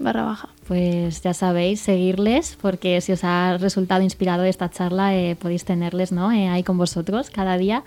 barra 0.00 0.24
baja. 0.24 0.48
Pues 0.66 1.22
ya 1.22 1.32
sabéis, 1.32 1.82
seguirles, 1.82 2.58
porque 2.60 3.00
si 3.00 3.12
os 3.12 3.22
ha 3.22 3.56
resultado 3.56 4.02
inspirado 4.02 4.42
esta 4.42 4.68
charla, 4.68 5.14
eh, 5.14 5.36
podéis 5.36 5.64
tenerles 5.64 6.10
¿no? 6.10 6.30
ahí 6.30 6.64
con 6.64 6.78
vosotros 6.78 7.30
cada 7.30 7.56
día. 7.58 7.84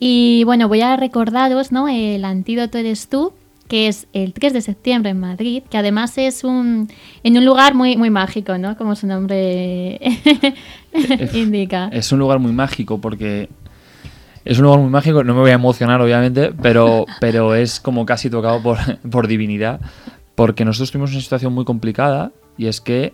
Y 0.00 0.42
bueno, 0.42 0.66
voy 0.66 0.80
a 0.80 0.96
recordaros, 0.96 1.70
¿no? 1.70 1.86
El 1.88 2.24
antídoto 2.24 2.78
eres 2.78 3.06
tú, 3.06 3.32
que 3.68 3.88
es 3.88 4.08
el 4.12 4.32
3 4.32 4.54
de 4.54 4.60
septiembre 4.62 5.10
en 5.10 5.20
Madrid, 5.20 5.62
que 5.70 5.78
además 5.78 6.16
es 6.18 6.42
un 6.42 6.88
en 7.22 7.36
un 7.36 7.44
lugar 7.44 7.74
muy 7.74 7.96
muy 7.96 8.10
mágico, 8.10 8.58
¿no? 8.58 8.76
Como 8.76 8.96
su 8.96 9.06
nombre 9.06 10.00
indica. 11.34 11.88
Es 11.92 12.10
un 12.10 12.18
lugar 12.18 12.38
muy 12.38 12.52
mágico 12.52 13.00
porque 13.00 13.48
es 14.44 14.58
un 14.58 14.64
lugar 14.64 14.80
muy 14.80 14.90
mágico, 14.90 15.22
no 15.24 15.34
me 15.34 15.40
voy 15.40 15.50
a 15.50 15.54
emocionar 15.54 16.00
obviamente, 16.00 16.52
pero, 16.62 17.04
pero 17.20 17.54
es 17.54 17.80
como 17.80 18.06
casi 18.06 18.30
tocado 18.30 18.62
por, 18.62 18.78
por 19.10 19.28
divinidad, 19.28 19.80
porque 20.34 20.64
nosotros 20.64 20.90
tuvimos 20.90 21.10
una 21.12 21.20
situación 21.20 21.52
muy 21.52 21.66
complicada 21.66 22.32
y 22.56 22.66
es 22.66 22.80
que 22.80 23.12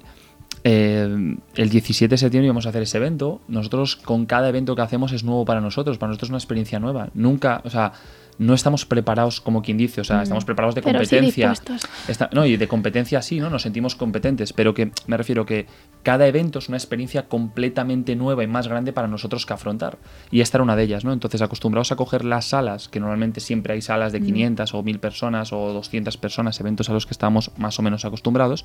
eh, 0.62 1.36
el 1.56 1.68
17 1.68 2.12
de 2.12 2.18
septiembre 2.18 2.46
íbamos 2.46 2.66
a 2.66 2.68
hacer 2.68 2.82
ese 2.82 2.98
evento. 2.98 3.40
Nosotros 3.48 3.96
con 3.96 4.26
cada 4.26 4.48
evento 4.48 4.76
que 4.76 4.82
hacemos 4.82 5.12
es 5.12 5.24
nuevo 5.24 5.44
para 5.44 5.60
nosotros, 5.60 5.98
para 5.98 6.10
nosotros 6.10 6.28
es 6.28 6.30
una 6.30 6.38
experiencia 6.38 6.78
nueva. 6.78 7.10
Nunca, 7.14 7.60
o 7.64 7.70
sea, 7.70 7.92
no 8.38 8.54
estamos 8.54 8.84
preparados 8.86 9.40
como 9.40 9.62
quien 9.62 9.78
dice, 9.78 10.00
o 10.00 10.04
sea, 10.04 10.18
mm. 10.18 10.22
estamos 10.22 10.44
preparados 10.44 10.74
de 10.74 10.82
competencia. 10.82 11.52
no, 12.32 12.46
y 12.46 12.56
de 12.56 12.68
competencia 12.68 13.22
sí, 13.22 13.40
¿no? 13.40 13.50
Nos 13.50 13.62
sentimos 13.62 13.94
competentes, 13.94 14.52
pero 14.52 14.74
que 14.74 14.90
me 15.06 15.16
refiero 15.16 15.46
que 15.46 15.66
cada 16.02 16.26
evento 16.26 16.58
es 16.58 16.68
una 16.68 16.76
experiencia 16.76 17.28
completamente 17.28 18.16
nueva 18.16 18.42
y 18.42 18.46
más 18.46 18.68
grande 18.68 18.92
para 18.92 19.08
nosotros 19.08 19.46
que 19.46 19.52
afrontar. 19.52 19.98
Y 20.30 20.40
esta 20.40 20.58
era 20.58 20.64
una 20.64 20.76
de 20.76 20.82
ellas, 20.82 21.04
¿no? 21.04 21.12
Entonces, 21.12 21.42
acostumbrados 21.42 21.92
a 21.92 21.96
coger 21.96 22.24
las 22.24 22.46
salas, 22.46 22.88
que 22.88 23.00
normalmente 23.00 23.40
siempre 23.40 23.74
hay 23.74 23.82
salas 23.82 24.12
de 24.12 24.20
500 24.20 24.72
mm. 24.72 24.76
o 24.76 24.82
1000 24.82 24.98
personas 24.98 25.52
o 25.52 25.72
200 25.72 26.16
personas, 26.16 26.58
eventos 26.60 26.90
a 26.90 26.92
los 26.92 27.06
que 27.06 27.12
estamos 27.12 27.52
más 27.56 27.78
o 27.78 27.82
menos 27.82 28.04
acostumbrados. 28.04 28.64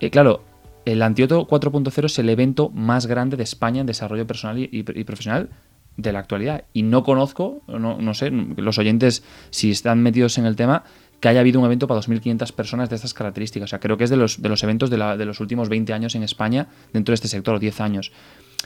Eh, 0.00 0.10
claro, 0.10 0.44
el 0.84 1.02
Antioto 1.02 1.46
4.0 1.46 2.06
es 2.06 2.18
el 2.18 2.28
evento 2.28 2.70
más 2.70 3.06
grande 3.06 3.36
de 3.36 3.44
España 3.44 3.80
en 3.80 3.86
desarrollo 3.86 4.26
personal 4.26 4.58
y, 4.58 4.82
profesional 5.04 5.48
de 5.96 6.12
la 6.12 6.20
actualidad. 6.20 6.64
Y 6.72 6.82
no 6.82 7.02
conozco, 7.02 7.62
no, 7.68 7.98
no, 7.98 8.14
sé, 8.14 8.30
los 8.30 8.78
oyentes, 8.78 9.22
si 9.50 9.70
están 9.70 10.02
metidos 10.02 10.38
en 10.38 10.46
el 10.46 10.56
tema, 10.56 10.84
que 11.20 11.28
haya 11.28 11.40
habido 11.40 11.60
un 11.60 11.66
evento 11.66 11.86
para 11.86 12.00
2.500 12.00 12.52
personas 12.52 12.90
de 12.90 12.96
estas 12.96 13.14
características. 13.14 13.68
O 13.68 13.70
sea, 13.70 13.80
creo 13.80 13.96
que 13.96 14.04
es 14.04 14.10
de 14.10 14.16
los, 14.16 14.42
de 14.42 14.48
los 14.48 14.62
eventos 14.64 14.90
de, 14.90 14.98
la, 14.98 15.16
de 15.16 15.24
los 15.24 15.38
últimos 15.38 15.68
20 15.68 15.92
años 15.92 16.14
en 16.16 16.24
España 16.24 16.66
dentro 16.92 17.12
de 17.12 17.14
este 17.14 17.28
sector, 17.28 17.60
10 17.60 17.80
años. 17.80 18.12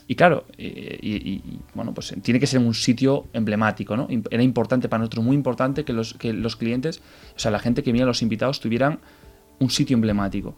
Y 0.08 0.14
claro, 0.14 0.46
y, 0.56 1.42
bueno, 1.74 1.92
pues 1.92 2.14
tiene 2.22 2.38
que 2.40 2.46
ser 2.46 2.60
un 2.60 2.72
sitio 2.74 3.26
emblemático, 3.32 3.96
¿no? 3.96 4.06
Era 4.30 4.42
importante 4.42 4.88
para 4.88 5.00
nosotros, 5.00 5.24
muy 5.24 5.34
importante 5.34 5.84
que 5.84 5.92
los, 5.92 6.14
que 6.14 6.32
los 6.32 6.56
clientes, 6.56 7.02
o 7.34 7.38
sea, 7.38 7.50
la 7.50 7.58
gente 7.58 7.82
que 7.82 7.92
mira 7.92 8.06
los 8.06 8.22
invitados 8.22 8.60
tuvieran 8.60 9.00
un 9.58 9.70
sitio 9.70 9.94
emblemático. 9.94 10.54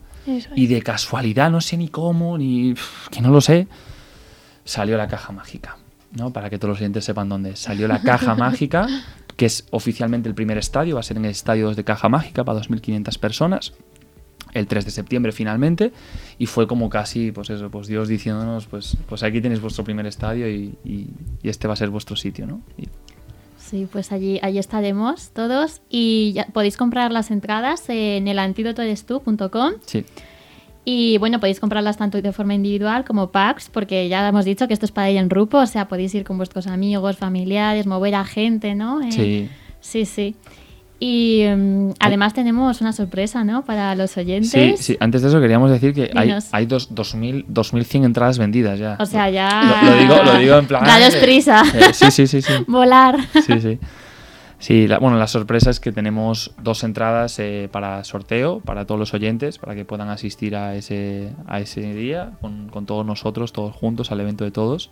Y 0.54 0.66
de 0.66 0.82
casualidad, 0.82 1.50
no 1.50 1.60
sé 1.60 1.76
ni 1.78 1.88
cómo, 1.88 2.36
ni 2.36 2.74
que 3.10 3.20
no 3.22 3.30
lo 3.30 3.40
sé, 3.40 3.66
salió 4.64 4.96
la 4.96 5.08
caja 5.08 5.32
mágica. 5.32 5.78
¿No? 6.12 6.32
Para 6.32 6.50
que 6.50 6.58
todos 6.58 6.70
los 6.70 6.78
clientes 6.78 7.04
sepan 7.04 7.28
dónde 7.28 7.56
Salió 7.56 7.88
la 7.88 8.02
caja 8.02 8.34
mágica, 8.36 8.86
que 9.36 9.46
es 9.46 9.66
oficialmente 9.70 10.28
el 10.28 10.34
primer 10.34 10.58
estadio, 10.58 10.94
va 10.94 11.00
a 11.00 11.04
ser 11.04 11.16
en 11.16 11.24
el 11.24 11.30
estadio 11.30 11.74
de 11.74 11.84
caja 11.84 12.08
mágica 12.08 12.44
para 12.44 12.60
2.500 12.60 13.18
personas 13.18 13.72
el 14.54 14.66
3 14.66 14.84
de 14.84 14.90
septiembre 14.90 15.32
finalmente 15.32 15.92
y 16.38 16.46
fue 16.46 16.66
como 16.66 16.88
casi 16.88 17.32
pues 17.32 17.50
eso 17.50 17.70
pues 17.70 17.86
Dios 17.86 18.08
diciéndonos 18.08 18.66
pues 18.66 18.96
pues 19.06 19.22
aquí 19.22 19.42
tenéis 19.42 19.60
vuestro 19.60 19.84
primer 19.84 20.06
estadio 20.06 20.48
y, 20.48 20.74
este 21.42 21.68
va 21.68 21.74
a 21.74 21.76
ser 21.76 21.90
vuestro 21.90 22.16
sitio 22.16 22.46
no 22.46 22.62
Sí, 23.58 23.86
pues 23.90 24.12
allí, 24.12 24.38
allí 24.40 24.58
estaremos 24.58 25.30
todos 25.30 25.82
y 25.90 26.32
ya 26.32 26.46
podéis 26.46 26.78
comprar 26.78 27.12
las 27.12 27.30
entradas 27.30 27.84
en 27.88 28.26
elantídotoerestu.com. 28.26 29.72
Sí. 29.84 30.06
Y 30.90 31.18
bueno, 31.18 31.38
podéis 31.38 31.60
comprarlas 31.60 31.98
tanto 31.98 32.22
de 32.22 32.32
forma 32.32 32.54
individual 32.54 33.04
como 33.04 33.30
packs, 33.30 33.68
porque 33.68 34.08
ya 34.08 34.26
hemos 34.26 34.46
dicho 34.46 34.66
que 34.66 34.72
esto 34.72 34.86
es 34.86 34.90
para 34.90 35.10
ir 35.10 35.18
en 35.18 35.28
grupo, 35.28 35.58
o 35.58 35.66
sea, 35.66 35.86
podéis 35.86 36.14
ir 36.14 36.24
con 36.24 36.38
vuestros 36.38 36.66
amigos, 36.66 37.18
familiares, 37.18 37.86
mover 37.86 38.14
a 38.14 38.24
gente, 38.24 38.74
¿no? 38.74 39.02
Eh, 39.02 39.12
sí. 39.12 39.50
Sí, 39.80 40.06
sí. 40.06 40.34
Y 40.98 41.42
em, 41.42 41.92
además 42.00 42.32
tenemos 42.32 42.80
una 42.80 42.94
sorpresa, 42.94 43.44
¿no? 43.44 43.66
Para 43.66 43.94
los 43.96 44.16
oyentes. 44.16 44.50
Sí, 44.50 44.76
sí. 44.78 44.96
Antes 44.98 45.20
de 45.20 45.28
eso 45.28 45.42
queríamos 45.42 45.70
decir 45.70 45.92
que 45.92 46.10
hay, 46.14 46.34
hay 46.52 46.64
dos, 46.64 46.88
2000, 46.94 47.44
2100 47.48 48.04
entradas 48.04 48.38
vendidas 48.38 48.78
ya. 48.78 48.96
O 48.98 49.04
sea, 49.04 49.28
ya... 49.28 49.82
Lo, 49.84 49.94
digo, 49.94 50.22
lo 50.24 50.38
digo 50.38 50.56
en 50.56 50.66
plan... 50.66 50.84
Daros 50.86 51.16
prisa. 51.16 51.64
Eh, 51.74 51.92
sí, 51.92 52.10
sí, 52.10 52.26
sí, 52.26 52.40
sí. 52.40 52.52
Volar. 52.66 53.18
Sí, 53.34 53.60
sí. 53.60 53.78
Sí, 54.58 54.88
bueno, 55.00 55.16
la 55.18 55.28
sorpresa 55.28 55.70
es 55.70 55.78
que 55.78 55.92
tenemos 55.92 56.52
dos 56.60 56.82
entradas 56.82 57.38
eh, 57.38 57.68
para 57.70 58.02
sorteo 58.02 58.58
para 58.60 58.86
todos 58.86 58.98
los 58.98 59.14
oyentes, 59.14 59.56
para 59.58 59.76
que 59.76 59.84
puedan 59.84 60.08
asistir 60.08 60.56
a 60.56 60.74
ese, 60.74 61.32
a 61.46 61.60
ese 61.60 61.94
día 61.94 62.32
con, 62.40 62.68
con 62.68 62.84
todos 62.84 63.06
nosotros, 63.06 63.52
todos 63.52 63.74
juntos, 63.74 64.10
al 64.10 64.20
evento 64.20 64.44
de 64.44 64.50
todos. 64.50 64.90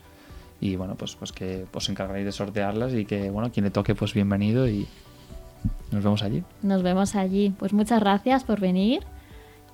Y 0.61 0.77
bueno, 0.77 0.95
pues, 0.95 1.17
pues 1.17 1.33
que 1.33 1.67
os 1.73 1.89
encargaréis 1.89 2.27
de 2.27 2.33
sortearlas 2.33 2.95
y 2.95 3.05
que, 3.05 3.31
bueno, 3.31 3.51
quien 3.53 3.65
le 3.65 3.71
toque, 3.71 3.95
pues 3.95 4.15
bienvenido 4.15 4.69
y, 4.69 4.87
nos 5.91 6.03
vemos 6.05 6.23
allí. 6.23 6.43
Nos 6.63 6.83
vemos 6.83 7.15
allí. 7.15 7.53
Pues 7.59 7.73
muchas 7.73 8.01
gracias 8.01 8.45
por 8.45 8.61
venir. 8.61 9.03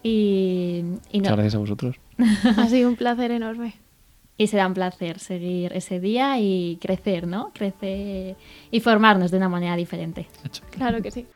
Y, 0.02 0.82
muchas 1.12 1.32
gracias 1.32 1.54
a 1.54 1.58
vosotros. 1.58 1.96
ha 2.56 2.66
sido 2.68 2.88
un 2.88 2.96
placer 2.96 3.30
enorme. 3.30 3.74
Y 4.36 4.46
será 4.46 4.66
un 4.66 4.74
placer 4.74 5.18
seguir 5.18 5.72
ese 5.74 6.00
día 6.00 6.38
y 6.40 6.78
crecer, 6.80 7.26
¿no? 7.26 7.52
Crecer 7.52 8.36
y 8.70 8.80
formarnos 8.80 9.30
de 9.30 9.36
una 9.36 9.48
manera 9.48 9.76
diferente. 9.76 10.28
Claro 10.70 11.02
que 11.02 11.10
sí. 11.10 11.26